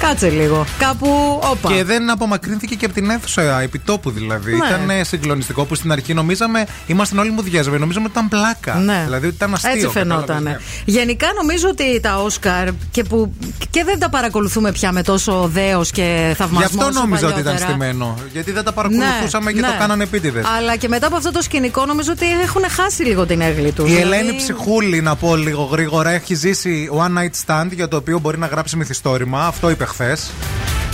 [0.00, 0.64] κάτσε λίγο.
[0.78, 1.72] Κάπου, όπα.
[1.72, 4.50] Και δεν απομακρύνθηκε και από την αίθουσα επιτόπου δηλαδή.
[4.50, 4.66] Ναι.
[4.66, 8.74] Ήταν ε, συγκλονιστικό που στην αρχή νομίζαμε, ήμασταν όλοι μου διάσβε, νομίζαμε ότι ήταν πλάκα.
[8.74, 9.02] Ναι.
[9.04, 9.70] Δηλαδή ότι ήταν αστείο.
[9.72, 10.26] Έτσι φαινόταν.
[10.26, 10.92] κατάλαβες, ναι.
[10.92, 13.34] Γενικά νομίζω ότι τα Όσκαρ και, που,
[13.70, 16.66] και δεν τα παρακολουθούμε πια με τόσο δέος και Γι' θαυμασμό.
[16.66, 17.70] αυτό όσο νόμιζα ότι ήταν παλιότερα.
[17.70, 18.18] στημένο.
[18.32, 19.66] Γιατί δεν τα παρακολουθούσαμε και ναι.
[19.66, 20.44] το κάνανε επίτηδες.
[20.56, 23.90] Αλλά και μετά από αυτό το σκηνικό νομίζω ότι έχουν χάσει λίγο την έγκλη τους.
[23.90, 28.18] Η Ελένη Ψυχούλη, να πω λίγο γρήγορα, έχει ζήσει One Night Stand για το οποίο
[28.18, 29.46] μπορεί να γράψει μυθιστόρημα.
[29.46, 30.30] Αυτό είπε χθες.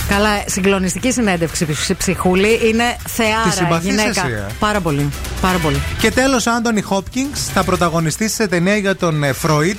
[0.09, 2.47] Καλά, συγκλονιστική συνέντευξη ψ- ψυχούλη.
[2.69, 4.09] Είναι Τη θεάρα συμπαθείς γυναίκα.
[4.09, 5.09] εσύ, ε; Πάρα πολύ.
[5.41, 5.81] Πάρα πολύ.
[5.99, 9.77] Και τέλος, Άντωνι Χόπκινγκς θα πρωταγωνιστήσει σε ταινία για τον ε, Φρόιτ.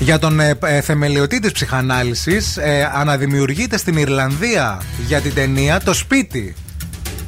[0.00, 5.92] Για τον ε, ε, θεμελιωτή της ψυχανάλυσης ε, αναδημιουργείται στην Ιρλανδία για την ταινία το
[5.94, 6.54] σπίτι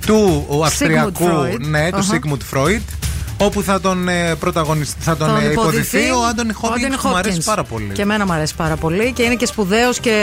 [0.07, 1.61] του Αυστριακού Freud.
[1.61, 2.19] ναι, του Αχα.
[2.21, 2.81] Sigmund Freud
[3.43, 7.37] όπου θα τον, ε, πρωταγωνισ- θα τον, ε, υποδηθεί ο Άντωνι Χόπκινγκ που μου αρέσει
[7.41, 7.45] Hopkins.
[7.45, 7.93] πάρα πολύ.
[7.93, 10.15] Και εμένα μου αρέσει πάρα πολύ και είναι και σπουδαίος και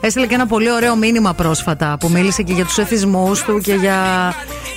[0.00, 3.74] έστειλε και ένα πολύ ωραίο μήνυμα πρόσφατα που μίλησε και για τους εθισμούς του και
[3.74, 3.98] για,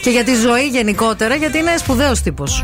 [0.02, 2.64] και για τη ζωή γενικότερα γιατί είναι σπουδαίος τύπος.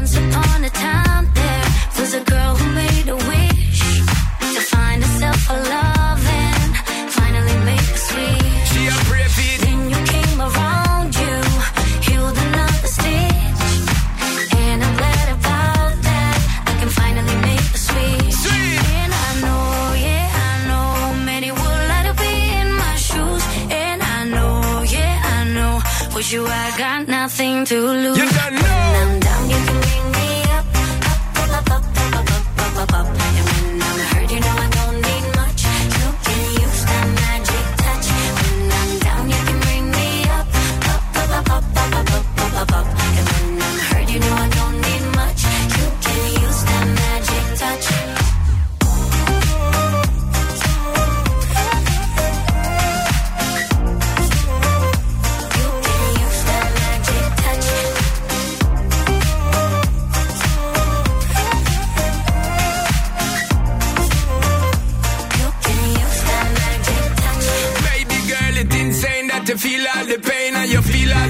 [27.66, 28.63] To lose.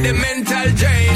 [0.03, 1.13] The mental drain.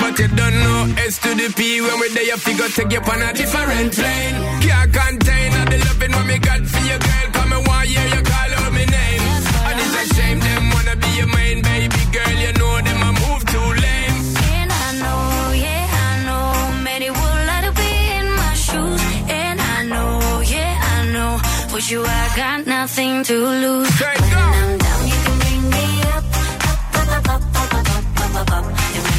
[0.00, 3.00] But you don't know S to the P when we there, you figure take you
[3.00, 4.34] on a different plane.
[4.64, 7.26] Can't contain all the loving what me got for your girl.
[7.36, 9.22] Come and one year you call out my name.
[9.68, 12.34] And it's a shame them wanna be your main baby girl.
[12.44, 14.18] You know them a move too lame.
[14.58, 15.22] And I know,
[15.64, 16.48] yeah, I know,
[16.82, 19.00] many would like to be in my shoes.
[19.30, 21.32] And I know, yeah, I know,
[21.70, 23.92] for you I got nothing to lose.
[24.00, 24.83] When I'm
[28.34, 29.13] bam bam bam.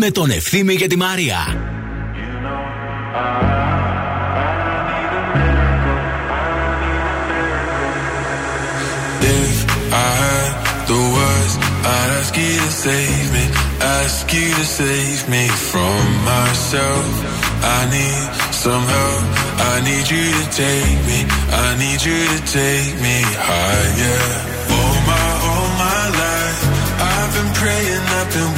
[0.00, 1.38] Με τον Ευθύμη και τη Μαρία.
[9.20, 9.56] If
[10.06, 10.52] I had
[10.90, 11.54] the words,
[11.94, 13.44] I'd ask you to save me,
[13.98, 16.02] ask you to save me from
[16.32, 17.10] myself.
[17.78, 18.26] I need
[18.64, 19.24] some help,
[19.72, 21.18] I need you to take me,
[21.64, 23.18] I need you to take me
[23.48, 24.24] higher.
[24.76, 26.62] All my, all my life,
[27.12, 28.57] I've been praying, I've been waiting for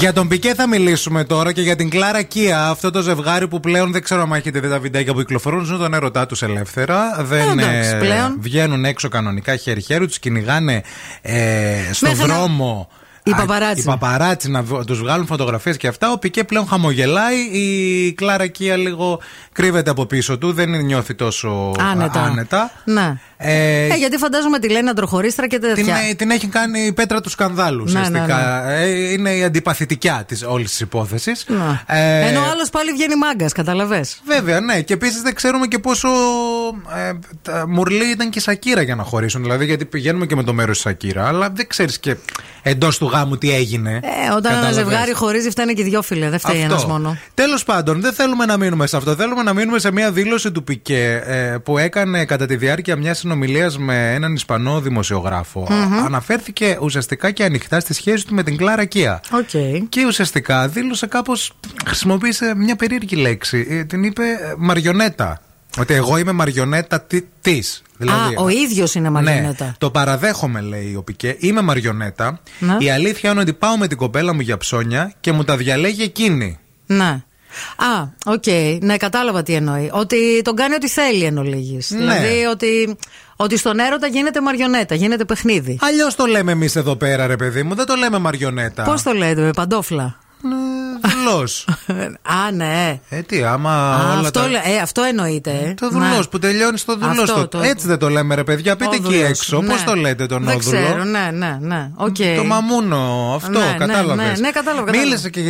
[0.00, 2.68] Για τον Πικέ θα μιλήσουμε τώρα και για την Κλάρα Κία.
[2.68, 5.78] Αυτό το ζευγάρι που πλέον δεν ξέρω αν έχετε δει τα βιντεάκια που κυκλοφορούν, ζουν
[5.78, 7.16] τον έρωτά τους ελεύθερα.
[7.20, 8.36] Δεν εντάξει, ε, πλέον.
[8.40, 10.82] βγαίνουν έξω κανονικά χέρι-χέρι, τους κυνηγάνε
[11.22, 12.88] ε, στον Μέχρι να- δρόμο.
[13.22, 13.80] Οι Α, παπαράτσι.
[13.82, 16.12] Οι παπαράτσι να τους βγάλουν φωτογραφίες και αυτά.
[16.12, 17.36] Ο Πικέ πλέον χαμογελάει.
[17.52, 19.20] Η Κλάρα Κία λίγο
[19.52, 20.52] κρύβεται από πίσω του.
[20.52, 22.22] Δεν νιώθει τόσο Άνετα.
[22.22, 22.70] άνετα.
[22.84, 23.18] Ναι.
[23.42, 25.96] Ε, Ε, γιατί φαντάζομαι τη λένε αντροχωρίστρα και την, τέτοια.
[26.10, 28.68] ε, την έχει κάνει η πέτρα του σκανδάλου Ναι, ναι, ουσιαστικά.
[28.70, 31.44] Ε, Είναι η αντιπαθητικιά της όλης της υπόθεσης.
[31.48, 31.80] Ναι.
[32.28, 34.04] Ενώ ο άλλος πάλι βγαίνει μάγκας, καταλαβέ.
[34.26, 34.80] Βέβαια, ναι.
[34.80, 36.08] Και επίσης δεν ξέρουμε και πόσο
[37.08, 37.12] ε,
[37.42, 39.42] θεομουρλή ήταν και η Σακίρα για να χωρίσουν.
[39.42, 42.16] Δηλαδή, γιατί πηγαίνουμε και με το μέρος της Σακίρα, αλλά δεν ξέρεις και
[42.62, 43.90] εντός του γάμου τι έγινε.
[44.02, 44.74] Ε, όταν ένα Κατάλαβες.
[44.74, 46.28] ζευγάρι χωρίζει, φταίνε και οι δυο φίλε.
[46.30, 47.16] Δεν φταίει ένας μόνο.
[47.34, 49.14] Τέλος πάντων, δεν θέλουμε να μείνουμε σε αυτό.
[49.14, 53.24] Θέλουμε να μείνουμε σε μια δήλωση του Πικέ ε, που έκανε κατά τη διάρκεια μιας
[53.30, 55.66] συνομιλίας με έναν Ισπανό δημοσιογράφο.
[55.70, 56.04] Μμμ.
[56.04, 59.20] Αναφέρθηκε ουσιαστικά και ανοιχτά στη σχέση του με την Κλάρα Κία.
[59.32, 59.48] Οκ.
[59.88, 61.52] Και ουσιαστικά δήλωσε κάπως.
[61.86, 63.66] χρησιμοποίησε μια περίεργη λέξη.
[63.68, 65.40] Ε, την είπε ε, μαριονέτα.
[65.78, 67.06] Ότι εγώ είμαι μαριονέτα
[67.40, 67.82] της.
[67.98, 69.64] Α, ο ίδιος είναι μαριονέτα.
[69.64, 71.36] Ναι, το παραδέχομαι, λέει ο Πικέ.
[71.38, 72.40] Είμαι μαριονέτα.
[72.58, 72.76] Ναι.
[72.78, 76.02] Η αλήθεια είναι ότι πάω με την κοπέλα μου για ψώνια και μου τα διαλέγει
[76.02, 76.58] εκείνη.
[76.86, 77.22] Ναι.
[77.76, 78.44] Α, οκ.
[78.80, 79.90] Ναι, κατάλαβα τι εννοεί.
[79.92, 81.90] Ότι τον κάνει ό,τι θέλει εν ολίγοις.
[81.90, 81.98] Ναι.
[81.98, 82.96] Δηλαδή ότι,
[83.36, 85.78] ότι στον έρωτα γίνεται μαριονέτα, γίνεται παιχνίδι.
[85.80, 87.74] Αλλιώς το λέμε εμείς εδώ πέρα, ρε παιδί μου.
[87.74, 88.82] Δεν το λέμε μαριονέτα.
[88.82, 90.18] Πώς το λέτε, με παντόφλα;
[91.00, 91.66] Δουλός.
[92.46, 93.00] Α, ναι.
[93.08, 94.48] Ε, τι, άμα Α, όλα αυτό, τα.
[94.48, 95.50] λέ- ε, αυτό εννοείται.
[95.50, 95.74] ε.
[95.74, 96.24] Το δουλός Ναι.
[96.24, 97.18] που τελειώνεις στο δουλός.
[97.18, 98.76] Αυτό, στο- το- Έτσι δεν το λέμε, ρε παιδιά.
[98.76, 99.28] Πείτε Ο εκεί δουλός.
[99.28, 99.60] έξω.
[99.60, 99.66] Ναι.
[99.72, 101.90] Πώς το λέτε τον Δεν όδουλο; ξέρω, ναι, ναι, ναι.
[101.94, 102.16] Οκ.
[102.36, 104.16] Το μαμούνο, αυτό, Ναι, ναι, κατάλαβες.
[104.16, 104.90] ναι, ναι, κατάλαβα, κατάλαβα.
[104.90, 105.40] Μίλησε και.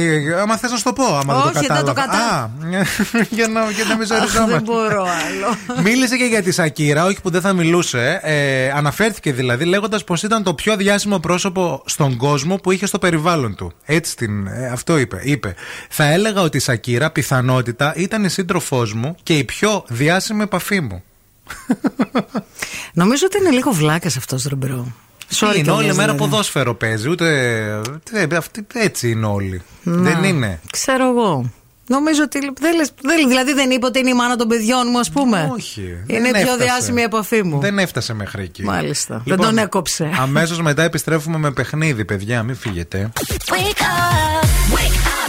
[0.41, 1.95] Άμα θες να σου το πω, άμα Όχι, δεν το δεν το κατάλαβα.
[1.95, 2.49] κατα- Α,
[3.37, 4.53] για να, για να μην Αχ, ζοριζόμαστε.
[4.53, 5.81] Δεν μπορώ άλλο.
[5.87, 8.21] Μίλησε και για τη Σακύρα, όχι που δεν θα μιλούσε.
[8.23, 12.99] Ε, αναφέρθηκε δηλαδή λέγοντας πως ήταν το πιο διάσημο πρόσωπο στον κόσμο που είχε στο
[12.99, 13.73] περιβάλλον του.
[13.85, 15.55] Έτσι την, ε, αυτό είπε, είπε.
[15.89, 20.81] Θα έλεγα ότι η Σακίρα πιθανότατα ήταν η σύντροφός μου και η πιο διάσημη επαφή
[20.81, 21.03] μου.
[22.93, 24.93] Νομίζω ότι είναι λίγο βλάκας αυτός ρε bro.
[25.35, 26.19] Sorry είναι κιόλας, όλη μέρα δηλαδή.
[26.19, 27.27] ποδόσφαιρο παίζει, ούτε.
[28.11, 29.63] τε- αυτοί έτσι είναι όλοι.
[29.83, 30.11] Να.
[30.11, 30.61] Δεν είναι.
[30.71, 31.51] Ξέρω εγώ.
[31.87, 32.39] Νομίζω ότι.
[32.61, 35.51] Δεν λες, δεν, δηλαδή δεν είπε ότι είναι η μάνα των παιδιών μου, ας πούμε.
[35.53, 35.81] Όχι.
[36.07, 36.65] Είναι δεν πιο έφτασε.
[36.65, 37.61] διάσημη η επαφή μου.
[37.61, 38.63] Δεν έφτασε μέχρι εκεί.
[38.65, 39.23] Μάλιστα.
[39.27, 40.11] Δεν τον έκοψε.
[40.21, 43.11] Αμέσως μετά επιστρέφουμε με παιχνίδι, παιδιά, μην φύγετε.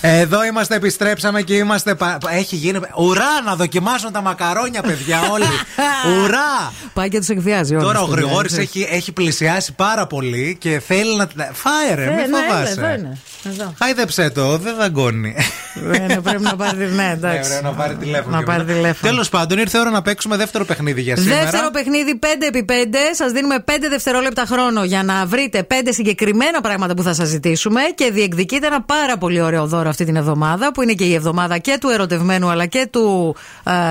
[0.00, 1.94] Εδώ είμαστε, επιστρέψαμε και είμαστε.
[1.94, 2.78] πα- Έχει γίνει.
[2.98, 5.44] Ουρά να δοκιμάσουν τα μακαρόνια, παιδιά, όλοι.
[6.22, 6.72] Ουρά!
[6.94, 8.68] Πάει και τους εκβιάζει όλους, Τώρα ο παιδιά, Γρηγόρης ξέρεις.
[8.74, 11.26] έχει, έχει πλησιάσει πάρα πολύ και θέλει να.
[11.52, 12.96] Φάε, ρε, Ε, μην ναι, έλα, εδώ φοβάσαι.
[12.98, 13.18] είναι.
[13.46, 13.74] Εδώ.
[13.78, 15.34] Χάιδεψε το, δεν δαγκώνει.
[15.74, 16.76] Ναι, πρέπει να πάρει.
[16.76, 17.48] Ναι, Ναι, εντάξει.
[17.50, 18.36] πρέπει να πάρει τηλέφωνο.
[18.36, 19.12] Να πάρει τηλέφωνο.
[19.12, 21.40] Τέλος πάντων, ήρθε η ώρα να παίξουμε δεύτερο παιχνίδι για σήμερα.
[21.42, 22.94] Δεύτερο παιχνίδι 5x5.
[23.14, 27.80] Σας δίνουμε 5 δευτερόλεπτα χρόνο για να βρείτε 5 συγκεκριμένα πράγματα που θα σας ζητήσουμε
[27.94, 31.58] και διεκδικείτε ένα πάρα πολύ ωραίο δώρο αυτή την εβδομάδα που είναι και η εβδομάδα
[31.58, 33.36] και του ερωτευμένου αλλά και του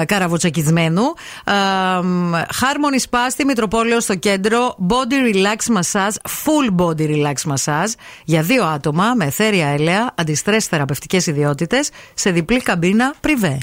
[0.02, 1.04] ε, καραβουτσακισμένου.
[1.44, 1.52] Ε,
[2.02, 4.76] μ, Harmony Spa στη Μητροπόλαιο στο κέντρο.
[4.88, 7.94] Body Relax Massage, Full Body Relax Massage
[8.24, 13.58] για δύο άτομα με εθέρια έλαια, αντιστρες θεραπευτικές ιδιότητες σε διπλή καμπίνα πριβέ.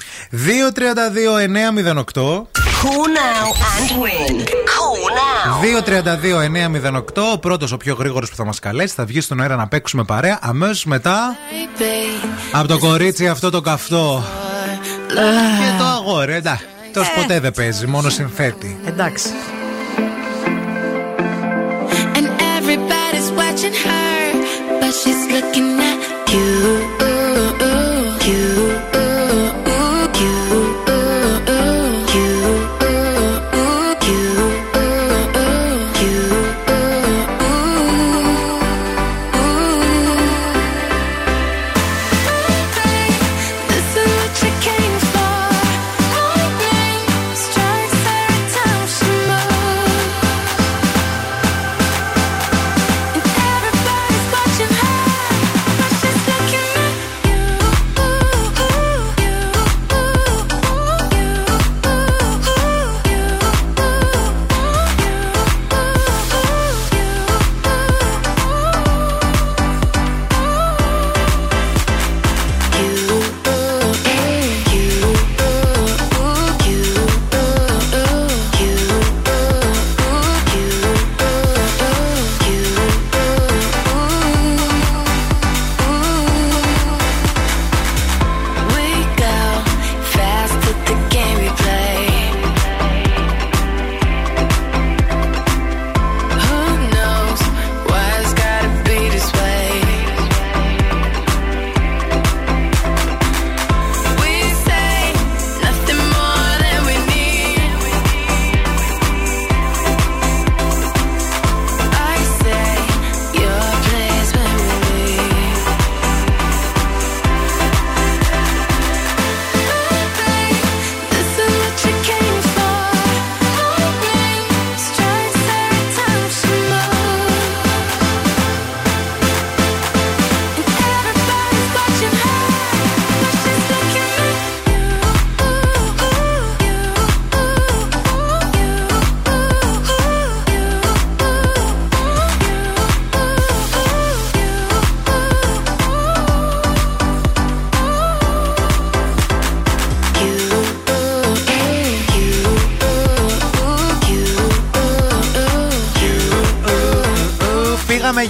[2.14, 2.69] 232-908.
[2.82, 4.34] Call now and win.
[4.74, 5.60] Call now.
[7.22, 7.32] 232-908.
[7.32, 10.04] Ο πρώτος, ο πιο γρήγορος που θα μας καλέσει, θα βγει στον αέρα να παίξουμε
[10.04, 10.38] παρέα.
[10.42, 11.36] Αμέσως μετά.
[12.52, 14.24] Από το κορίτσι αυτό το καυτό.
[15.08, 16.64] Και το αγόρι, εντάξει.
[16.92, 18.78] Τόσο ποτέ δεν παίζει, μόνο συνθέτει.
[18.86, 19.28] Εντάξει.
[22.16, 22.26] And
[22.58, 24.16] everybody's watching her,
[24.80, 25.98] but she's looking at
[26.32, 27.00] you.
[27.00, 27.09] You.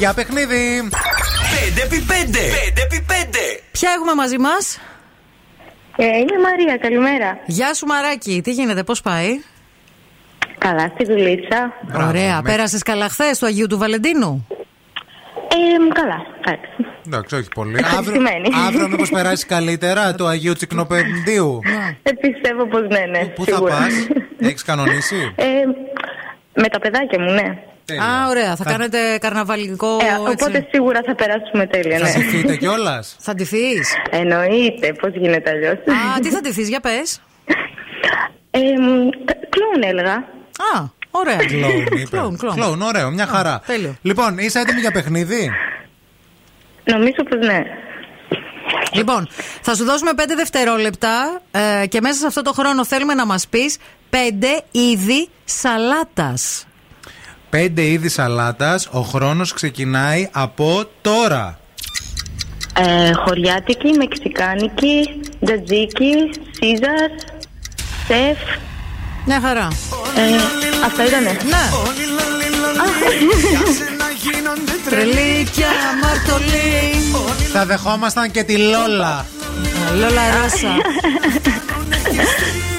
[0.00, 0.88] Για παιχνίδι.
[0.90, 2.36] 5x5.
[2.36, 3.36] 5x5.
[3.72, 4.78] Ποια έχουμε μαζί μας;
[5.96, 7.38] Ε, είμαι η Μαρία, καλημέρα.
[7.46, 9.28] Γεια σου Μαράκι, τι γίνεται, πώς πάει;
[10.58, 11.72] Καλά, στη δουλίτσα.
[12.08, 14.46] Ωραία, πέρασες καλά χθες του Αγίου του Βαλεντίνου;
[15.36, 16.70] Ε, καλά, εντάξει.
[17.06, 17.74] Εντάξει, όχι πολύ.
[17.76, 18.48] αύριο Ευχαριστημένη.
[18.66, 21.60] αύριο μήπως περάσει καλύτερα του Αγίου Τσικνοπεντίου;
[22.02, 23.24] Ε, πιστεύω πως ναι, ναι.
[23.26, 23.74] Πού θα σίγουρα.
[23.76, 23.92] πας,
[24.38, 25.44] έχεις κανονίσει; Ε,
[26.54, 27.58] με τα παιδάκια μου, ναι.
[27.98, 29.86] Α, ωραία, θα κάνετε καρναβαλικό.
[30.00, 30.68] Ε, οπότε έτσι.
[30.72, 32.10] σίγουρα θα περάσουμε τέλεια, Θα ναι.
[32.10, 33.64] συθείτε κιόλας; Θα ντυθεί.
[34.10, 37.20] Εννοείται, πώς γίνεται αλλιώς; Α, τι θα ντυθεί, για πες.
[38.50, 39.08] Ε, μ,
[39.48, 40.12] κλόουν έλεγα.
[40.74, 41.36] Α, ωραία.
[41.36, 42.06] Κλόουν, είπε.
[42.10, 42.54] Κλόουν, κλόουν.
[42.54, 43.60] Κλόουν, ωραίο, μια χαρά.
[43.66, 43.96] τέλειο.
[44.02, 45.50] Λοιπόν, είσαι έτοιμη για παιχνίδι;
[46.84, 47.62] Νομίζω πως ναι.
[48.92, 49.28] Λοιπόν,
[49.60, 51.40] θα σου δώσουμε 5 δευτερόλεπτα
[51.82, 53.76] ε, και μέσα σε αυτό το χρόνο θέλουμε να μας πεις
[54.10, 54.16] 5
[54.70, 56.66] είδη σαλάτας.
[57.50, 58.88] Πέντε είδη σαλάτας.
[58.90, 61.58] Ο χρόνος ξεκινάει από τώρα.
[62.76, 66.12] Ε, χωριάτικη, μεξικάνικη, τζατζίκι,
[66.50, 67.10] σίζαρ,
[68.06, 68.38] σεφ.
[69.26, 69.68] Μια χαρά.
[70.16, 70.20] Ε,
[70.84, 71.30] αυτά ήτανε.
[71.30, 71.68] Ναι.
[74.90, 76.92] Τρελή και αμαρτωλή.
[77.52, 79.26] Θα δεχόμασταν και τη Λόλα.
[79.94, 80.74] Λόλα Ράσα.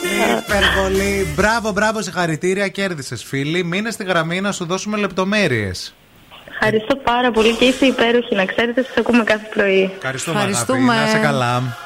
[0.48, 1.27] Υπερβολή.
[1.35, 2.68] Μπράβο, μπράβο, συγχαρητήρια.
[2.68, 3.64] Κέρδισες, φίλοι.
[3.64, 5.93] Μείνε στη γραμμή να σου δώσουμε λεπτομέρειες.
[6.52, 8.35] Ευχαριστώ πάρα πολύ και είστε υπέροχοι.
[8.35, 9.91] Να ξέρετε, σας ακούμε κάθε πρωί.
[9.95, 10.93] Ευχαριστούμε, Ευχαριστούμε.
[10.93, 11.03] αγάπη.
[11.03, 11.77] Να είσαι καλά.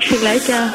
[0.00, 0.74] Φιλάκια.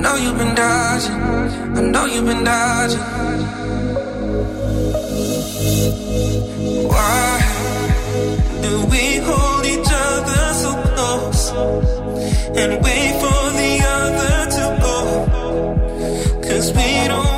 [0.00, 1.22] Know you've been dodging.
[1.76, 3.00] I know you've been dodging.
[6.92, 7.40] Why
[8.62, 11.50] do we hold each other so close
[12.60, 14.96] and wait for the other to go?
[16.48, 17.31] Cause we don't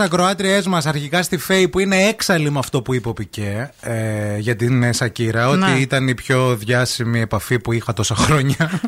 [0.00, 0.86] ακροάτριές μας.
[0.86, 4.82] Αρχικά στη Φέη που είναι έξαλλη με αυτό που είπε ο Πικέ ε, για την
[4.82, 5.56] ε, Σακύρα.
[5.56, 5.70] Ναι.
[5.70, 8.80] Ότι ήταν η πιο διάσημη επαφή που είχα τόσα χρόνια.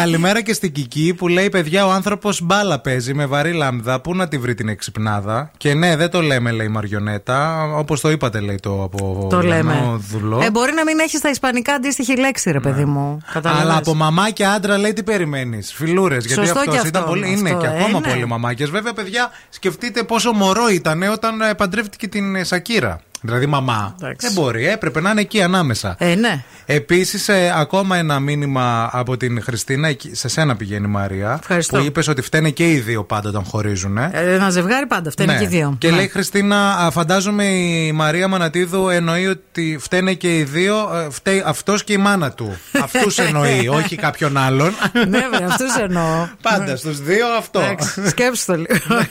[0.00, 4.00] Καλημέρα και στην Κική που λέει: Παιδιά, ο άνθρωπος μπάλα παίζει με βαρύ λάμδα.
[4.00, 7.62] Πού να τη βρει την εξυπνάδα; Και ναι, δεν το λέμε, λέει η Μαριονέτα.
[7.74, 9.74] Όπως το είπατε, λέει το από Το λέμε.
[9.74, 10.40] Λανό Δουλό.
[10.42, 13.18] Ε, μπορεί να μην έχεις στα ισπανικά αντίστοιχη λέξη, ρε παιδί μου.
[13.32, 13.64] Καταλαβες.
[13.64, 16.24] Αλλά από μαμά και άντρα λέει τι περιμένεις; Φιλούρες.
[16.24, 17.30] Γιατί Σωστό αυτός και αυτό, ήταν πολύ.
[17.32, 18.12] Είναι αυτό, και ε, ακόμα ναι.
[18.12, 18.70] πολύ μαμάκες.
[18.70, 23.00] Βέβαια, παιδιά, σκεφτείτε πόσο μωρό ήταν όταν ε, παντρεύτηκε την ε, Σακύρα.
[23.20, 23.94] Δηλαδή, μαμά.
[23.98, 25.94] Δεν μπορεί, έπρεπε να είναι εκεί ανάμεσα.
[25.98, 26.42] Ε, ναι.
[26.66, 31.36] Επίσης, ακόμα ένα μήνυμα από την Χριστίνα, εκεί- σε σένα πηγαίνει η Μαρία.
[31.40, 31.78] Ευχαριστώ.
[31.78, 33.98] Που είπες ότι φταίνε και οι δύο πάντα όταν χωρίζουν.
[33.98, 34.10] Ε.
[34.12, 35.74] Ε, ένα ζευγάρι πάντα, φταίνει και οι δύο.
[35.78, 35.96] Και Ναι.
[35.96, 41.10] λέει η Χριστίνα, α, φαντάζομαι η Μαρία Μανατίδου εννοεί ότι φταίνε και οι δύο, ε,
[41.10, 42.58] φταίει αυτός και η μάνα του.
[42.84, 44.74] Αυτούς εννοεί, όχι κάποιον άλλον.
[45.08, 46.28] ναι, βρε, αυτούς εννοώ.
[46.42, 47.60] Πάντα στους δύο αυτό.
[47.60, 49.02] Εντάξει, Σκέψτε το λίγο.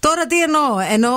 [0.00, 0.78] Τώρα τι εννοώ.
[0.92, 1.10] Εννοώ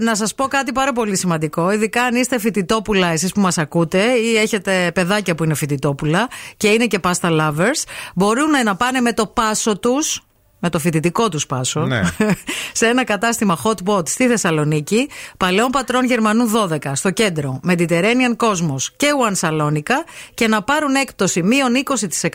[0.00, 1.70] να σας πω κάτι πάρα πολύ σημαντικό.
[1.70, 6.68] Ειδικά αν είστε φοιτητόπουλα, εσείς που μας ακούτε, ή έχετε παιδάκια που είναι φοιτητόπουλα και
[6.68, 7.82] είναι και pasta lovers,
[8.14, 10.22] μπορούν να πάνε με το πάσο τους.
[10.64, 11.80] Με το φοιτητικό τους πάσο.
[11.80, 12.00] Ναι.
[12.72, 18.82] σε ένα κατάστημα hot pot στη Θεσσαλονίκη, παλαιών πατρών Γερμανού 12, στο κέντρο, Mediterranean Cosmos
[18.96, 19.94] και One Salonica
[20.34, 21.72] και να πάρουν έκπτωση μείον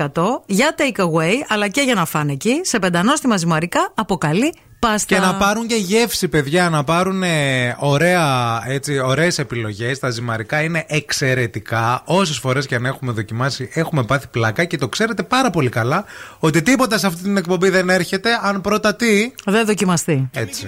[0.05, 0.09] 20%
[0.45, 5.15] για take away αλλά και για να φάνε εκεί σε πεντανόστιμα ζυμαρικά από καλή πάστα.
[5.15, 9.99] Και να πάρουν και γεύση, παιδιά, να πάρουν ε, ωραία, έτσι, ωραίες επιλογές.
[9.99, 12.01] Τα ζυμαρικά είναι εξαιρετικά.
[12.05, 16.05] Όσες φορές και αν έχουμε δοκιμάσει, έχουμε πάθει πλάκα και το ξέρετε πάρα πολύ καλά
[16.39, 19.31] ότι τίποτα σε αυτή την εκπομπή δεν έρχεται αν πρώτα τι.
[19.45, 20.29] Δεν δοκιμαστεί.
[20.33, 20.67] Έτσι.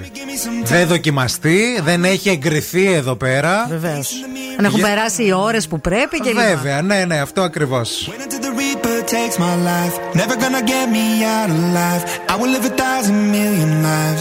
[0.64, 3.66] Δεν δοκιμαστεί, δεν έχει εγκριθεί εδώ πέρα.
[3.70, 4.12] Βεβαίως.
[4.58, 6.42] Αν έχουν Για- περάσει οι ώρες που πρέπει και λοιπά.
[6.46, 8.10] Βέβαια, ναι, ναι, αυτό ακριβώς.
[8.10, 11.06] Until the reaper takes my life, never gonna get me
[11.36, 12.04] out alive.
[12.32, 13.99] I will live a thousand million lives.
[14.00, 14.16] My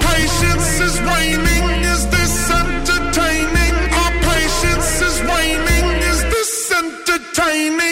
[0.00, 1.84] patience is waning.
[1.92, 3.74] Is this entertaining?
[3.98, 5.86] My patience is waning.
[6.10, 7.91] Is this entertaining?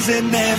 [0.00, 0.49] doesn't.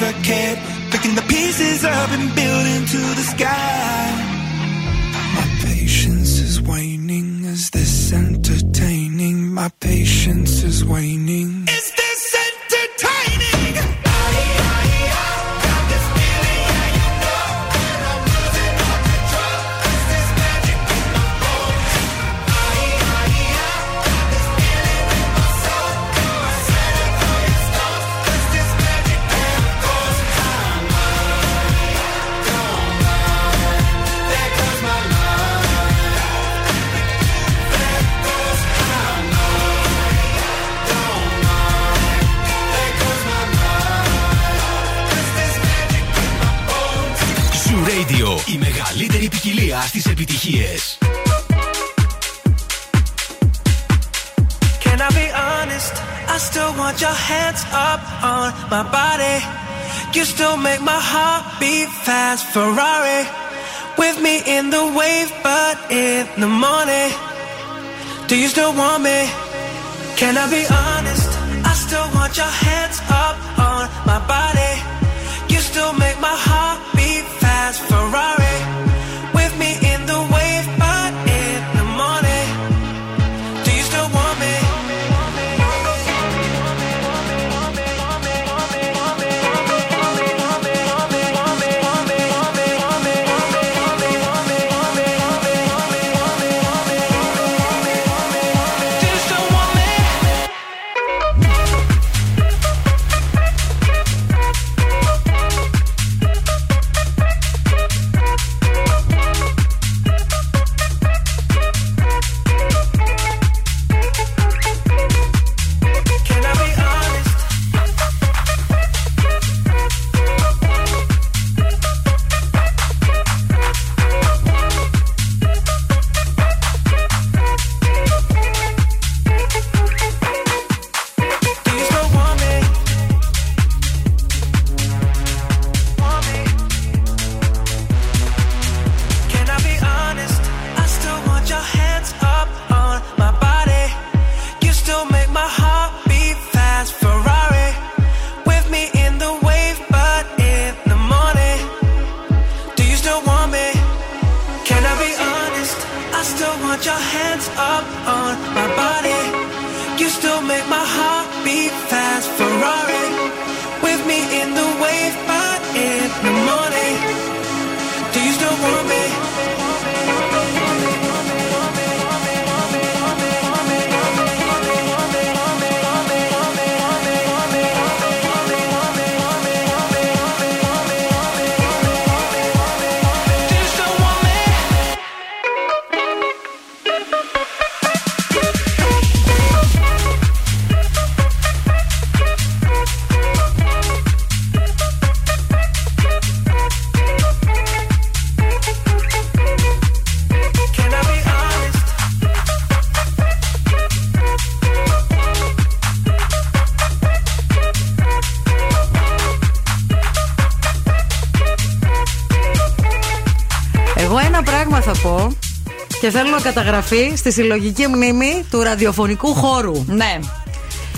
[216.31, 219.85] Και θέλω να καταγραφεί στη συλλογική μνήμη του ραδιοφωνικού χώρου.
[219.87, 220.19] Ναι.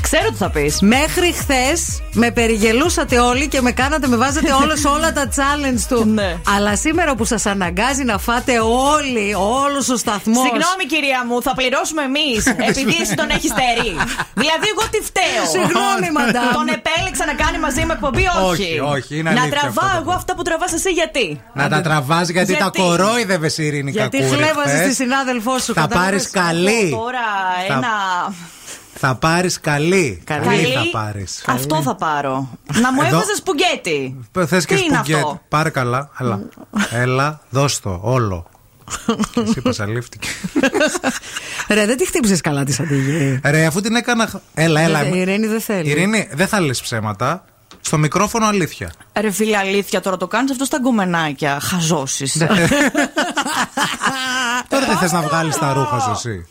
[0.01, 0.81] Ξέρω τι θα πεις.
[0.81, 6.05] Μέχρι χθες με περιγελούσατε όλοι και με κάνατε, με βάζετε όλες όλα τα challenge του.
[6.05, 6.37] Ναι.
[6.55, 10.43] Αλλά σήμερα που σας αναγκάζει να φάτε όλοι, όλος ο σταθμός.
[10.47, 12.45] Συγγνώμη, κυρία μου, θα πληρώσουμε εμείς.
[12.69, 13.91] επειδή εσύ τον έχεις στερεί.
[14.41, 15.43] δηλαδή, εγώ τι φταίω.
[15.55, 16.51] Συγγνώμη, μαντάμ.
[16.53, 16.67] Τον
[17.13, 18.61] επέλεξα να κάνει μαζί με εκπομπή, όχι.
[18.61, 21.69] Όχι, όχι, είναι Να αλήθεια τραβάω αυτό το εγώ αυτά που τραβάς εσύ, γιατί; Να
[21.69, 24.87] τα τραβάζει γιατί, Γιατί; τα κορόιδευε η Ειρήνη Γιατί Κακούρη χλέβαζες χθες.
[24.87, 25.73] τη συνάδελφό σου.
[25.73, 26.89] Θα κατάλαβες; πάρεις καλή.
[26.91, 27.19] Τώρα
[27.67, 27.87] Θα- ένα.
[28.95, 30.21] Θα πάρεις καλή.
[30.25, 30.45] Καλή.
[30.45, 31.43] Καλή θα πάρεις.
[31.47, 32.49] Αυτό θα πάρω.
[32.81, 34.25] Να μου Εδώ- έβαζες σπουγκέτι.
[34.47, 35.15] Θες και Τι είναι σπουγκέτ.
[35.15, 36.09] αυτό; Πάρε καλά.
[36.19, 36.39] Έλα.
[37.03, 38.45] Έλα, δώσ' το όλο.
[39.33, 40.27] Και Εσύ πασαλήφθηκε.
[41.67, 43.39] Ρε, δεν τη χτύπησες καλά της αντίγη.
[43.43, 44.27] Ρε, αφού την έκανα.
[44.27, 45.07] χ- Έλα, έλα.
[45.07, 45.91] Η Ειρήνη δεν θέλεις.
[45.91, 47.45] Ειρήνη, δεν θα λες ψέματα.
[47.81, 48.91] Στο μικρόφωνο αλήθεια.
[49.19, 51.59] Ρε φίλε, αλήθεια τώρα το κάνεις αυτό στα γκομενάκια.
[51.59, 52.35] Χαζώσεις.
[52.35, 52.47] Ναι.
[54.69, 56.47] Τώρα δεν θες να βγάλεις τα ρούχα σου εσύ.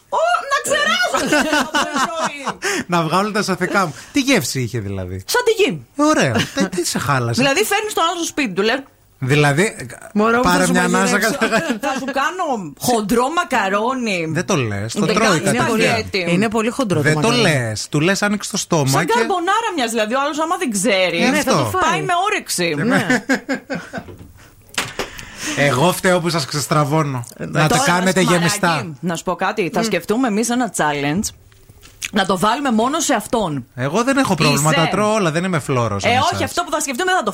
[0.53, 1.37] Να ξεράσω!
[2.87, 3.95] να βγάλω τα σωθικά μου.
[4.13, 5.87] Τι γεύση είχε δηλαδή; Σαν τη γη.
[5.97, 6.33] Ωραία.
[6.55, 8.85] Τι- Τι σε χάλασε; Δηλαδή φέρνεις τον άλλο στο σπίτι του, λέει.
[9.25, 9.77] Δηλαδή,
[10.15, 11.27] Μωρό μου, θα πάρε σου μια μαγειρέψω.
[11.27, 11.57] ανάσα κατά.
[11.87, 14.27] Θα σου κάνω χοντρό μακαρόνι.
[14.29, 14.93] Δεν το λες.
[14.93, 15.67] Το Δεν τρώει κάνει κατευθείαν.
[15.67, 16.27] σπαγγέτι.
[16.33, 17.43] Είναι πολύ χοντρό το Δεν το μαγειρό.
[17.49, 17.87] λες.
[17.91, 19.13] Του λες άνοιξε το στόμα Σαν και.
[19.17, 20.15] καρμπονάρα μια δηλαδή.
[20.15, 21.71] Ο άλλος, άμα δεν ξέρει, Ε, ναι, θα αυτό.
[21.73, 22.75] το φάει με όρεξη.
[22.79, 23.07] Ναι.
[25.57, 27.25] Εγώ φταίω που σας ξεστραβώνω.
[27.39, 28.93] Να τα Τώρα, κάνετε μαράκι, γεμιστά.
[29.01, 29.71] Να σου πω κάτι.
[29.73, 31.29] Θα σκεφτούμε εμείς ένα challenge
[32.15, 33.67] να το βάλουμε μόνο σε αυτόν.
[33.75, 34.73] Εγώ δεν έχω πρόβλημα.
[34.73, 36.05] Τα τρώω όλα, δεν είμαι φλόρος.
[36.05, 37.33] Ε, όχι, αυτό που θα σκεφτούμε δεν θα το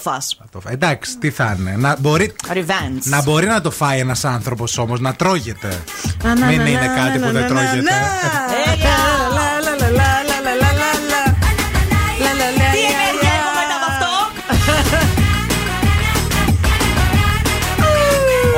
[0.61, 0.71] φά.
[0.73, 1.75] Εντάξει, τι θα είναι.
[1.77, 3.03] Να μπορεί, Revenge.
[3.03, 5.83] να μπορεί να το φάει ένας άνθρωπος όμως, να τρώγεται.
[6.49, 7.95] Μην είναι κάτι που δεν τρώγεται.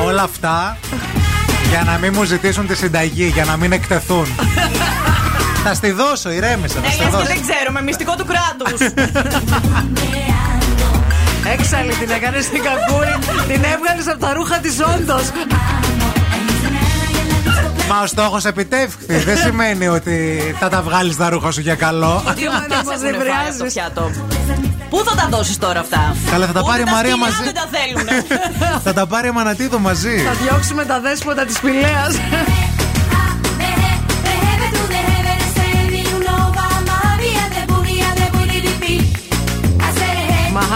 [0.06, 0.78] Όλα αυτά
[1.70, 4.26] για να μην μου ζητήσουν τη συνταγή, για να μην εκτεθούν
[5.64, 6.74] θα στη δώσω, ηρέμησα.
[6.74, 7.26] Θα Ναι, στη λες και δώσω.
[7.26, 7.82] δεν ξέρουμε.
[7.82, 8.80] Μυστικό του κράτους.
[11.58, 13.14] Έξαλλη την έκανες στην κακούρη.
[13.46, 15.22] την έβγαλες από τα ρούχα της όντως.
[17.90, 19.16] Μα ο στόχος επιτεύχθη.
[19.18, 22.22] Δεν σημαίνει ότι θα τα βγάλεις τα ρούχα σου για καλό.
[22.28, 23.54] Ότι ο Μανάς μας έχουν δεν φάει βρειάζεις.
[23.54, 24.10] στο πιάτο.
[24.90, 27.42] Πού θα τα δώσεις τώρα αυτά; Καλά, θα τα Ούτε πάρει η Μαρία σκυλιά μαζί.
[27.44, 28.24] Δεν τα θέλουν.
[28.84, 30.18] θα τα πάρει η Μανατίδο μαζί.
[30.18, 32.06] Θα διώξουμε τα δέσποτα της πηλαία.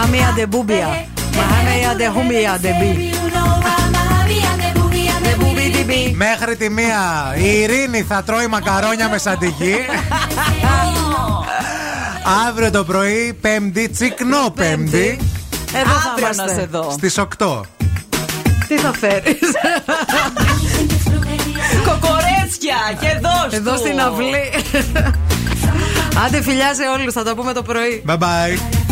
[0.05, 1.05] Μαχάμια ντε μπούμπια.
[1.35, 3.13] Μαχάμια ντε χούμια ντε μπι.
[6.15, 9.75] Μέχρι τη μία η Ειρήνη θα τρώει μακαρόνια με σαντιγί.
[12.47, 15.19] Αύριο το πρωί, Πέμπτη, τσικνό Πέμπτη,
[15.73, 16.67] Εδώ θα Αύριο να σε είμαστε.
[16.71, 16.91] δω.
[16.91, 17.61] στις 8.
[18.67, 19.39] Τι θα φέρεις;
[21.85, 23.77] Κοκορέτσια και δώσ' Εδώ του.
[23.77, 24.51] στην αυλή.
[26.25, 28.03] Άντε φιλιά σε όλους, θα τα πούμε το πρωί.
[28.07, 28.84] Bye bye.